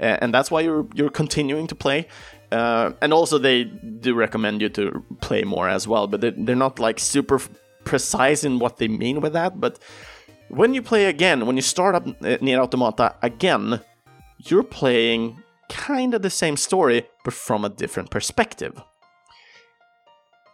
uh, 0.00 0.18
and 0.20 0.34
that's 0.34 0.50
why 0.50 0.60
you're 0.60 0.86
you're 0.94 1.10
continuing 1.10 1.66
to 1.68 1.74
play. 1.74 2.08
Uh, 2.50 2.92
and 3.02 3.12
also 3.12 3.38
they 3.38 3.64
do 3.64 4.14
recommend 4.14 4.62
you 4.62 4.70
to 4.70 5.04
play 5.20 5.44
more 5.44 5.68
as 5.68 5.86
well, 5.86 6.06
but 6.06 6.20
they're, 6.20 6.34
they're 6.36 6.56
not 6.56 6.78
like 6.78 6.98
super 6.98 7.38
precise 7.84 8.42
in 8.42 8.58
what 8.58 8.78
they 8.78 8.88
mean 8.88 9.20
with 9.20 9.32
that, 9.34 9.60
but 9.60 9.78
when 10.48 10.74
you 10.74 10.82
play 10.82 11.06
again, 11.06 11.46
when 11.46 11.56
you 11.56 11.62
start 11.62 11.94
up 11.94 12.06
Nier 12.42 12.60
Automata 12.60 13.14
again, 13.22 13.80
you're 14.38 14.62
playing 14.62 15.42
kind 15.68 16.14
of 16.14 16.22
the 16.22 16.30
same 16.30 16.56
story, 16.56 17.06
but 17.24 17.34
from 17.34 17.64
a 17.64 17.68
different 17.68 18.10
perspective. 18.10 18.80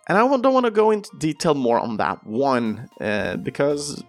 And 0.08 0.18
I 0.18 0.20
don't 0.20 0.52
want 0.52 0.66
to 0.66 0.70
go 0.70 0.90
into 0.90 1.10
detail 1.18 1.54
more 1.54 1.78
on 1.78 1.96
that 1.96 2.26
one, 2.26 2.88
uh, 3.00 3.36
because 3.36 4.04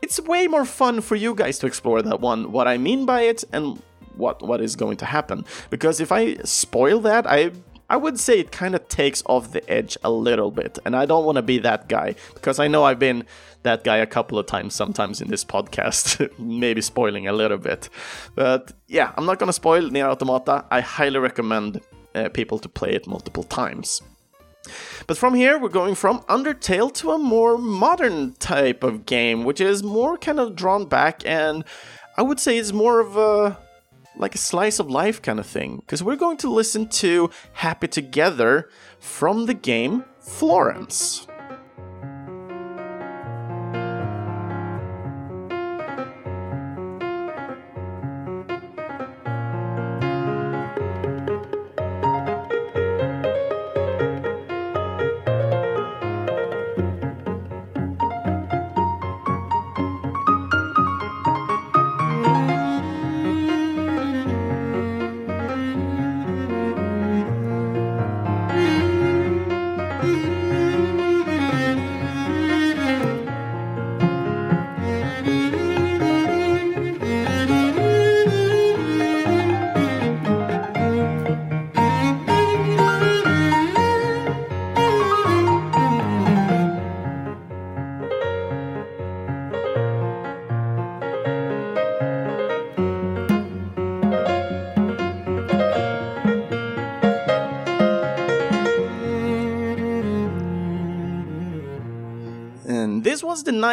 it's 0.00 0.20
way 0.20 0.46
more 0.46 0.64
fun 0.64 1.00
for 1.00 1.16
you 1.16 1.34
guys 1.34 1.58
to 1.58 1.66
explore 1.66 2.00
that 2.02 2.20
one, 2.20 2.52
what 2.52 2.66
I 2.66 2.78
mean 2.78 3.04
by 3.04 3.22
it, 3.22 3.44
and 3.52 3.82
what 4.16 4.42
what 4.42 4.60
is 4.60 4.76
going 4.76 4.96
to 4.98 5.04
happen. 5.04 5.44
Because 5.70 6.00
if 6.00 6.10
I 6.10 6.36
spoil 6.44 7.00
that, 7.00 7.26
I 7.26 7.52
I 7.90 7.96
would 7.96 8.20
say 8.20 8.38
it 8.38 8.52
kind 8.52 8.74
of 8.74 8.86
takes 8.88 9.22
off 9.26 9.52
the 9.52 9.68
edge 9.70 9.96
a 10.04 10.10
little 10.10 10.50
bit, 10.50 10.78
and 10.84 10.94
I 10.94 11.06
don't 11.06 11.24
want 11.24 11.36
to 11.36 11.42
be 11.42 11.58
that 11.60 11.88
guy 11.88 12.14
because 12.34 12.58
I 12.58 12.68
know 12.68 12.84
I've 12.84 12.98
been 12.98 13.24
that 13.62 13.82
guy 13.82 13.96
a 13.96 14.06
couple 14.06 14.38
of 14.38 14.46
times 14.46 14.74
sometimes 14.74 15.20
in 15.20 15.28
this 15.28 15.44
podcast, 15.44 16.30
maybe 16.38 16.80
spoiling 16.82 17.28
a 17.28 17.32
little 17.32 17.58
bit. 17.58 17.88
But 18.34 18.72
yeah, 18.86 19.12
I'm 19.16 19.24
not 19.24 19.38
gonna 19.38 19.52
spoil 19.52 19.88
Nier 19.88 20.06
Automata. 20.06 20.66
I 20.70 20.80
highly 20.80 21.18
recommend 21.18 21.80
uh, 22.14 22.28
people 22.28 22.58
to 22.58 22.68
play 22.68 22.92
it 22.92 23.06
multiple 23.06 23.44
times. 23.44 24.02
But 25.06 25.16
from 25.16 25.34
here, 25.34 25.58
we're 25.58 25.70
going 25.70 25.94
from 25.94 26.20
Undertale 26.28 26.92
to 26.94 27.12
a 27.12 27.18
more 27.18 27.56
modern 27.56 28.34
type 28.34 28.84
of 28.84 29.06
game, 29.06 29.44
which 29.44 29.62
is 29.62 29.82
more 29.82 30.18
kind 30.18 30.38
of 30.38 30.56
drawn 30.56 30.86
back, 30.86 31.22
and 31.24 31.64
I 32.18 32.22
would 32.22 32.38
say 32.38 32.58
it's 32.58 32.72
more 32.72 33.00
of 33.00 33.16
a 33.16 33.56
like 34.18 34.34
a 34.34 34.38
slice 34.38 34.78
of 34.78 34.90
life 34.90 35.22
kind 35.22 35.38
of 35.38 35.46
thing, 35.46 35.76
because 35.78 36.02
we're 36.02 36.16
going 36.16 36.36
to 36.38 36.50
listen 36.50 36.88
to 36.88 37.30
Happy 37.52 37.88
Together 37.88 38.68
from 38.98 39.46
the 39.46 39.54
game 39.54 40.04
Florence. 40.20 41.26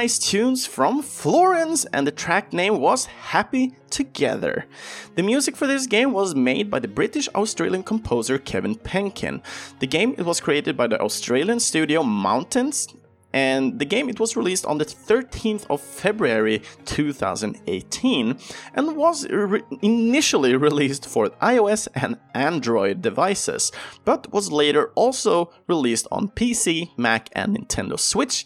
Nice 0.05 0.19
tunes 0.19 0.67
from 0.67 1.01
Florence, 1.01 1.83
and 1.85 2.05
the 2.05 2.11
track 2.11 2.53
name 2.53 2.79
was 2.79 3.07
Happy 3.07 3.73
Together. 3.89 4.67
The 5.15 5.23
music 5.23 5.55
for 5.55 5.65
this 5.65 5.87
game 5.87 6.13
was 6.13 6.35
made 6.35 6.69
by 6.69 6.77
the 6.77 6.87
British 6.87 7.27
Australian 7.29 7.81
composer 7.81 8.37
Kevin 8.37 8.75
Penkin. 8.75 9.41
The 9.79 9.87
game 9.87 10.13
it 10.15 10.23
was 10.23 10.39
created 10.39 10.77
by 10.77 10.85
the 10.85 11.01
Australian 11.01 11.59
studio 11.59 12.03
Mountains, 12.03 12.87
and 13.33 13.79
the 13.79 13.85
game 13.85 14.07
it 14.07 14.19
was 14.19 14.35
released 14.35 14.67
on 14.67 14.77
the 14.77 14.85
13th 14.85 15.65
of 15.71 15.81
February 15.81 16.61
2018 16.85 18.37
and 18.75 18.95
was 18.95 19.27
re- 19.29 19.63
initially 19.81 20.55
released 20.55 21.07
for 21.07 21.29
iOS 21.41 21.87
and 21.95 22.19
Android 22.35 23.01
devices, 23.01 23.71
but 24.03 24.31
was 24.31 24.51
later 24.51 24.91
also 24.93 25.51
released 25.67 26.05
on 26.11 26.29
PC, 26.29 26.91
Mac, 26.95 27.29
and 27.31 27.57
Nintendo 27.57 27.99
Switch 27.99 28.45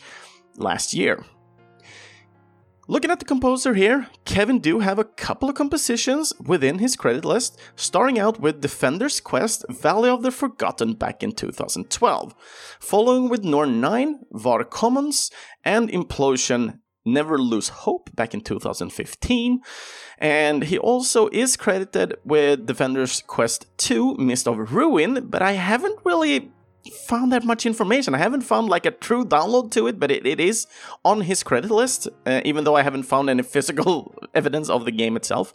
last 0.55 0.93
year. 0.93 1.25
Looking 2.89 3.11
at 3.11 3.19
the 3.19 3.25
composer 3.25 3.75
here, 3.75 4.07
Kevin 4.25 4.57
do 4.57 4.79
have 4.79 4.97
a 4.97 5.03
couple 5.03 5.47
of 5.47 5.53
compositions 5.53 6.33
within 6.43 6.79
his 6.79 6.95
credit 6.95 7.23
list, 7.23 7.55
starting 7.75 8.17
out 8.17 8.39
with 8.39 8.61
Defender's 8.61 9.19
Quest 9.19 9.63
Valley 9.69 10.09
of 10.09 10.23
the 10.23 10.31
Forgotten 10.31 10.95
back 10.95 11.21
in 11.21 11.33
2012, 11.33 12.33
following 12.79 13.29
with 13.29 13.43
Norn 13.43 13.79
9, 13.79 14.21
Var 14.31 14.63
Commons, 14.63 15.29
and 15.63 15.87
Implosion 15.91 16.79
Never 17.05 17.37
Lose 17.37 17.69
Hope 17.69 18.09
back 18.15 18.33
in 18.33 18.41
2015. 18.41 19.59
And 20.17 20.63
he 20.63 20.79
also 20.79 21.29
is 21.31 21.55
credited 21.55 22.15
with 22.23 22.65
Defender's 22.65 23.21
Quest 23.21 23.67
2 23.77 24.15
Mist 24.15 24.47
of 24.47 24.73
Ruin, 24.73 25.27
but 25.29 25.43
I 25.43 25.51
haven't 25.51 25.99
really 26.03 26.51
found 27.07 27.31
that 27.31 27.43
much 27.43 27.65
information. 27.65 28.15
I 28.15 28.19
haven't 28.19 28.41
found 28.41 28.69
like 28.69 28.85
a 28.85 28.91
true 28.91 29.25
download 29.25 29.71
to 29.71 29.87
it, 29.87 29.99
but 29.99 30.11
it, 30.11 30.25
it 30.25 30.39
is 30.39 30.67
on 31.03 31.21
his 31.21 31.43
credit 31.43 31.71
list, 31.71 32.07
uh, 32.25 32.41
even 32.45 32.63
though 32.63 32.75
I 32.75 32.83
haven't 32.83 33.03
found 33.03 33.29
any 33.29 33.43
physical 33.43 34.15
evidence 34.33 34.69
of 34.69 34.85
the 34.85 34.91
game 34.91 35.15
itself. 35.15 35.53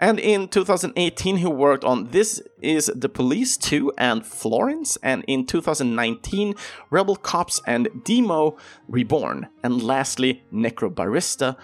And 0.00 0.18
in 0.18 0.48
2018, 0.48 1.36
he 1.38 1.46
worked 1.46 1.84
on 1.84 2.10
This 2.10 2.42
is 2.60 2.90
the 2.94 3.08
Police 3.08 3.56
2 3.56 3.92
and 3.98 4.26
Florence, 4.26 4.98
and 5.02 5.24
in 5.26 5.46
2019, 5.46 6.54
Rebel 6.90 7.16
Cops 7.16 7.60
and 7.66 7.86
Deemo 8.04 8.58
Reborn, 8.88 9.48
and 9.62 9.82
lastly, 9.82 10.44
Necrobarista 10.52 11.56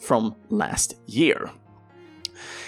from 0.00 0.36
last 0.50 0.94
year. 1.06 1.50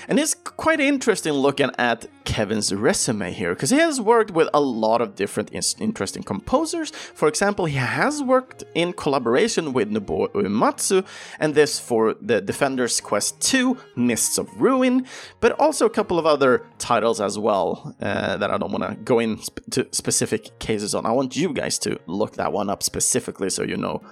And 0.09 0.19
it's 0.19 0.35
quite 0.35 0.81
interesting 0.81 1.33
looking 1.33 1.71
at 1.79 2.07
Kevin's 2.25 2.73
resume 2.73 3.33
here, 3.33 3.55
because 3.55 3.71
he 3.71 3.79
has 3.79 4.01
worked 4.01 4.31
with 4.31 4.49
a 4.55 4.61
lot 4.61 5.01
of 5.01 5.14
different 5.14 5.51
interesting 5.81 6.23
composers. 6.23 6.90
For 6.90 7.29
example, 7.29 7.66
he 7.66 7.77
has 7.77 8.23
worked 8.23 8.64
in 8.75 8.92
collaboration 8.92 9.73
with 9.73 9.90
Nobuo 9.90 10.29
Uematsu, 10.33 11.05
and 11.40 11.55
this 11.55 11.81
for 11.81 12.14
the 12.21 12.40
Defender's 12.40 13.01
Quest 13.01 13.40
2, 13.40 13.77
Mists 13.97 14.38
of 14.38 14.61
Ruin, 14.61 15.07
but 15.40 15.53
also 15.61 15.87
a 15.87 15.90
couple 15.90 16.19
of 16.19 16.27
other 16.27 16.66
titles 16.79 17.21
as 17.21 17.38
well 17.38 17.97
uh, 18.01 18.37
that 18.37 18.51
I 18.51 18.59
don't 18.59 18.73
want 18.73 18.85
to 18.85 18.97
go 19.03 19.19
into 19.19 19.88
specific 19.90 20.59
cases 20.59 20.95
on. 20.95 21.07
I 21.07 21.12
want 21.12 21.37
you 21.37 21.53
guys 21.53 21.79
to 21.81 21.99
look 22.07 22.35
that 22.35 22.53
one 22.53 22.71
up 22.71 22.83
specifically 22.83 23.51
so 23.51 23.62
you 23.62 23.77
know 23.77 24.03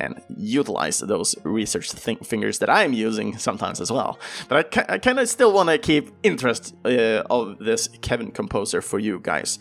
and 0.00 0.20
utilize 0.36 0.98
those 1.00 1.34
research 1.44 1.90
th- 1.90 2.18
fingers 2.18 2.58
that 2.58 2.70
I'm 2.70 2.92
using 2.92 3.38
sometimes 3.38 3.80
as 3.80 3.90
well. 3.92 4.18
But 4.48 4.58
I, 4.58 4.62
ca- 4.62 4.94
I 4.94 4.98
kind 4.98 5.18
of 5.18 5.28
still 5.28 5.52
want 5.52 5.68
to 5.68 5.78
keep 5.78 6.10
interest 6.22 6.74
uh, 6.84 7.22
of 7.30 7.58
this 7.58 7.88
Kevin 8.00 8.30
composer 8.30 8.80
for 8.82 8.98
you 8.98 9.20
guys. 9.22 9.58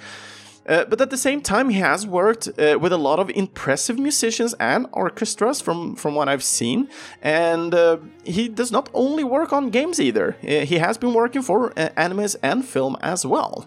Uh, 0.70 0.86
but 0.86 1.02
at 1.02 1.10
the 1.10 1.18
same 1.18 1.42
time, 1.42 1.70
he 1.70 1.80
has 1.80 2.06
worked 2.06 2.48
uh, 2.48 2.78
with 2.80 2.94
a 2.94 2.98
lot 2.98 3.20
of 3.20 3.30
impressive 3.32 3.98
musicians 3.98 4.54
and 4.60 4.86
orchestras 4.94 5.62
from, 5.62 5.96
from 5.96 6.14
what 6.14 6.30
I've 6.30 6.44
seen. 6.44 6.88
And 7.24 7.74
uh, 7.74 7.98
he 8.24 8.48
does 8.48 8.72
not 8.72 8.88
only 8.94 9.24
work 9.24 9.52
on 9.52 9.72
games 9.72 10.00
either, 10.00 10.38
uh, 10.44 10.66
he 10.66 10.78
has 10.78 10.98
been 10.98 11.14
working 11.14 11.42
for 11.42 11.72
uh, 11.72 11.90
animes 11.98 12.36
and 12.44 12.64
film 12.64 12.96
as 13.02 13.26
well. 13.26 13.66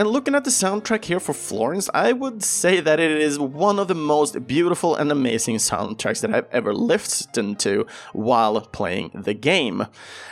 And 0.00 0.08
looking 0.08 0.34
at 0.34 0.44
the 0.44 0.50
soundtrack 0.50 1.04
here 1.04 1.20
for 1.20 1.34
Florence, 1.34 1.90
I 1.92 2.12
would 2.14 2.42
say 2.42 2.80
that 2.80 2.98
it 2.98 3.10
is 3.10 3.38
one 3.38 3.78
of 3.78 3.86
the 3.86 3.94
most 3.94 4.46
beautiful 4.46 4.96
and 4.96 5.12
amazing 5.12 5.56
soundtracks 5.56 6.22
that 6.22 6.34
I've 6.34 6.48
ever 6.50 6.72
listened 6.72 7.58
to 7.60 7.86
while 8.14 8.58
playing 8.62 9.10
the 9.12 9.34
game. 9.34 9.86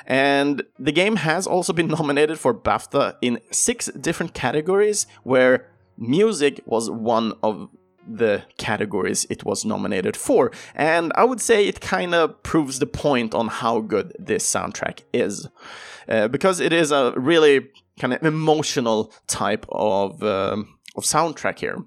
And 0.07 0.63
the 0.79 0.91
game 0.91 1.17
has 1.17 1.47
also 1.47 1.75
been 1.75 1.89
nominated 1.99 2.39
for 2.39 2.55
BAFTA 2.55 3.17
in 3.21 3.41
six 3.51 3.89
different 3.89 4.33
categories, 4.33 5.07
where 5.23 5.67
music 5.99 6.63
was 6.65 6.89
one 6.89 7.35
of 7.43 7.69
the 8.09 8.45
categories 8.57 9.27
it 9.29 9.45
was 9.45 9.67
nominated 9.67 10.17
for. 10.17 10.51
And 10.75 11.13
I 11.15 11.25
would 11.25 11.43
say 11.43 11.67
it 11.67 11.83
kind 11.83 12.15
of 12.15 12.43
proves 12.43 12.79
the 12.79 12.87
point 12.87 13.35
on 13.35 13.49
how 13.49 13.81
good 13.81 14.17
this 14.19 14.51
soundtrack 14.51 15.01
is. 15.13 15.47
Uh, 16.09 16.27
because 16.27 16.59
it 16.59 16.73
is 16.73 16.91
a 16.91 17.13
really 17.19 17.69
kind 17.99 18.13
of 18.13 18.23
emotional 18.25 19.13
type 19.27 19.67
of 19.71 20.23
um, 20.23 20.79
of 20.97 21.05
soundtrack 21.05 21.59
here. 21.59 21.79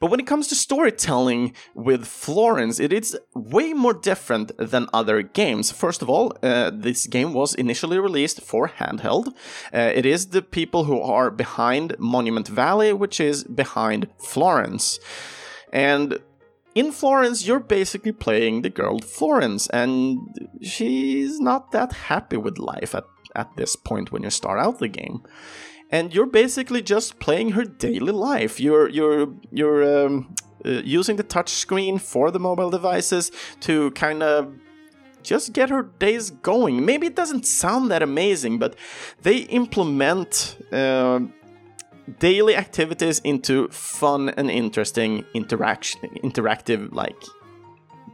But 0.00 0.10
when 0.10 0.20
it 0.20 0.26
comes 0.26 0.48
to 0.48 0.54
storytelling 0.54 1.54
with 1.74 2.06
Florence, 2.06 2.78
it 2.78 2.92
is 2.92 3.18
way 3.34 3.72
more 3.72 3.94
different 3.94 4.52
than 4.58 4.86
other 4.92 5.22
games. 5.22 5.72
First 5.72 6.02
of 6.02 6.10
all, 6.10 6.32
uh, 6.42 6.70
this 6.72 7.06
game 7.06 7.32
was 7.32 7.54
initially 7.54 7.98
released 7.98 8.40
for 8.42 8.68
handheld. 8.68 9.28
Uh, 9.74 9.92
it 9.94 10.06
is 10.06 10.28
the 10.28 10.42
people 10.42 10.84
who 10.84 11.00
are 11.00 11.30
behind 11.30 11.96
Monument 11.98 12.48
Valley, 12.48 12.92
which 12.92 13.20
is 13.20 13.44
behind 13.44 14.08
Florence. 14.18 15.00
And 15.72 16.18
in 16.74 16.92
Florence, 16.92 17.46
you're 17.46 17.58
basically 17.58 18.12
playing 18.12 18.62
the 18.62 18.70
girl 18.70 19.00
Florence, 19.00 19.66
and 19.70 20.18
she's 20.62 21.40
not 21.40 21.72
that 21.72 21.92
happy 21.92 22.36
with 22.36 22.58
life 22.58 22.94
at 22.94 23.04
at 23.36 23.56
this 23.56 23.76
point 23.76 24.10
when 24.10 24.22
you 24.22 24.30
start 24.30 24.58
out 24.58 24.78
the 24.78 24.88
game. 24.88 25.22
And 25.90 26.12
you're 26.12 26.26
basically 26.26 26.82
just 26.82 27.20
playing 27.20 27.50
her 27.50 27.64
daily 27.64 28.12
life. 28.12 28.58
You're 28.58 28.88
you're 28.88 29.28
you're 29.52 30.06
um, 30.06 30.34
uh, 30.64 30.82
using 30.84 31.16
the 31.16 31.22
touch 31.22 31.50
screen 31.50 31.98
for 31.98 32.32
the 32.32 32.40
mobile 32.40 32.70
devices 32.70 33.30
to 33.60 33.92
kind 33.92 34.22
of 34.22 34.52
just 35.22 35.52
get 35.52 35.70
her 35.70 35.82
days 35.82 36.30
going. 36.30 36.84
Maybe 36.84 37.06
it 37.06 37.14
doesn't 37.14 37.46
sound 37.46 37.90
that 37.90 38.02
amazing, 38.02 38.58
but 38.58 38.74
they 39.22 39.38
implement 39.38 40.56
uh, 40.72 41.20
daily 42.18 42.56
activities 42.56 43.20
into 43.20 43.68
fun 43.68 44.30
and 44.30 44.50
interesting 44.50 45.24
interaction, 45.34 46.00
interactive 46.22 46.92
like 46.92 47.16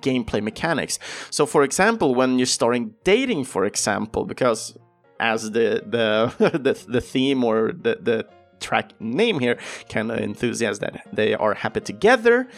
gameplay 0.00 0.42
mechanics. 0.42 0.98
So, 1.30 1.46
for 1.46 1.62
example, 1.62 2.14
when 2.14 2.38
you're 2.38 2.46
starting 2.46 2.94
dating, 3.04 3.44
for 3.44 3.64
example, 3.64 4.24
because 4.24 4.76
as 5.22 5.52
the 5.52 5.82
the 5.86 6.34
the, 6.66 6.84
the 6.88 7.00
theme 7.00 7.44
or 7.44 7.72
the 7.72 7.96
the 8.00 8.26
track 8.60 8.92
name 9.00 9.40
here 9.40 9.58
kind 9.88 10.10
of 10.12 10.18
enthusiast 10.18 10.80
that 10.80 11.06
they 11.12 11.34
are 11.34 11.54
happy 11.54 11.80
together. 11.80 12.48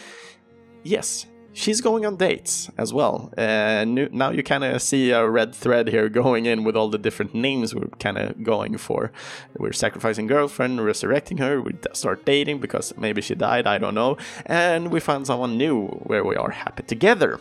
Yes, 0.83 1.25
she's 1.53 1.81
going 1.81 2.05
on 2.05 2.17
dates 2.17 2.69
as 2.77 2.93
well. 2.93 3.33
And 3.37 3.97
uh, 3.97 4.07
now 4.11 4.29
you 4.29 4.43
kind 4.43 4.63
of 4.63 4.81
see 4.81 5.09
a 5.11 5.27
red 5.27 5.55
thread 5.55 5.87
here 5.87 6.09
going 6.09 6.45
in 6.45 6.63
with 6.63 6.75
all 6.75 6.89
the 6.89 6.99
different 6.99 7.33
names 7.33 7.73
we're 7.73 7.87
kind 7.99 8.17
of 8.19 8.43
going 8.43 8.77
for. 8.77 9.11
We're 9.57 9.73
sacrificing 9.73 10.27
girlfriend, 10.27 10.85
resurrecting 10.85 11.37
her, 11.39 11.61
we 11.61 11.71
start 11.93 12.25
dating 12.25 12.59
because 12.59 12.95
maybe 12.97 13.21
she 13.21 13.33
died, 13.33 13.65
I 13.65 13.79
don't 13.79 13.95
know, 13.95 14.17
and 14.45 14.91
we 14.91 14.99
find 14.99 15.25
someone 15.25 15.57
new 15.57 15.87
where 15.87 16.23
we 16.23 16.35
are 16.35 16.51
happy 16.51 16.83
together. 16.83 17.39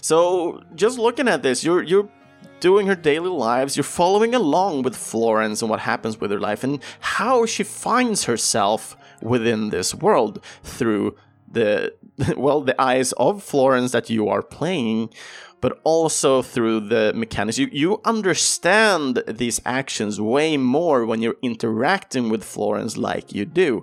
So 0.00 0.62
just 0.74 0.98
looking 0.98 1.28
at 1.28 1.42
this, 1.42 1.62
you're 1.64 1.82
you're 1.82 2.08
doing 2.64 2.86
her 2.86 2.94
daily 2.94 3.28
lives, 3.28 3.76
you're 3.76 3.84
following 3.84 4.34
along 4.34 4.80
with 4.80 4.96
Florence 4.96 5.60
and 5.60 5.70
what 5.70 5.80
happens 5.80 6.18
with 6.18 6.30
her 6.30 6.40
life 6.40 6.64
and 6.64 6.82
how 6.98 7.44
she 7.44 7.62
finds 7.62 8.24
herself 8.24 8.96
within 9.20 9.68
this 9.68 9.94
world 9.94 10.42
through 10.62 11.14
the 11.46 11.94
well 12.38 12.62
the 12.62 12.80
eyes 12.80 13.12
of 13.18 13.42
Florence 13.42 13.92
that 13.92 14.08
you 14.08 14.30
are 14.30 14.42
playing 14.42 15.10
but 15.64 15.80
also 15.82 16.42
through 16.42 16.78
the 16.78 17.10
mechanics. 17.14 17.56
You, 17.56 17.70
you 17.72 17.98
understand 18.04 19.22
these 19.26 19.62
actions 19.64 20.20
way 20.20 20.58
more 20.58 21.06
when 21.06 21.22
you're 21.22 21.38
interacting 21.40 22.28
with 22.28 22.44
Florence 22.44 22.98
like 22.98 23.32
you 23.32 23.46
do. 23.46 23.82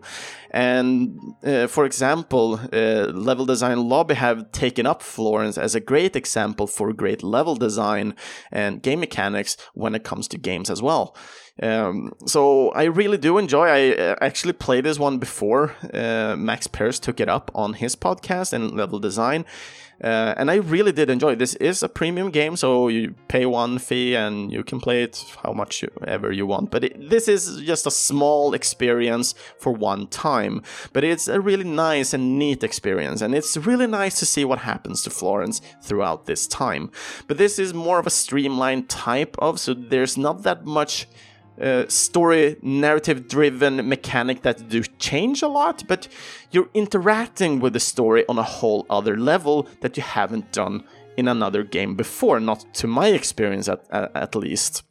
And 0.52 1.34
uh, 1.44 1.66
for 1.66 1.86
example, 1.86 2.60
uh, 2.72 3.08
Level 3.30 3.48
Design 3.48 3.90
Lobby 3.90 4.14
have 4.14 4.52
taken 4.52 4.86
up 4.86 5.02
Florence 5.02 5.58
as 5.58 5.74
a 5.74 5.80
great 5.80 6.16
example 6.16 6.68
for 6.68 6.94
great 6.94 7.24
level 7.24 7.56
design 7.56 8.14
and 8.52 8.84
game 8.84 9.00
mechanics 9.00 9.58
when 9.74 9.96
it 9.96 10.04
comes 10.04 10.28
to 10.28 10.38
games 10.38 10.70
as 10.70 10.84
well. 10.84 11.16
Um, 11.62 12.14
so 12.26 12.70
I 12.70 12.84
really 12.86 13.18
do 13.18 13.38
enjoy. 13.38 13.68
I 13.68 13.96
uh, 13.96 14.16
actually 14.22 14.54
played 14.54 14.86
this 14.86 15.00
one 15.00 15.20
before. 15.20 15.76
Uh, 15.94 16.36
Max 16.38 16.68
Pears 16.68 17.00
took 17.00 17.20
it 17.20 17.30
up 17.30 17.52
on 17.54 17.74
his 17.74 17.96
podcast 17.96 18.54
and 18.54 18.72
level 18.72 19.00
design, 19.00 19.46
uh, 20.04 20.34
and 20.38 20.50
I 20.50 20.56
really 20.56 20.92
did 20.92 21.10
enjoy. 21.10 21.36
This 21.36 21.56
is 21.56 21.84
a 21.84 21.90
premium 21.90 22.32
game, 22.32 22.56
so 22.56 22.88
you 22.88 23.14
pay 23.28 23.46
one 23.46 23.78
fee 23.78 24.16
and 24.16 24.52
you 24.52 24.64
can 24.64 24.80
play 24.80 25.04
it 25.04 25.24
how 25.44 25.54
much 25.54 25.84
ever 26.08 26.32
you 26.32 26.46
want. 26.46 26.72
But 26.72 26.84
it, 26.84 27.10
this 27.10 27.28
is 27.28 27.62
just 27.62 27.86
a 27.86 27.92
small 27.92 28.54
experience 28.54 29.36
for 29.60 29.72
one 29.72 30.08
time. 30.08 30.64
But 30.94 31.04
it's 31.04 31.28
a 31.28 31.40
really 31.40 31.64
nice 31.64 32.14
and 32.14 32.40
neat 32.40 32.64
experience, 32.64 33.22
and 33.22 33.36
it's 33.36 33.56
really 33.58 33.88
nice 33.88 34.20
to 34.20 34.26
see 34.26 34.46
what 34.46 34.60
happens 34.60 35.04
to 35.04 35.10
Florence 35.10 35.62
throughout 35.84 36.26
this 36.26 36.48
time. 36.48 36.92
But 37.28 37.38
this 37.38 37.60
is 37.60 37.74
more 37.74 38.00
of 38.00 38.08
a 38.08 38.12
streamlined 38.12 38.90
type 38.90 39.36
of, 39.40 39.60
so 39.60 39.74
there's 39.74 40.18
not 40.18 40.44
that 40.44 40.66
much. 40.66 41.08
Uh, 41.60 41.88
story 41.88 42.56
narrative 42.62 43.28
driven 43.28 43.88
mechanic 43.88 44.42
that 44.42 44.68
do 44.70 44.82
change 44.98 45.44
a 45.44 45.48
lot, 45.48 45.84
but 45.88 46.08
you're 46.50 46.70
interacting 46.74 47.60
with 47.60 47.74
the 47.74 47.80
story 47.80 48.26
on 48.28 48.40
a 48.40 48.44
whole 48.44 48.86
other 48.90 49.16
level 49.18 49.68
that 49.82 49.96
you 49.96 50.02
haven't 50.02 50.52
done 50.52 50.84
in 51.18 51.28
another 51.28 51.64
game 51.64 51.96
before, 51.96 52.40
not 52.40 52.66
to 52.74 52.88
my 52.88 53.08
experience 53.10 53.68
at, 53.68 53.86
at, 53.92 54.16
at 54.16 54.36
least. 54.36 54.84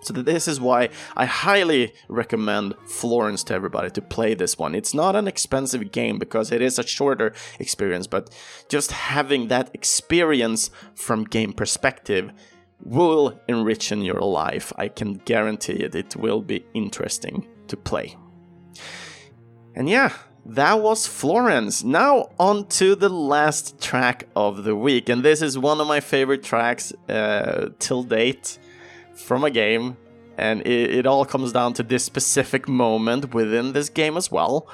So 0.00 0.12
this 0.12 0.46
is 0.46 0.60
why 0.60 0.90
I 1.16 1.24
highly 1.24 1.92
recommend 2.08 2.74
Florence 2.86 3.42
to 3.44 3.54
everybody 3.54 3.90
to 3.90 4.00
play 4.00 4.34
this 4.34 4.56
one. 4.56 4.74
It's 4.74 4.94
not 4.94 5.16
an 5.16 5.26
expensive 5.26 5.90
game 5.90 6.18
because 6.18 6.52
it 6.52 6.62
is 6.62 6.78
a 6.78 6.86
shorter 6.86 7.32
experience, 7.58 8.06
but 8.06 8.30
just 8.68 8.92
having 8.92 9.48
that 9.48 9.70
experience 9.74 10.70
from 10.94 11.24
game 11.24 11.52
perspective 11.52 12.30
will 12.84 13.38
enrich 13.48 13.92
in 13.92 14.02
your 14.02 14.20
life. 14.20 14.72
I 14.76 14.88
can 14.88 15.14
guarantee 15.24 15.74
it. 15.74 15.94
It 15.94 16.16
will 16.16 16.40
be 16.40 16.64
interesting 16.74 17.46
to 17.68 17.76
play. 17.76 18.16
And 19.74 19.88
yeah, 19.88 20.12
that 20.46 20.80
was 20.80 21.06
Florence. 21.06 21.84
Now 21.84 22.30
on 22.38 22.66
to 22.68 22.94
the 22.94 23.08
last 23.10 23.80
track 23.80 24.28
of 24.34 24.64
the 24.64 24.74
week, 24.74 25.08
and 25.08 25.22
this 25.22 25.42
is 25.42 25.58
one 25.58 25.80
of 25.80 25.86
my 25.86 26.00
favorite 26.00 26.42
tracks 26.42 26.92
uh, 27.08 27.68
till 27.78 28.02
date 28.02 28.58
from 29.14 29.44
a 29.44 29.50
game, 29.50 29.96
and 30.36 30.62
it, 30.62 30.94
it, 30.94 31.06
all 31.06 31.24
comes 31.24 31.52
down 31.52 31.74
to 31.74 31.82
this 31.82 32.04
specific 32.04 32.68
moment 32.68 33.34
within 33.34 33.72
this 33.72 33.88
game 33.88 34.16
as 34.16 34.30
well. 34.30 34.68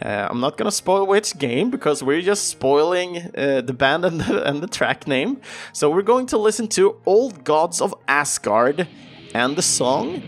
Uh, 0.00 0.28
I'm 0.30 0.40
not 0.40 0.56
gonna 0.56 0.70
spoil 0.70 1.06
which 1.06 1.38
game 1.38 1.70
because 1.70 2.02
we're 2.02 2.22
just 2.22 2.48
spoiling 2.48 3.30
uh, 3.36 3.60
the 3.60 3.72
band 3.72 4.04
and 4.04 4.20
the, 4.20 4.48
and 4.48 4.62
the 4.62 4.68
track 4.68 5.06
name. 5.06 5.40
So 5.72 5.90
we're 5.90 6.02
going 6.02 6.26
to 6.26 6.38
listen 6.38 6.68
to 6.68 6.96
Old 7.06 7.44
Gods 7.44 7.80
of 7.80 7.94
Asgard 8.06 8.88
and 9.34 9.56
the 9.56 9.62
song. 9.62 10.22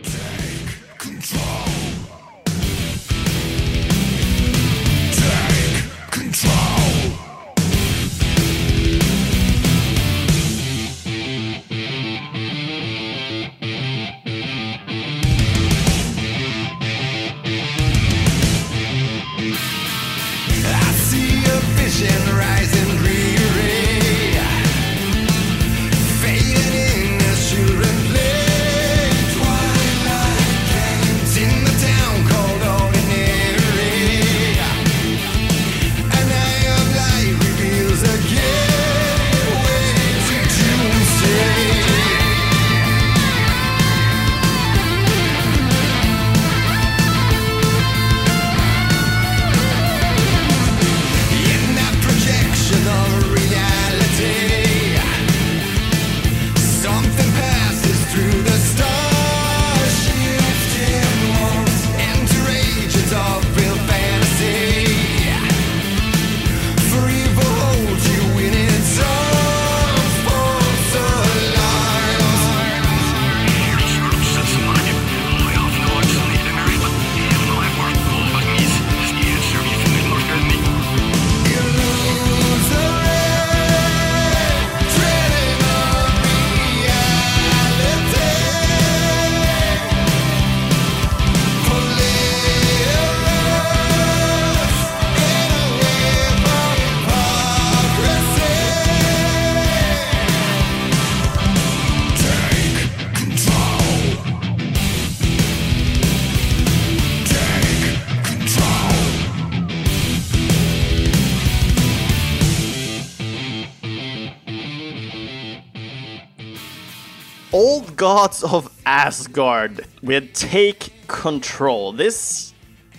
Gods 118.15 118.45
of 118.45 118.71
Asgard 118.85 119.87
with 120.03 120.35
Take 120.35 120.93
Control. 121.07 121.93
This 121.95 122.53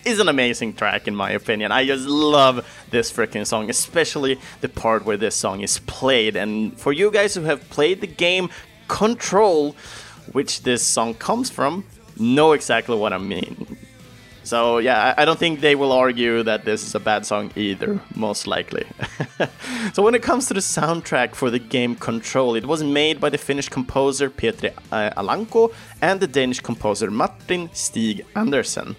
is 0.05 0.18
an 0.18 0.28
amazing 0.28 0.74
track 0.74 1.07
in 1.07 1.16
my 1.16 1.30
opinion. 1.30 1.72
I 1.72 1.86
just 1.86 2.07
love 2.07 2.66
this 2.89 3.11
freaking 3.11 3.45
song, 3.45 3.70
especially 3.70 4.39
the 4.61 4.70
part 4.70 5.05
where 5.05 5.16
this 5.16 5.36
song 5.36 5.61
is 5.61 5.78
played. 5.86 6.36
And 6.36 6.76
for 6.80 6.91
you 6.91 7.11
guys 7.11 7.36
who 7.36 7.43
have 7.43 7.70
played 7.70 8.01
the 8.01 8.07
game 8.07 8.49
Control, 8.88 9.76
which 10.32 10.64
this 10.64 10.82
song 10.82 11.14
comes 11.14 11.47
from, 11.47 11.86
know 12.18 12.53
exactly 12.53 12.97
what 12.97 13.14
I 13.14 13.20
mean. 13.20 13.78
So 14.43 14.79
yeah, 14.79 15.13
I 15.17 15.25
don't 15.25 15.39
think 15.39 15.61
they 15.61 15.75
will 15.75 15.91
argue 15.91 16.43
that 16.43 16.65
this 16.65 16.83
is 16.83 16.95
a 16.95 16.99
bad 16.99 17.25
song 17.25 17.51
either, 17.55 17.99
most 18.15 18.45
likely. 18.45 18.85
so 19.93 20.03
when 20.03 20.15
it 20.15 20.21
comes 20.21 20.47
to 20.47 20.53
the 20.53 20.59
soundtrack 20.59 21.33
for 21.33 21.49
the 21.49 21.59
game 21.59 21.95
Control, 21.95 22.55
it 22.55 22.65
was 22.65 22.83
made 22.83 23.21
by 23.21 23.29
the 23.29 23.37
Finnish 23.37 23.69
composer 23.69 24.29
Petri 24.29 24.71
uh, 24.91 25.11
Alanko 25.11 25.73
and 26.01 26.19
the 26.19 26.27
Danish 26.27 26.59
composer 26.59 27.09
Martin 27.09 27.69
Stig 27.73 28.25
Andersen. 28.35 28.95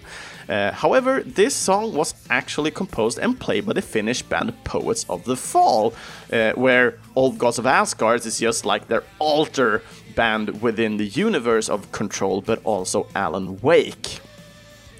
Uh, 0.47 0.71
however, 0.71 1.23
this 1.23 1.55
song 1.55 1.93
was 1.93 2.13
actually 2.29 2.71
composed 2.71 3.17
and 3.17 3.39
played 3.39 3.65
by 3.65 3.73
the 3.73 3.81
Finnish 3.81 4.21
band 4.21 4.53
Poets 4.63 5.05
of 5.09 5.23
the 5.25 5.35
Fall, 5.35 5.93
uh, 6.31 6.51
where 6.53 6.99
Old 7.15 7.37
Gods 7.37 7.57
of 7.57 7.65
Asgard 7.65 8.25
is 8.25 8.39
just 8.39 8.65
like 8.65 8.87
their 8.87 9.03
alter 9.19 9.81
band 10.15 10.61
within 10.61 10.97
the 10.97 11.05
universe 11.05 11.67
of 11.67 11.91
Control, 11.91 12.41
but 12.41 12.61
also 12.63 13.07
Alan 13.15 13.59
Wake 13.61 14.19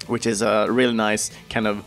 which 0.08 0.26
is 0.26 0.42
a 0.42 0.66
really 0.70 0.94
nice 0.94 1.30
kind 1.50 1.66
of 1.66 1.84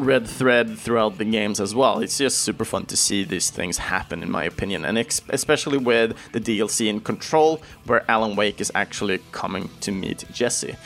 red 0.00 0.26
thread 0.26 0.78
throughout 0.78 1.18
the 1.18 1.24
games 1.24 1.60
as 1.60 1.74
well. 1.74 2.00
It's 2.00 2.18
just 2.18 2.38
super 2.38 2.64
fun 2.64 2.86
to 2.86 2.96
see 2.96 3.22
these 3.24 3.50
things 3.50 3.78
happen, 3.78 4.22
in 4.22 4.30
my 4.30 4.44
opinion, 4.44 4.84
and 4.84 4.98
especially 5.28 5.78
with 5.78 6.16
the 6.32 6.40
DLC 6.40 6.88
in 6.88 7.00
Control, 7.00 7.60
where 7.84 8.10
Alan 8.10 8.34
Wake 8.34 8.60
is 8.60 8.72
actually 8.74 9.20
coming 9.32 9.68
to 9.80 9.92
meet 9.92 10.24
Jesse. 10.32 10.76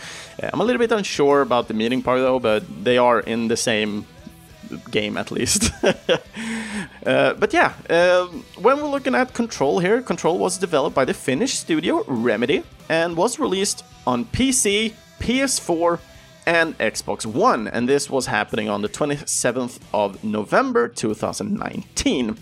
Uh, 0.42 0.50
I'm 0.52 0.60
a 0.60 0.64
little 0.64 0.80
bit 0.80 0.92
unsure 0.92 1.40
about 1.42 1.68
the 1.68 1.74
meeting 1.74 2.02
part 2.02 2.18
though, 2.18 2.40
but 2.40 2.62
they 2.84 2.98
are 2.98 3.20
in 3.20 3.48
the 3.48 3.56
same 3.56 4.06
game 4.90 5.16
at 5.16 5.30
least. 5.30 5.70
uh, 7.06 7.34
but 7.34 7.52
yeah, 7.52 7.72
uh, 7.88 8.26
when 8.58 8.78
we're 8.78 8.88
looking 8.88 9.14
at 9.14 9.32
Control 9.32 9.78
here, 9.78 10.02
Control 10.02 10.38
was 10.38 10.58
developed 10.58 10.96
by 10.96 11.04
the 11.04 11.14
Finnish 11.14 11.54
studio 11.54 12.04
Remedy 12.06 12.62
and 12.88 13.16
was 13.16 13.38
released 13.38 13.84
on 14.06 14.24
PC, 14.24 14.92
PS4, 15.20 15.98
and 16.46 16.76
Xbox 16.78 17.26
One, 17.26 17.68
and 17.68 17.88
this 17.88 18.10
was 18.10 18.26
happening 18.26 18.68
on 18.68 18.82
the 18.82 18.88
27th 18.88 19.78
of 19.92 20.22
November 20.22 20.88
2019. 20.88 22.36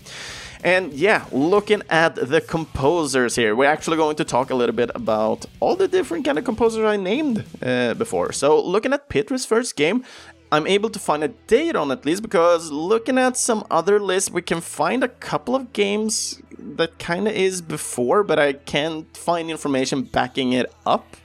And 0.63 0.93
yeah, 0.93 1.25
looking 1.31 1.81
at 1.89 2.15
the 2.15 2.39
composers 2.39 3.35
here, 3.35 3.53
we're 3.53 3.69
actually 3.69 3.97
going 3.97 4.15
to 4.15 4.23
talk 4.23 4.49
a 4.49 4.55
little 4.55 4.75
bit 4.75 4.91
about 4.95 5.45
all 5.59 5.75
the 5.75 5.89
different 5.89 6.23
kind 6.23 6.37
of 6.37 6.45
composers 6.45 6.85
I 6.85 6.95
named 6.95 7.43
uh, 7.61 7.95
before. 7.95 8.31
So, 8.31 8.63
looking 8.63 8.93
at 8.93 9.09
Petri's 9.09 9.45
first 9.45 9.75
game, 9.75 10.05
I'm 10.53 10.65
able 10.67 10.89
to 10.91 10.99
find 10.99 11.23
a 11.23 11.29
date 11.29 11.75
on 11.75 11.91
at 11.91 12.05
least 12.05 12.21
because 12.21 12.71
looking 12.71 13.17
at 13.17 13.35
some 13.35 13.65
other 13.69 13.99
lists, 13.99 14.31
we 14.31 14.41
can 14.41 14.61
find 14.61 15.03
a 15.03 15.09
couple 15.09 15.55
of 15.55 15.73
games 15.73 16.41
that 16.57 16.97
kind 16.97 17.27
of 17.27 17.33
is 17.33 17.61
before, 17.61 18.23
but 18.23 18.39
I 18.39 18.53
can't 18.53 19.15
find 19.17 19.49
information 19.49 20.03
backing 20.03 20.53
it 20.53 20.71
up. 20.85 21.17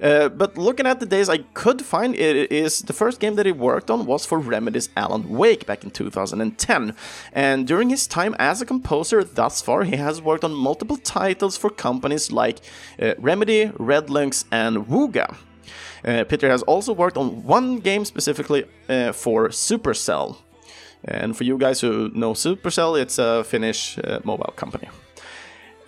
Uh, 0.00 0.28
but 0.28 0.56
looking 0.56 0.86
at 0.86 1.00
the 1.00 1.06
days 1.06 1.28
I 1.28 1.38
could 1.38 1.82
find, 1.82 2.14
it 2.14 2.50
is 2.52 2.80
the 2.80 2.92
first 2.92 3.20
game 3.20 3.34
that 3.36 3.46
he 3.46 3.52
worked 3.52 3.90
on 3.90 4.06
was 4.06 4.26
for 4.26 4.38
Remedy's 4.38 4.88
Alan 4.96 5.28
Wake 5.28 5.66
back 5.66 5.84
in 5.84 5.90
2010. 5.90 6.94
And 7.32 7.66
during 7.66 7.90
his 7.90 8.06
time 8.06 8.34
as 8.38 8.62
a 8.62 8.66
composer 8.66 9.24
thus 9.24 9.60
far, 9.62 9.84
he 9.84 9.96
has 9.96 10.22
worked 10.22 10.44
on 10.44 10.52
multiple 10.52 10.96
titles 10.96 11.56
for 11.56 11.70
companies 11.70 12.30
like 12.32 12.58
uh, 13.00 13.14
Remedy, 13.18 13.66
RedLynx, 13.66 14.44
and 14.50 14.86
Wooga. 14.86 15.36
Uh, 16.04 16.24
Peter 16.24 16.48
has 16.48 16.62
also 16.62 16.92
worked 16.92 17.16
on 17.16 17.42
one 17.44 17.78
game 17.78 18.04
specifically 18.04 18.64
uh, 18.88 19.12
for 19.12 19.48
Supercell. 19.48 20.36
And 21.04 21.36
for 21.36 21.44
you 21.44 21.58
guys 21.58 21.80
who 21.80 22.10
know 22.14 22.32
Supercell, 22.32 23.00
it's 23.00 23.18
a 23.18 23.44
Finnish 23.44 23.98
uh, 23.98 24.20
mobile 24.24 24.52
company. 24.56 24.88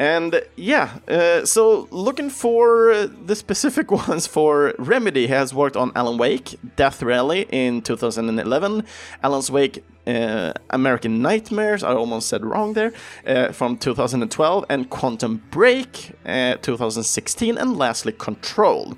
And 0.00 0.40
yeah, 0.56 0.96
uh, 1.08 1.44
so 1.44 1.86
looking 1.90 2.30
for 2.30 2.90
uh, 2.90 3.08
the 3.26 3.36
specific 3.36 3.90
ones 4.08 4.26
for 4.26 4.74
Remedy 4.78 5.26
has 5.26 5.52
worked 5.52 5.76
on 5.76 5.92
Alan 5.94 6.16
Wake, 6.16 6.58
Death 6.74 7.02
Rally 7.02 7.46
in 7.50 7.82
2011, 7.82 8.84
Alan's 9.22 9.50
Wake 9.50 9.84
uh, 10.06 10.54
American 10.70 11.20
Nightmares, 11.20 11.82
I 11.82 11.92
almost 11.92 12.28
said 12.28 12.46
wrong 12.46 12.72
there, 12.72 12.94
uh, 13.26 13.52
from 13.52 13.76
2012, 13.76 14.64
and 14.70 14.88
Quantum 14.88 15.42
Break 15.50 16.12
uh, 16.24 16.54
2016, 16.54 17.58
and 17.58 17.76
lastly 17.76 18.12
Control. 18.12 18.96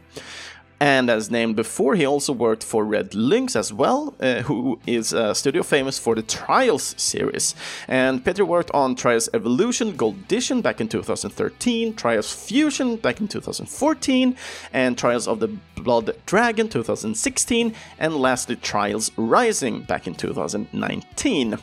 And 0.83 1.09
as 1.09 1.31
named 1.31 1.55
before, 1.55 1.95
he 1.95 2.05
also 2.05 2.33
worked 2.33 2.65
for 2.65 2.85
RedLynx 2.85 3.55
as 3.55 3.73
well, 3.73 4.17
uh, 4.19 4.43
who 4.43 4.81
is 4.85 5.13
a 5.13 5.33
studio 5.33 5.63
famous 5.63 5.97
for 5.97 6.17
the 6.17 6.23
Trials 6.23 6.97
series. 6.99 7.55
And 7.87 8.25
Peter 8.25 8.45
worked 8.45 8.73
on 8.73 8.97
Trials 8.97 9.29
Evolution 9.33 9.95
Gold 9.95 10.17
Edition 10.25 10.61
back 10.61 10.81
in 10.81 10.89
2013, 10.89 11.95
Trials 11.95 12.33
Fusion 12.33 12.97
back 12.97 13.21
in 13.21 13.29
2014, 13.29 14.37
and 14.73 14.99
Trials 14.99 15.29
of 15.29 15.39
the 15.39 15.57
Blood 15.77 16.17
Dragon 16.27 16.69
2016, 16.69 17.77
and 18.01 18.17
lastly 18.17 18.57
Trials 18.57 19.13
Rising 19.17 19.83
back 19.83 20.09
in 20.09 20.17
2019. 20.17 21.59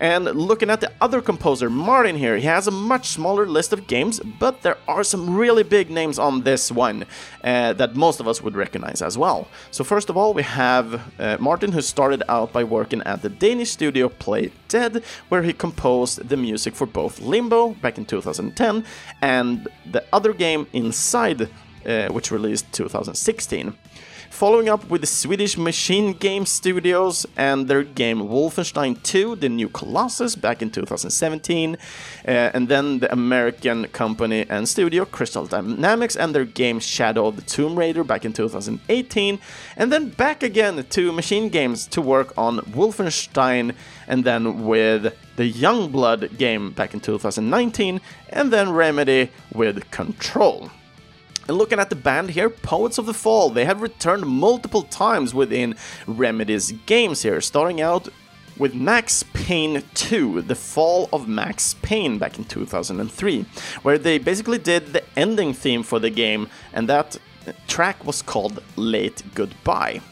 And 0.00 0.24
looking 0.24 0.70
at 0.70 0.80
the 0.80 0.90
other 0.98 1.20
composer, 1.20 1.68
Martin 1.68 2.16
here, 2.16 2.38
he 2.38 2.46
has 2.46 2.66
a 2.66 2.70
much 2.70 3.08
smaller 3.08 3.46
list 3.46 3.74
of 3.74 3.86
games, 3.86 4.18
but 4.18 4.62
there 4.62 4.78
are 4.88 5.04
some 5.04 5.36
really 5.36 5.62
big 5.62 5.90
names 5.90 6.18
on 6.18 6.42
this 6.42 6.72
one 6.72 7.04
uh, 7.44 7.74
that 7.74 7.94
most 7.94 8.18
of 8.18 8.26
us 8.26 8.40
would 8.40 8.56
recognize 8.56 9.02
as 9.02 9.18
well. 9.18 9.46
So 9.70 9.84
first 9.84 10.08
of 10.08 10.16
all, 10.16 10.32
we 10.32 10.42
have 10.42 11.02
uh, 11.20 11.36
Martin, 11.38 11.72
who 11.72 11.82
started 11.82 12.22
out 12.30 12.50
by 12.50 12.64
working 12.64 13.02
at 13.02 13.20
the 13.20 13.28
Danish 13.28 13.72
studio 13.72 14.08
Play 14.08 14.52
Dead, 14.68 15.04
where 15.28 15.42
he 15.42 15.52
composed 15.52 16.26
the 16.26 16.36
music 16.36 16.74
for 16.74 16.86
both 16.86 17.20
Limbo 17.20 17.74
back 17.74 17.98
in 17.98 18.06
2010 18.06 18.84
and 19.20 19.68
the 19.84 20.02
other 20.14 20.32
game 20.32 20.66
Inside, 20.72 21.50
uh, 21.84 22.08
which 22.08 22.30
released 22.30 22.72
2016 22.72 23.74
following 24.30 24.68
up 24.68 24.88
with 24.88 25.00
the 25.00 25.06
Swedish 25.06 25.58
Machine 25.58 26.12
Game 26.12 26.46
Studios 26.46 27.26
and 27.36 27.68
their 27.68 27.82
game 27.82 28.20
Wolfenstein 28.20 29.02
2, 29.02 29.36
The 29.36 29.48
New 29.48 29.68
Colossus, 29.68 30.36
back 30.36 30.62
in 30.62 30.70
2017, 30.70 31.74
uh, 31.74 32.30
and 32.30 32.68
then 32.68 33.00
the 33.00 33.12
American 33.12 33.86
company 33.88 34.46
and 34.48 34.68
studio 34.68 35.04
Crystal 35.04 35.46
Dynamics 35.46 36.16
and 36.16 36.34
their 36.34 36.44
game 36.44 36.78
Shadow 36.78 37.26
of 37.26 37.36
the 37.36 37.42
Tomb 37.42 37.76
Raider 37.78 38.04
back 38.04 38.24
in 38.24 38.32
2018, 38.32 39.38
and 39.76 39.92
then 39.92 40.08
back 40.10 40.42
again 40.42 40.76
to 40.76 41.12
MachineGames 41.12 41.90
to 41.90 42.00
work 42.00 42.32
on 42.38 42.60
Wolfenstein, 42.60 43.74
and 44.06 44.24
then 44.24 44.64
with 44.64 45.14
the 45.36 45.52
Youngblood 45.52 46.38
game 46.38 46.70
back 46.70 46.94
in 46.94 47.00
2019, 47.00 48.00
and 48.30 48.52
then 48.52 48.70
Remedy 48.70 49.30
with 49.52 49.90
Control. 49.90 50.70
And 51.50 51.58
looking 51.58 51.80
at 51.80 51.90
the 51.90 51.96
band 51.96 52.30
here, 52.30 52.48
Poets 52.48 52.96
of 52.96 53.06
the 53.06 53.12
Fall, 53.12 53.50
they 53.50 53.64
have 53.64 53.82
returned 53.82 54.24
multiple 54.24 54.82
times 54.82 55.34
within 55.34 55.74
Remedy's 56.06 56.70
games 56.86 57.22
here, 57.22 57.40
starting 57.40 57.80
out 57.80 58.08
with 58.56 58.72
Max 58.72 59.24
Payne 59.32 59.82
2, 59.94 60.42
The 60.42 60.54
Fall 60.54 61.08
of 61.12 61.26
Max 61.26 61.74
Payne 61.82 62.18
back 62.18 62.38
in 62.38 62.44
2003, 62.44 63.46
where 63.82 63.98
they 63.98 64.18
basically 64.18 64.58
did 64.58 64.92
the 64.92 65.02
ending 65.18 65.52
theme 65.52 65.82
for 65.82 65.98
the 65.98 66.08
game, 66.08 66.48
and 66.72 66.88
that 66.88 67.18
track 67.66 68.06
was 68.06 68.22
called 68.22 68.62
Late 68.76 69.24
Goodbye. 69.34 70.02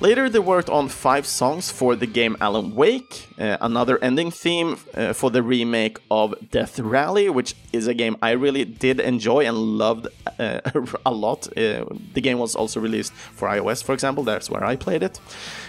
Later, 0.00 0.28
they 0.28 0.38
worked 0.38 0.68
on 0.68 0.88
five 0.88 1.26
songs 1.26 1.70
for 1.70 1.94
the 1.94 2.06
game 2.06 2.36
Alan 2.40 2.74
Wake, 2.74 3.28
uh, 3.38 3.56
another 3.60 3.98
ending 4.02 4.30
theme 4.30 4.76
uh, 4.94 5.12
for 5.12 5.30
the 5.30 5.42
remake 5.42 5.98
of 6.10 6.34
Death 6.50 6.80
Rally, 6.80 7.28
which 7.28 7.54
is 7.72 7.86
a 7.86 7.94
game 7.94 8.16
I 8.20 8.32
really 8.32 8.64
did 8.64 8.98
enjoy 8.98 9.46
and 9.46 9.56
loved 9.56 10.08
uh, 10.38 10.60
a 11.06 11.12
lot. 11.12 11.46
Uh, 11.56 11.84
the 12.14 12.20
game 12.20 12.38
was 12.38 12.56
also 12.56 12.80
released 12.80 13.12
for 13.12 13.48
iOS, 13.48 13.84
for 13.84 13.92
example, 13.92 14.24
that's 14.24 14.50
where 14.50 14.64
I 14.64 14.76
played 14.76 15.02
it. 15.02 15.20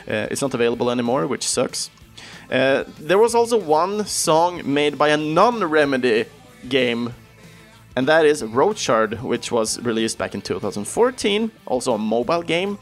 Uh, 0.07 0.28
it's 0.32 0.41
not 0.41 0.53
available 0.53 0.89
anymore, 0.89 1.28
which 1.28 1.47
sucks. 1.47 1.91
Uh, 2.51 2.84
there 2.99 3.17
was 3.17 3.36
also 3.36 3.57
one 3.57 4.05
song 4.05 4.61
made 4.65 4.97
by 4.97 5.09
a 5.09 5.17
non 5.17 5.63
Remedy 5.63 6.26
game 6.67 7.13
and 7.95 8.07
that 8.07 8.26
is 8.26 8.41
Roadshard, 8.41 9.21
which 9.21 9.51
was 9.51 9.80
released 9.82 10.17
back 10.17 10.34
in 10.34 10.41
2014, 10.41 11.51
also 11.67 11.93
a 11.93 11.97
mobile 11.97 12.41
game. 12.41 12.80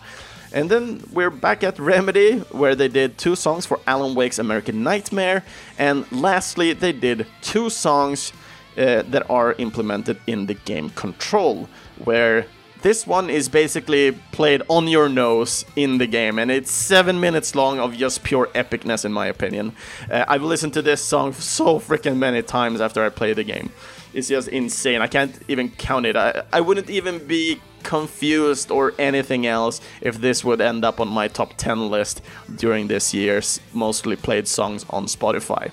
And 0.53 0.69
then 0.69 1.01
we're 1.13 1.29
back 1.29 1.63
at 1.63 1.79
Remedy, 1.79 2.39
where 2.51 2.75
they 2.75 2.89
did 2.89 3.17
two 3.17 3.35
songs 3.35 3.65
for 3.65 3.79
Alan 3.87 4.15
Wake's 4.15 4.37
American 4.37 4.83
Nightmare, 4.83 5.43
and 5.77 6.11
lastly, 6.11 6.73
they 6.73 6.91
did 6.91 7.25
two 7.41 7.69
songs 7.69 8.33
uh, 8.77 9.03
that 9.03 9.29
are 9.29 9.53
implemented 9.53 10.19
in 10.27 10.47
the 10.47 10.53
game 10.53 10.89
Control, 10.89 11.69
where 12.03 12.45
this 12.81 13.07
one 13.07 13.29
is 13.29 13.47
basically 13.47 14.11
played 14.33 14.61
on 14.67 14.87
your 14.89 15.07
nose 15.07 15.63
in 15.77 15.99
the 15.99 16.07
game, 16.07 16.37
and 16.37 16.51
it's 16.51 16.71
seven 16.71 17.19
minutes 17.19 17.55
long 17.55 17.79
of 17.79 17.93
just 17.93 18.21
pure 18.23 18.47
epicness, 18.47 19.05
in 19.05 19.13
my 19.13 19.27
opinion. 19.27 19.71
Uh, 20.09 20.25
I've 20.27 20.43
listened 20.43 20.73
to 20.73 20.81
this 20.81 21.01
song 21.01 21.31
so 21.31 21.79
freaking 21.79 22.17
many 22.17 22.41
times 22.41 22.81
after 22.81 23.05
I 23.05 23.09
play 23.09 23.31
the 23.31 23.45
game. 23.45 23.71
It's 24.13 24.27
just 24.27 24.49
insane. 24.49 25.01
I 25.01 25.07
can't 25.07 25.33
even 25.47 25.69
count 25.69 26.05
it. 26.05 26.17
I, 26.17 26.43
I 26.51 26.59
wouldn't 26.59 26.89
even 26.89 27.25
be 27.25 27.61
confused 27.83 28.71
or 28.71 28.93
anything 28.97 29.45
else 29.45 29.81
if 30.01 30.19
this 30.19 30.43
would 30.43 30.61
end 30.61 30.85
up 30.85 30.99
on 30.99 31.07
my 31.07 31.27
top 31.27 31.53
10 31.57 31.89
list 31.89 32.21
during 32.55 32.87
this 32.87 33.13
year's 33.13 33.59
mostly 33.73 34.15
played 34.15 34.47
songs 34.47 34.85
on 34.89 35.05
Spotify. 35.05 35.71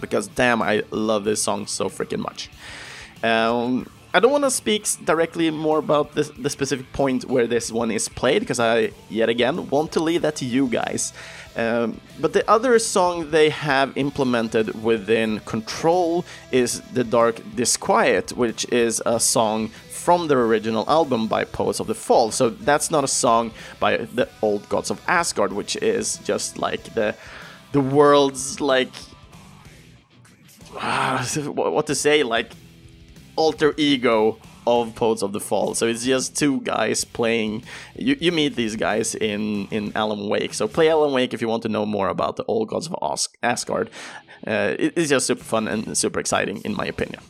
Because 0.00 0.28
damn, 0.28 0.62
I 0.62 0.82
love 0.90 1.24
this 1.24 1.42
song 1.42 1.66
so 1.66 1.88
freaking 1.88 2.18
much. 2.18 2.50
Um, 3.22 3.88
I 4.16 4.20
don't 4.20 4.32
want 4.32 4.44
to 4.44 4.50
speak 4.50 4.86
directly 5.04 5.50
more 5.50 5.78
about 5.78 6.14
this, 6.14 6.30
the 6.30 6.48
specific 6.48 6.90
point 6.94 7.26
where 7.26 7.46
this 7.46 7.70
one 7.70 7.90
is 7.90 8.08
played, 8.08 8.40
because 8.40 8.58
I, 8.58 8.92
yet 9.10 9.28
again, 9.28 9.68
want 9.68 9.92
to 9.92 10.00
leave 10.00 10.22
that 10.22 10.36
to 10.36 10.46
you 10.46 10.68
guys. 10.68 11.12
Um, 11.54 12.00
but 12.18 12.32
the 12.32 12.48
other 12.50 12.78
song 12.78 13.30
they 13.30 13.50
have 13.50 13.96
implemented 13.96 14.82
within 14.82 15.40
Control 15.40 16.24
is 16.50 16.80
The 16.92 17.04
Dark 17.04 17.40
Disquiet, 17.54 18.32
which 18.32 18.64
is 18.72 19.02
a 19.04 19.20
song 19.20 19.70
from 20.06 20.28
their 20.28 20.40
original 20.42 20.84
album 20.88 21.26
by 21.26 21.42
Poets 21.42 21.80
of 21.80 21.88
the 21.88 21.94
Fall. 21.94 22.30
So 22.30 22.48
that's 22.48 22.92
not 22.92 23.02
a 23.02 23.08
song 23.08 23.50
by 23.80 23.96
the 23.96 24.28
old 24.40 24.68
gods 24.68 24.88
of 24.88 25.00
Asgard, 25.08 25.52
which 25.52 25.74
is 25.82 26.18
just 26.18 26.58
like 26.58 26.94
the 26.94 27.16
the 27.72 27.80
world's 27.80 28.60
like 28.60 28.94
uh, 30.80 31.26
what 31.50 31.88
to 31.88 31.96
say 31.96 32.22
like 32.22 32.52
alter 33.34 33.74
ego 33.76 34.38
of 34.64 34.94
Poets 34.94 35.22
of 35.22 35.32
the 35.32 35.40
Fall. 35.40 35.74
So 35.74 35.88
it's 35.88 36.04
just 36.04 36.36
two 36.36 36.60
guys 36.60 37.02
playing. 37.02 37.64
You, 37.96 38.16
you 38.20 38.30
meet 38.30 38.54
these 38.54 38.76
guys 38.76 39.16
in 39.16 39.66
in 39.72 39.90
Alan 39.96 40.28
Wake. 40.28 40.54
So 40.54 40.68
play 40.68 40.88
Alan 40.88 41.12
Wake 41.12 41.34
if 41.34 41.40
you 41.42 41.48
want 41.48 41.64
to 41.64 41.68
know 41.68 41.84
more 41.84 42.08
about 42.10 42.36
the 42.36 42.44
old 42.44 42.68
gods 42.68 42.86
of 42.86 42.94
Asgard. 43.42 43.90
Uh, 44.46 44.76
it's 44.78 45.10
just 45.10 45.26
super 45.26 45.42
fun 45.42 45.66
and 45.66 45.98
super 45.98 46.20
exciting, 46.20 46.58
in 46.64 46.76
my 46.76 46.86
opinion. 46.86 47.20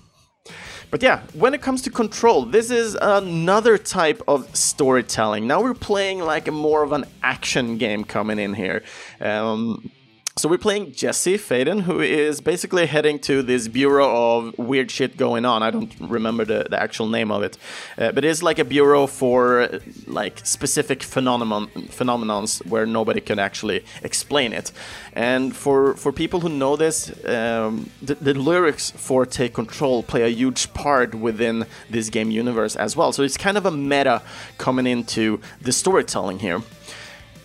But 0.91 1.03
yeah, 1.03 1.22
when 1.34 1.53
it 1.53 1.62
comes 1.62 1.82
to 1.82 1.91
control, 1.91 2.45
this 2.45 2.70
is 2.70 2.97
another 3.01 3.76
type 3.76 4.22
of 4.28 4.55
storytelling. 4.57 5.47
Now 5.47 5.62
we're 5.62 5.74
playing 5.74 6.20
like 6.20 6.49
a 6.49 6.53
more 6.53 6.82
of 6.82 6.93
an 6.93 7.05
action 7.22 7.76
game 7.76 8.05
coming 8.05 8.39
in 8.39 8.55
here. 8.55 8.82
Um, 9.20 9.91
so 10.39 10.51
we're 10.51 10.59
playing 10.59 10.93
Jesse 10.93 11.39
Faden, 11.39 11.82
who 11.82 12.01
is 12.01 12.43
basically 12.43 12.84
heading 12.84 13.18
to 13.20 13.43
this 13.43 13.68
bureau 13.68 14.37
of 14.37 14.59
weird 14.59 14.91
shit 14.91 15.16
going 15.16 15.47
on. 15.47 15.62
I 15.62 15.70
don't 15.70 15.91
remember 15.99 16.45
the, 16.45 16.66
the 16.68 16.78
actual 16.78 17.09
name 17.09 17.30
of 17.30 17.43
it, 17.43 17.57
uh, 17.97 18.12
but 18.12 18.22
it's 18.22 18.43
like 18.43 18.59
a 18.59 18.64
bureau 18.64 19.07
for 19.07 19.80
like 20.07 20.45
specific 20.45 21.03
phenomenon 21.03 21.68
phenomenons 21.89 22.64
where 22.66 22.84
nobody 22.84 23.22
can 23.22 23.39
actually 23.39 23.82
explain 24.03 24.53
it. 24.53 24.72
And 25.14 25.57
for 25.57 25.95
for 25.95 26.12
people 26.12 26.41
who 26.41 26.51
know 26.51 26.76
this, 26.76 27.09
um, 27.24 27.89
the, 28.03 28.16
the 28.16 28.34
lyrics 28.34 28.91
for 28.91 29.24
Take 29.24 29.55
Control 29.55 30.03
play 30.03 30.22
a 30.22 30.28
huge 30.28 30.74
part 30.74 31.14
within 31.14 31.64
this 31.89 32.11
game 32.11 32.30
universe 32.30 32.76
as 32.76 32.95
well. 32.95 33.11
So 33.11 33.22
it's 33.22 33.39
kind 33.39 33.57
of 33.57 33.64
a 33.64 33.70
meta 33.70 34.20
coming 34.59 34.87
into 34.87 35.41
the 35.62 35.72
storytelling 35.72 36.41
here. 36.41 36.61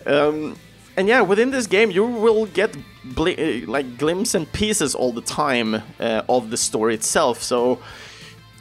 Um, 0.04 0.56
and 0.96 1.08
yeah, 1.08 1.20
within 1.20 1.50
this 1.50 1.66
game, 1.66 1.90
you 1.90 2.04
will 2.04 2.46
get 2.46 2.76
uh, 2.76 3.24
like 3.66 3.98
glimpses 3.98 4.34
and 4.34 4.52
pieces 4.52 4.94
all 4.94 5.12
the 5.12 5.22
time 5.22 5.82
uh, 5.98 6.22
of 6.28 6.50
the 6.50 6.56
story 6.56 6.94
itself. 6.94 7.42
So 7.42 7.80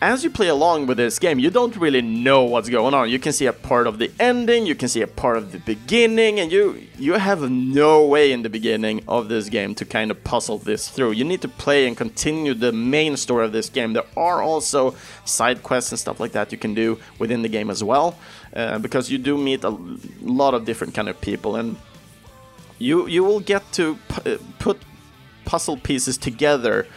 as 0.01 0.23
you 0.23 0.31
play 0.31 0.47
along 0.47 0.87
with 0.87 0.97
this 0.97 1.19
game, 1.19 1.37
you 1.37 1.51
don't 1.51 1.77
really 1.77 2.01
know 2.01 2.43
what's 2.43 2.69
going 2.69 2.95
on. 2.95 3.09
You 3.11 3.19
can 3.19 3.31
see 3.31 3.45
a 3.45 3.53
part 3.53 3.85
of 3.85 3.99
the 3.99 4.11
ending, 4.19 4.65
you 4.65 4.73
can 4.73 4.89
see 4.89 5.01
a 5.01 5.07
part 5.07 5.37
of 5.37 5.51
the 5.51 5.59
beginning, 5.59 6.39
and 6.39 6.51
you 6.51 6.81
you 6.97 7.13
have 7.13 7.51
no 7.51 8.07
way 8.07 8.31
in 8.31 8.41
the 8.41 8.49
beginning 8.49 9.03
of 9.07 9.29
this 9.29 9.47
game 9.47 9.75
to 9.75 9.85
kind 9.85 10.09
of 10.09 10.23
puzzle 10.23 10.57
this 10.57 10.89
through. 10.89 11.11
You 11.11 11.23
need 11.23 11.41
to 11.41 11.47
play 11.47 11.85
and 11.87 11.95
continue 11.95 12.55
the 12.55 12.71
main 12.71 13.15
story 13.15 13.45
of 13.45 13.51
this 13.51 13.69
game. 13.69 13.93
There 13.93 14.09
are 14.17 14.41
also 14.41 14.95
side 15.25 15.61
quests 15.61 15.91
and 15.91 15.99
stuff 15.99 16.19
like 16.19 16.31
that 16.31 16.51
you 16.51 16.57
can 16.57 16.73
do 16.73 16.97
within 17.19 17.43
the 17.43 17.49
game 17.49 17.69
as 17.69 17.83
well, 17.83 18.17
uh, 18.55 18.79
because 18.79 19.11
you 19.11 19.19
do 19.19 19.37
meet 19.37 19.63
a 19.63 19.77
lot 20.21 20.55
of 20.55 20.65
different 20.65 20.95
kind 20.95 21.09
of 21.09 21.21
people, 21.21 21.55
and 21.57 21.75
you 22.81 23.07
you 23.07 23.23
will 23.23 23.39
get 23.39 23.63
to 23.73 23.97
pu- 24.07 24.39
put 24.59 24.77
puzzle 25.45 25.77
pieces 25.77 26.17
together 26.17 26.87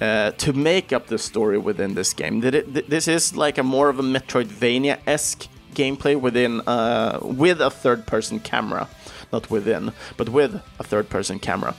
uh, 0.00 0.30
to 0.32 0.52
make 0.52 0.92
up 0.92 1.06
the 1.06 1.18
story 1.18 1.58
within 1.58 1.94
this 1.94 2.14
game. 2.14 2.40
This 2.88 3.08
is 3.08 3.36
like 3.36 3.58
a 3.58 3.62
more 3.62 3.88
of 3.88 3.98
a 3.98 4.02
Metroidvania-esque 4.02 5.48
gameplay 5.74 6.20
within 6.20 6.60
uh, 6.66 7.18
with 7.22 7.60
a 7.60 7.70
third-person 7.70 8.40
camera, 8.40 8.88
not 9.32 9.50
within, 9.50 9.92
but 10.16 10.28
with 10.28 10.60
a 10.78 10.84
third-person 10.84 11.38
camera. 11.38 11.74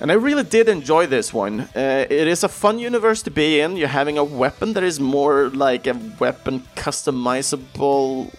And 0.00 0.10
I 0.10 0.14
really 0.14 0.42
did 0.42 0.68
enjoy 0.68 1.06
this 1.06 1.32
one. 1.32 1.60
Uh, 1.60 2.04
it 2.10 2.26
is 2.28 2.44
a 2.44 2.48
fun 2.48 2.78
universe 2.78 3.22
to 3.22 3.30
be 3.30 3.60
in. 3.60 3.76
You're 3.76 3.88
having 3.88 4.18
a 4.18 4.24
weapon 4.24 4.72
that 4.74 4.82
is 4.82 4.98
more 4.98 5.48
like 5.50 5.86
a 5.86 5.94
weapon 6.18 6.64
customizable 6.76 8.34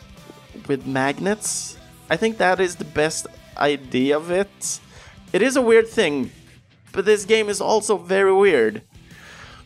with 0.67 0.85
magnets. 0.85 1.77
I 2.09 2.17
think 2.17 2.37
that 2.37 2.59
is 2.59 2.75
the 2.75 2.85
best 2.85 3.27
idea 3.57 4.17
of 4.17 4.31
it. 4.31 4.79
It 5.33 5.41
is 5.41 5.55
a 5.55 5.61
weird 5.61 5.87
thing, 5.87 6.31
but 6.91 7.05
this 7.05 7.25
game 7.25 7.49
is 7.49 7.59
also 7.59 7.97
very 7.97 8.33
weird. 8.33 8.81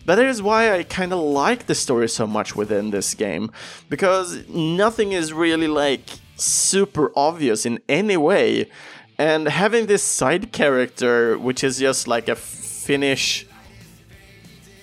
But 0.06 0.16
that 0.16 0.26
is 0.26 0.42
why 0.42 0.74
I 0.74 0.84
kind 0.84 1.14
of 1.14 1.20
like 1.20 1.68
the 1.68 1.76
story 1.76 2.10
so 2.10 2.26
much 2.26 2.56
within 2.56 2.90
this 2.90 3.14
game, 3.14 3.52
because 3.90 4.48
nothing 4.50 5.12
is 5.12 5.32
really 5.34 5.68
like 5.68 6.10
super 6.36 7.12
obvious 7.16 7.66
in 7.66 7.80
any 7.88 8.18
way. 8.18 8.72
And 9.20 9.48
having 9.48 9.86
this 9.86 10.02
side 10.02 10.52
character, 10.52 11.38
which 11.38 11.64
is 11.64 11.78
just 11.78 12.08
like 12.08 12.28
a 12.30 12.36
Finnish. 12.36 13.46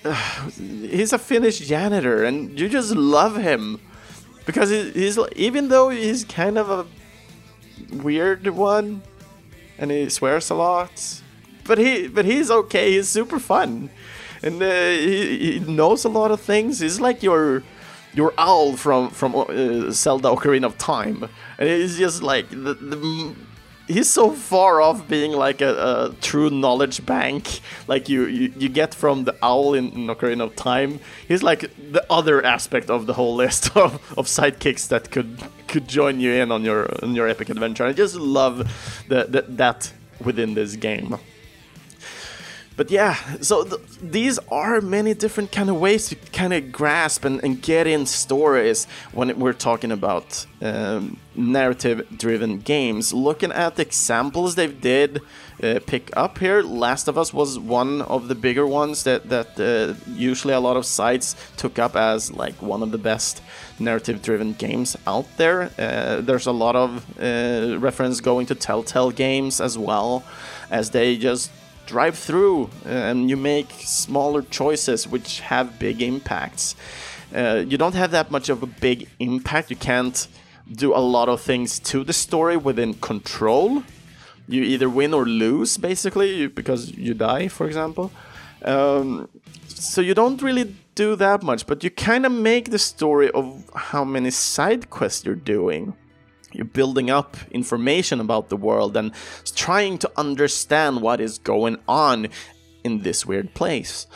Uh, 0.05 0.13
he's 0.57 1.11
a 1.11 1.19
Finnish 1.19 1.59
janitor, 1.59 2.23
and 2.23 2.57
you 2.57 2.69
just 2.69 2.95
love 2.95 3.35
him. 3.35 3.81
Because 4.45 4.69
he's, 4.69 5.19
even 5.35 5.67
though 5.67 5.89
he's 5.89 6.23
kind 6.23 6.57
of 6.57 6.69
a 6.69 6.85
weird 7.91 8.47
one, 8.47 9.01
and 9.77 9.91
he 9.91 10.09
swears 10.09 10.49
a 10.49 10.55
lot, 10.55 11.21
but 11.63 11.77
he 11.77 12.07
but 12.07 12.25
he's 12.25 12.49
okay. 12.49 12.91
He's 12.93 13.09
super 13.09 13.39
fun 13.39 13.89
and 14.43 14.61
uh, 14.61 14.89
he, 14.89 15.59
he, 15.59 15.59
knows 15.59 16.05
a 16.05 16.09
lot 16.09 16.31
of 16.31 16.41
things. 16.41 16.79
He's 16.79 16.99
like 16.99 17.23
your 17.23 17.63
your 18.13 18.33
owl 18.37 18.75
from 18.75 19.09
from 19.09 19.35
uh, 19.35 19.91
Zelda 19.91 20.29
Ocarina 20.29 20.65
of 20.65 20.77
Time, 20.77 21.29
and 21.57 21.69
he's 21.69 21.97
just 21.97 22.23
like 22.23 22.49
the, 22.49 22.73
the 22.73 23.35
he's 23.87 24.09
so 24.09 24.31
far 24.31 24.81
off 24.81 25.07
being 25.07 25.31
like 25.31 25.61
a, 25.61 26.09
a, 26.11 26.15
true 26.21 26.49
knowledge 26.49 27.05
bank 27.05 27.61
like 27.87 28.09
you, 28.09 28.25
you, 28.25 28.53
you 28.57 28.69
get 28.69 28.93
from 28.93 29.23
the 29.23 29.35
owl 29.41 29.73
in, 29.73 29.89
in 29.93 30.07
Ocarina 30.07 30.43
of 30.43 30.55
Time. 30.55 30.99
He's 31.27 31.43
like 31.43 31.61
the 31.91 32.05
other 32.09 32.45
aspect 32.45 32.89
of 32.89 33.05
the 33.05 33.13
whole 33.13 33.35
list 33.35 33.75
of, 33.77 33.93
of 34.17 34.27
sidekicks 34.27 34.87
that 34.89 35.11
could 35.11 35.41
could 35.67 35.87
join 35.87 36.19
you 36.21 36.31
in 36.31 36.51
on 36.51 36.63
your 36.63 36.89
on 37.03 37.15
your 37.15 37.27
epic 37.27 37.49
adventure. 37.49 37.85
I 37.85 37.93
just 37.93 38.15
love 38.15 38.57
the, 39.07 39.25
the 39.25 39.41
that 39.49 39.91
within 40.23 40.53
this 40.53 40.75
game 40.75 41.17
but 42.77 42.91
yeah, 42.91 43.15
so 43.41 43.63
th 43.63 43.81
these 44.17 44.37
are 44.63 44.81
many 44.81 45.13
different 45.15 45.51
kind 45.51 45.69
of 45.69 45.75
ways 45.85 46.09
to 46.09 46.15
kind 46.41 46.53
of 46.53 46.71
grasp 46.71 47.25
and, 47.25 47.43
and 47.43 47.61
get 47.61 47.87
in 47.87 48.05
stories 48.05 48.87
when 49.17 49.27
we're 49.41 49.59
talking 49.69 49.91
about 49.91 50.45
um, 50.61 51.17
narrative-driven 51.35 52.59
games. 52.59 53.13
Looking 53.13 53.51
at 53.51 53.75
the 53.75 53.81
examples 53.81 54.55
they 54.55 54.67
did 54.67 55.11
uh, 55.63 55.79
pick 55.87 56.05
up 56.15 56.37
here, 56.37 56.61
Last 56.61 57.07
of 57.07 57.17
Us 57.17 57.33
was 57.33 57.57
one 57.57 58.03
of 58.03 58.27
the 58.27 58.35
bigger 58.35 58.67
ones 58.81 59.03
that 59.03 59.21
that 59.29 59.49
uh, 59.59 59.95
usually 60.29 60.53
a 60.53 60.59
lot 60.59 60.77
of 60.77 60.85
sites 60.85 61.35
took 61.61 61.79
up 61.79 61.95
as 61.95 62.31
like 62.31 62.55
one 62.61 62.83
of 62.83 62.91
the 62.91 63.01
best 63.11 63.41
narrative-driven 63.79 64.53
games 64.53 64.95
out 65.05 65.25
there. 65.37 65.71
Uh, 65.79 66.21
there's 66.27 66.47
a 66.47 66.57
lot 66.65 66.75
of 66.75 66.89
uh, 67.19 67.79
reference 67.79 68.21
going 68.21 68.45
to 68.47 68.55
Telltale 68.55 69.11
games 69.11 69.61
as 69.61 69.77
well, 69.77 70.23
as 70.69 70.91
they 70.91 71.17
just 71.17 71.49
drive 71.87 72.17
through 72.17 72.69
uh, 72.85 72.89
and 72.89 73.29
you 73.29 73.37
make 73.37 73.71
smaller 73.71 74.41
choices 74.41 75.07
which 75.07 75.39
have 75.39 75.79
big 75.79 76.01
impacts. 76.01 76.75
Uh, 77.35 77.63
you 77.67 77.77
don't 77.77 77.95
have 77.95 78.11
that 78.11 78.29
much 78.29 78.49
of 78.49 78.61
a 78.63 78.67
big 78.67 79.07
impact. 79.19 79.69
You 79.69 79.75
can't 79.75 80.27
do 80.71 80.93
a 80.95 80.99
lot 80.99 81.29
of 81.29 81.41
things 81.41 81.79
to 81.79 82.03
the 82.03 82.13
story 82.13 82.57
within 82.57 82.93
control. 82.93 83.83
You 84.47 84.63
either 84.63 84.89
win 84.89 85.13
or 85.13 85.25
lose, 85.25 85.77
basically, 85.77 86.47
because 86.47 86.91
you 86.91 87.13
die, 87.13 87.47
for 87.47 87.67
example. 87.67 88.11
Um, 88.63 89.27
so 89.67 90.01
you 90.01 90.13
don't 90.13 90.41
really 90.41 90.75
do 90.95 91.15
that 91.15 91.43
much, 91.43 91.67
but 91.67 91.83
you 91.83 91.89
kind 91.89 92.25
of 92.25 92.31
make 92.31 92.71
the 92.71 92.79
story 92.79 93.29
of 93.31 93.69
how 93.75 94.03
many 94.03 94.31
side 94.31 94.89
quests 94.89 95.25
you're 95.25 95.35
doing 95.35 95.93
you're 96.51 96.65
building 96.65 97.09
up 97.09 97.37
information 97.51 98.19
about 98.19 98.49
the 98.49 98.57
world 98.57 98.95
and 98.97 99.11
trying 99.55 99.97
to 99.99 100.11
understand 100.15 101.01
what 101.01 101.19
is 101.19 101.37
going 101.39 101.77
on 101.87 102.29
in 102.83 103.01
this 103.03 103.25
weird 103.25 103.53
place. 103.53 104.07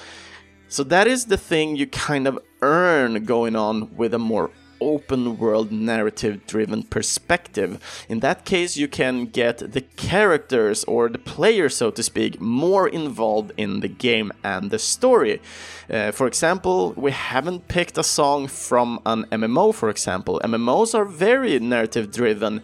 So 0.68 0.84
that 0.86 1.08
is 1.08 1.26
the 1.26 1.38
thing 1.38 1.76
you 1.76 1.88
kind 1.88 2.28
of 2.28 2.40
earn 2.62 3.26
going 3.26 3.56
on 3.56 3.96
with 3.96 4.14
a 4.14 4.20
more 4.20 4.52
open 4.82 5.38
world 5.38 5.72
narrative 5.72 6.46
driven 6.48 6.84
perspective. 6.84 7.80
In 8.10 8.20
that 8.20 8.44
case, 8.44 8.76
you 8.76 8.88
can 8.88 9.28
get 9.28 9.72
the 9.72 9.82
characters 9.82 10.84
or 10.86 11.08
the 11.08 11.20
player, 11.20 11.70
so 11.70 11.92
to 11.92 12.04
speak, 12.04 12.42
more 12.42 12.90
involved 12.90 13.54
in 13.56 13.80
the 13.80 13.88
game 13.88 14.32
and 14.44 14.72
the 14.72 14.80
story. 14.80 15.42
Uh, 15.90 16.12
for 16.12 16.28
example, 16.28 16.94
we 16.98 17.12
haven't 17.12 17.68
picked 17.68 17.98
a 17.98 18.04
song 18.04 18.48
from 18.48 19.00
an 19.06 19.26
MMO, 19.32 19.74
for 19.74 19.90
example. 19.90 20.42
MMOs 20.44 20.94
are 20.94 21.06
very 21.06 21.60
narrative 21.60 22.12
driven, 22.12 22.62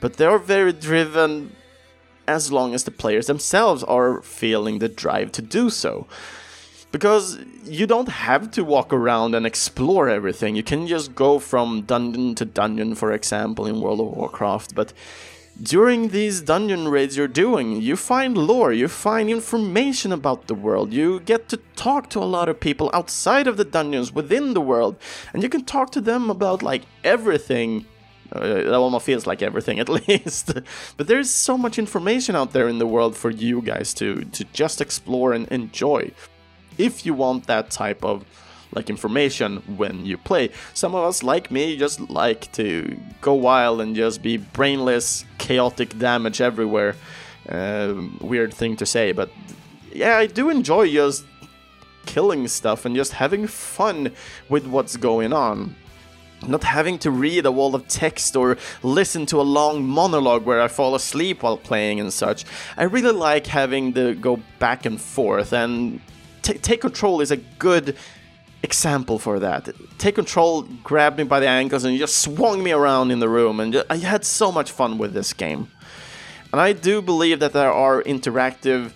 but 0.00 0.14
they 0.14 0.26
are 0.26 0.38
very 0.38 0.72
driven 0.72 1.54
as 2.26 2.52
long 2.52 2.74
as 2.74 2.84
the 2.84 2.90
players 2.90 3.26
themselves 3.26 3.82
are 3.84 4.22
feeling 4.22 4.78
the 4.78 4.88
drive 4.88 5.32
to 5.32 5.42
do 5.42 5.70
so 5.70 6.06
because 6.92 7.38
you 7.64 7.86
don't 7.86 8.08
have 8.08 8.50
to 8.52 8.64
walk 8.64 8.92
around 8.92 9.34
and 9.34 9.46
explore 9.46 10.08
everything. 10.08 10.56
You 10.56 10.62
can 10.62 10.86
just 10.86 11.14
go 11.14 11.38
from 11.38 11.82
dungeon 11.82 12.34
to 12.36 12.44
dungeon, 12.44 12.94
for 12.94 13.12
example, 13.12 13.66
in 13.66 13.80
World 13.80 14.00
of 14.00 14.08
Warcraft. 14.08 14.74
But 14.74 14.92
during 15.62 16.08
these 16.08 16.40
dungeon 16.40 16.88
raids 16.88 17.16
you're 17.16 17.28
doing, 17.28 17.80
you 17.80 17.94
find 17.96 18.36
lore, 18.36 18.72
you 18.72 18.88
find 18.88 19.28
information 19.28 20.10
about 20.10 20.46
the 20.46 20.54
world, 20.54 20.92
you 20.92 21.20
get 21.20 21.48
to 21.50 21.58
talk 21.76 22.08
to 22.10 22.18
a 22.18 22.24
lot 22.24 22.48
of 22.48 22.58
people 22.58 22.90
outside 22.92 23.46
of 23.46 23.56
the 23.56 23.64
dungeons 23.64 24.12
within 24.12 24.54
the 24.54 24.60
world, 24.60 24.96
and 25.32 25.42
you 25.42 25.48
can 25.48 25.64
talk 25.64 25.92
to 25.92 26.00
them 26.00 26.30
about 26.30 26.62
like 26.62 26.82
everything. 27.04 27.86
Uh, 28.34 28.44
it 28.44 28.72
almost 28.72 29.04
feels 29.04 29.26
like 29.26 29.42
everything, 29.42 29.78
at 29.84 29.88
least. 29.88 30.54
but 30.96 31.06
there's 31.06 31.28
so 31.30 31.58
much 31.58 31.78
information 31.78 32.34
out 32.34 32.52
there 32.52 32.68
in 32.68 32.78
the 32.78 32.86
world 32.86 33.16
for 33.16 33.30
you 33.30 33.60
guys 33.60 33.92
to 33.94 34.24
to 34.24 34.44
just 34.52 34.80
explore 34.80 35.32
and 35.32 35.46
enjoy 35.48 36.10
if 36.80 37.04
you 37.06 37.14
want 37.14 37.46
that 37.46 37.70
type 37.70 38.04
of 38.04 38.24
like 38.72 38.88
information 38.88 39.56
when 39.76 40.06
you 40.06 40.16
play. 40.16 40.50
Some 40.74 40.94
of 40.94 41.04
us, 41.04 41.22
like 41.22 41.50
me, 41.50 41.76
just 41.76 42.00
like 42.08 42.50
to 42.52 42.98
go 43.20 43.34
wild 43.34 43.80
and 43.80 43.96
just 43.96 44.22
be 44.22 44.36
brainless, 44.36 45.24
chaotic 45.38 45.98
damage 45.98 46.40
everywhere. 46.40 46.94
Uh, 47.48 47.94
weird 48.20 48.54
thing 48.54 48.76
to 48.76 48.86
say, 48.86 49.12
but 49.12 49.30
yeah, 49.92 50.16
I 50.16 50.26
do 50.26 50.50
enjoy 50.50 50.88
just 50.88 51.24
killing 52.06 52.46
stuff 52.48 52.84
and 52.84 52.94
just 52.94 53.12
having 53.12 53.46
fun 53.46 54.12
with 54.48 54.66
what's 54.66 54.96
going 54.96 55.32
on. 55.32 55.74
Not 56.46 56.64
having 56.64 56.98
to 57.00 57.10
read 57.10 57.44
a 57.44 57.52
wall 57.52 57.74
of 57.74 57.86
text 57.86 58.34
or 58.34 58.56
listen 58.82 59.26
to 59.26 59.40
a 59.40 59.42
long 59.42 59.84
monologue 59.84 60.46
where 60.46 60.62
I 60.62 60.68
fall 60.68 60.94
asleep 60.94 61.42
while 61.42 61.58
playing 61.58 62.00
and 62.00 62.10
such. 62.12 62.44
I 62.78 62.84
really 62.84 63.12
like 63.12 63.46
having 63.46 63.92
to 63.94 64.14
go 64.14 64.40
back 64.58 64.86
and 64.86 64.98
forth 64.98 65.52
and 65.52 66.00
take 66.42 66.80
control 66.80 67.20
is 67.20 67.30
a 67.30 67.36
good 67.36 67.96
example 68.62 69.18
for 69.18 69.38
that. 69.40 69.68
Take 69.98 70.14
control 70.16 70.62
grabbed 70.82 71.18
me 71.18 71.24
by 71.24 71.40
the 71.40 71.48
ankles 71.48 71.84
and 71.84 71.98
just 71.98 72.18
swung 72.18 72.62
me 72.62 72.72
around 72.72 73.10
in 73.10 73.18
the 73.18 73.28
room, 73.28 73.60
and 73.60 73.72
just, 73.72 73.86
I 73.90 73.96
had 73.96 74.24
so 74.24 74.52
much 74.52 74.70
fun 74.70 74.98
with 74.98 75.12
this 75.12 75.32
game. 75.32 75.70
And 76.52 76.60
I 76.60 76.72
do 76.72 77.00
believe 77.00 77.38
that 77.40 77.52
there 77.52 77.72
are 77.72 78.02
interactive 78.02 78.92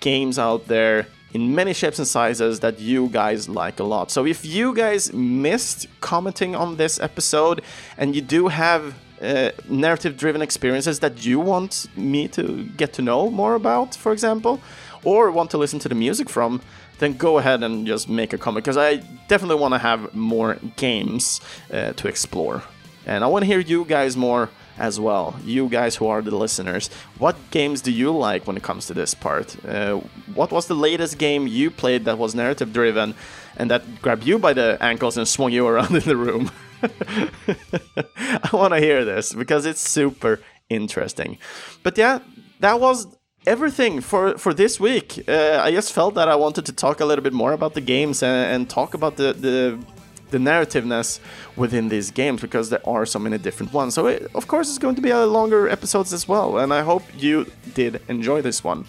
games 0.00 0.38
out 0.38 0.66
there 0.68 1.06
in 1.34 1.54
many 1.54 1.74
shapes 1.74 1.98
and 1.98 2.08
sizes 2.08 2.60
that 2.60 2.80
you 2.80 3.08
guys 3.08 3.48
like 3.48 3.78
a 3.78 3.84
lot. 3.84 4.10
So 4.10 4.24
if 4.24 4.44
you 4.46 4.74
guys 4.74 5.12
missed 5.12 5.86
commenting 6.00 6.56
on 6.56 6.76
this 6.76 6.98
episode 6.98 7.60
and 7.98 8.14
you 8.16 8.22
do 8.22 8.48
have 8.48 8.94
uh, 9.20 9.50
narrative 9.68 10.16
driven 10.16 10.40
experiences 10.40 11.00
that 11.00 11.26
you 11.26 11.40
want 11.40 11.88
me 11.96 12.28
to 12.28 12.64
get 12.76 12.92
to 12.94 13.02
know 13.02 13.30
more 13.30 13.54
about, 13.54 13.94
for 13.94 14.12
example, 14.12 14.60
or 15.04 15.30
want 15.30 15.50
to 15.50 15.58
listen 15.58 15.78
to 15.80 15.88
the 15.88 15.94
music 15.94 16.28
from, 16.28 16.60
then 16.98 17.14
go 17.14 17.38
ahead 17.38 17.62
and 17.62 17.86
just 17.86 18.08
make 18.08 18.32
a 18.32 18.38
comment 18.38 18.64
because 18.64 18.76
I 18.76 18.96
definitely 19.28 19.56
want 19.56 19.74
to 19.74 19.78
have 19.78 20.14
more 20.14 20.58
games 20.76 21.40
uh, 21.72 21.92
to 21.92 22.08
explore. 22.08 22.62
And 23.06 23.24
I 23.24 23.26
want 23.26 23.42
to 23.42 23.46
hear 23.46 23.60
you 23.60 23.84
guys 23.84 24.16
more 24.16 24.50
as 24.78 25.00
well. 25.00 25.36
You 25.44 25.68
guys 25.68 25.96
who 25.96 26.06
are 26.06 26.22
the 26.22 26.34
listeners, 26.36 26.88
what 27.18 27.36
games 27.50 27.80
do 27.80 27.90
you 27.90 28.16
like 28.16 28.46
when 28.46 28.56
it 28.56 28.62
comes 28.62 28.86
to 28.86 28.94
this 28.94 29.14
part? 29.14 29.56
Uh, 29.64 29.96
what 30.34 30.52
was 30.52 30.66
the 30.66 30.74
latest 30.74 31.18
game 31.18 31.46
you 31.46 31.70
played 31.70 32.04
that 32.04 32.18
was 32.18 32.34
narrative 32.34 32.72
driven 32.72 33.14
and 33.56 33.70
that 33.70 34.02
grabbed 34.02 34.24
you 34.24 34.38
by 34.38 34.52
the 34.52 34.78
ankles 34.80 35.16
and 35.16 35.26
swung 35.26 35.52
you 35.52 35.66
around 35.72 35.94
in 35.94 36.04
the 36.04 36.16
room? 36.16 36.50
I 36.82 38.50
want 38.52 38.74
to 38.74 38.80
hear 38.80 39.04
this 39.04 39.32
because 39.32 39.66
it's 39.66 39.80
super 39.80 40.40
interesting. 40.68 41.38
But 41.82 41.98
yeah, 41.98 42.20
that 42.60 42.80
was 42.80 43.06
everything 43.48 44.00
for 44.00 44.38
for 44.38 44.52
this 44.54 44.78
week. 44.78 45.08
Uh, 45.26 45.66
I 45.66 45.70
just 45.72 45.92
felt 45.92 46.14
that 46.14 46.28
I 46.28 46.36
wanted 46.36 46.64
to 46.66 46.72
talk 46.72 47.00
a 47.00 47.04
little 47.04 47.24
bit 47.24 47.32
more 47.32 47.52
about 47.52 47.72
the 47.74 47.80
games 47.80 48.22
and, 48.22 48.52
and 48.52 48.70
talk 48.70 48.94
about 48.94 49.16
the 49.16 49.32
the 49.32 49.78
the 50.30 50.38
narrativeness 50.38 51.20
within 51.56 51.88
these 51.88 52.10
games 52.10 52.40
because 52.40 52.68
there 52.68 52.86
are 52.86 53.06
so 53.06 53.18
many 53.18 53.38
different 53.38 53.72
ones. 53.72 53.94
So 53.94 54.06
it, 54.06 54.30
of 54.34 54.46
course 54.46 54.68
it's 54.68 54.78
going 54.78 54.96
to 54.96 55.02
be 55.02 55.10
a 55.10 55.26
longer 55.26 55.68
episodes 55.68 56.12
as 56.12 56.28
well, 56.28 56.58
and 56.58 56.72
I 56.72 56.82
hope 56.82 57.02
you 57.16 57.46
did 57.74 58.00
enjoy 58.08 58.42
this 58.42 58.62
one. 58.62 58.84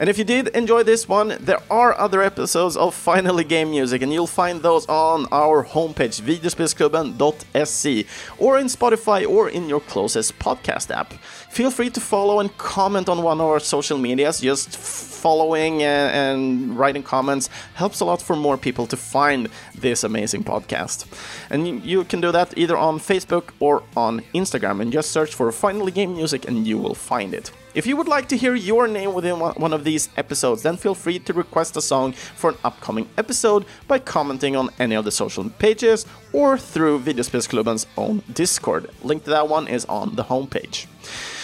And 0.00 0.08
if 0.08 0.16
you 0.16 0.24
did 0.24 0.48
enjoy 0.56 0.82
this 0.82 1.06
one, 1.06 1.36
there 1.40 1.60
are 1.70 1.92
other 1.98 2.22
episodes 2.22 2.74
of 2.74 2.94
Finally 2.94 3.44
Game 3.44 3.70
Music, 3.70 4.00
and 4.00 4.10
you'll 4.10 4.26
find 4.26 4.62
those 4.62 4.86
on 4.88 5.26
our 5.30 5.62
homepage, 5.62 6.22
videospelsklubben.se, 6.22 8.06
or 8.38 8.58
in 8.58 8.66
Spotify 8.68 9.28
or 9.28 9.50
in 9.50 9.68
your 9.68 9.80
closest 9.80 10.38
podcast 10.38 10.90
app. 10.90 11.12
Feel 11.50 11.70
free 11.70 11.90
to 11.90 12.00
follow 12.00 12.40
and 12.40 12.56
comment 12.56 13.10
on 13.10 13.22
one 13.22 13.42
of 13.42 13.46
our 13.46 13.60
social 13.60 13.98
medias. 13.98 14.40
Just 14.40 14.74
following 14.74 15.82
and, 15.82 16.14
and 16.14 16.78
writing 16.78 17.02
comments 17.02 17.50
helps 17.74 18.00
a 18.00 18.06
lot 18.06 18.22
for 18.22 18.34
more 18.34 18.56
people 18.56 18.86
to 18.86 18.96
find 18.96 19.48
this 19.74 20.02
amazing 20.02 20.44
podcast. 20.44 21.04
And 21.50 21.84
you 21.84 22.04
can 22.04 22.22
do 22.22 22.32
that 22.32 22.56
either 22.56 22.78
on 22.78 23.00
Facebook 23.00 23.50
or 23.60 23.82
on 23.94 24.20
Instagram, 24.34 24.80
and 24.80 24.90
just 24.90 25.10
search 25.10 25.34
for 25.34 25.52
Finally 25.52 25.92
Game 25.92 26.14
Music 26.14 26.48
and 26.48 26.66
you 26.66 26.78
will 26.78 26.94
find 26.94 27.34
it. 27.34 27.52
If 27.72 27.86
you 27.86 27.96
would 27.96 28.08
like 28.08 28.28
to 28.30 28.36
hear 28.36 28.56
your 28.56 28.88
name 28.88 29.14
within 29.14 29.38
one 29.38 29.72
of 29.72 29.84
these 29.84 30.08
episodes, 30.16 30.62
then 30.62 30.76
feel 30.76 30.94
free 30.94 31.20
to 31.20 31.32
request 31.32 31.76
a 31.76 31.80
song 31.80 32.12
for 32.12 32.50
an 32.50 32.56
upcoming 32.64 33.08
episode 33.16 33.64
by 33.86 34.00
commenting 34.00 34.56
on 34.56 34.70
any 34.80 34.96
of 34.96 35.04
the 35.04 35.12
social 35.12 35.48
pages 35.48 36.04
or 36.32 36.58
through 36.58 36.98
Videospelsklubben's 36.98 37.86
own 37.96 38.24
Discord. 38.32 38.90
Link 39.04 39.22
to 39.22 39.30
that 39.30 39.48
one 39.48 39.68
is 39.68 39.84
on 39.84 40.16
the 40.16 40.24
homepage. 40.24 40.86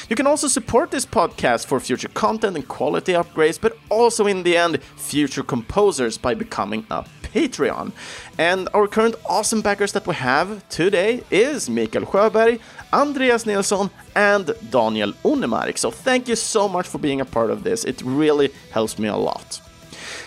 You 0.09 0.17
can 0.17 0.27
also 0.27 0.49
support 0.49 0.91
this 0.91 1.07
podcast 1.07 1.67
for 1.67 1.79
future 1.79 2.09
content 2.09 2.57
and 2.57 2.67
quality 2.67 3.13
upgrades, 3.13 3.61
but 3.61 3.77
also 3.89 4.27
in 4.27 4.43
the 4.43 4.57
end, 4.57 4.83
future 4.97 5.45
composers 5.45 6.19
by 6.19 6.35
becoming 6.35 6.87
a 6.91 7.05
Patreon. 7.35 7.93
And 8.39 8.69
our 8.75 8.87
current 8.87 9.15
awesome 9.29 9.63
backers 9.63 9.93
that 9.93 10.07
we 10.07 10.15
have 10.15 10.69
today 10.69 11.23
is 11.31 11.69
Mikael 11.69 12.03
Sjöberg, 12.03 12.61
Andreas 12.93 13.47
Nilsson, 13.47 13.91
and 14.15 14.55
Daniel 14.71 15.13
Onemark. 15.25 15.79
So 15.79 15.91
thank 15.91 16.29
you 16.29 16.37
so 16.37 16.69
much 16.69 16.87
for 16.87 16.99
being 16.99 17.21
a 17.21 17.25
part 17.25 17.51
of 17.51 17.63
this. 17.63 17.85
It 17.85 18.03
really 18.03 18.51
helps 18.71 18.99
me 18.99 19.09
a 19.09 19.17
lot. 19.17 19.61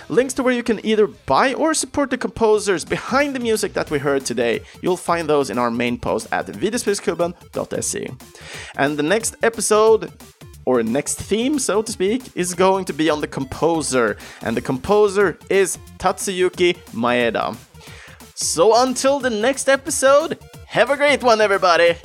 Links 0.09 0.33
to 0.33 0.43
where 0.43 0.53
you 0.53 0.63
can 0.63 0.83
either 0.83 1.05
buy 1.05 1.53
or 1.53 1.75
support 1.75 2.09
the 2.09 2.17
composers 2.17 2.83
behind 2.83 3.35
the 3.35 3.39
music 3.39 3.73
that 3.73 3.91
we 3.91 3.99
heard 3.99 4.25
today, 4.25 4.61
you'll 4.81 4.97
find 4.97 5.29
those 5.29 5.51
in 5.51 5.59
our 5.59 5.69
main 5.69 5.99
post 5.99 6.27
at 6.31 6.47
videospelsklubben.se. 6.47 8.09
And 8.75 8.97
the 8.97 9.03
next 9.03 9.35
episode 9.43 10.11
or 10.69 10.83
next 10.83 11.15
theme, 11.19 11.57
so 11.57 11.81
to 11.81 11.91
speak, 11.91 12.21
is 12.35 12.53
going 12.53 12.85
to 12.85 12.93
be 12.93 13.09
on 13.09 13.21
the 13.21 13.27
composer, 13.27 14.17
and 14.43 14.55
the 14.55 14.61
composer 14.61 15.39
is 15.49 15.79
Tatsuyuki 15.97 16.77
Maeda. 16.93 17.57
So 18.35 18.83
until 18.83 19.19
the 19.19 19.31
next 19.31 19.67
episode, 19.67 20.37
have 20.67 20.91
a 20.91 20.95
great 20.95 21.23
one, 21.23 21.41
everybody! 21.41 21.95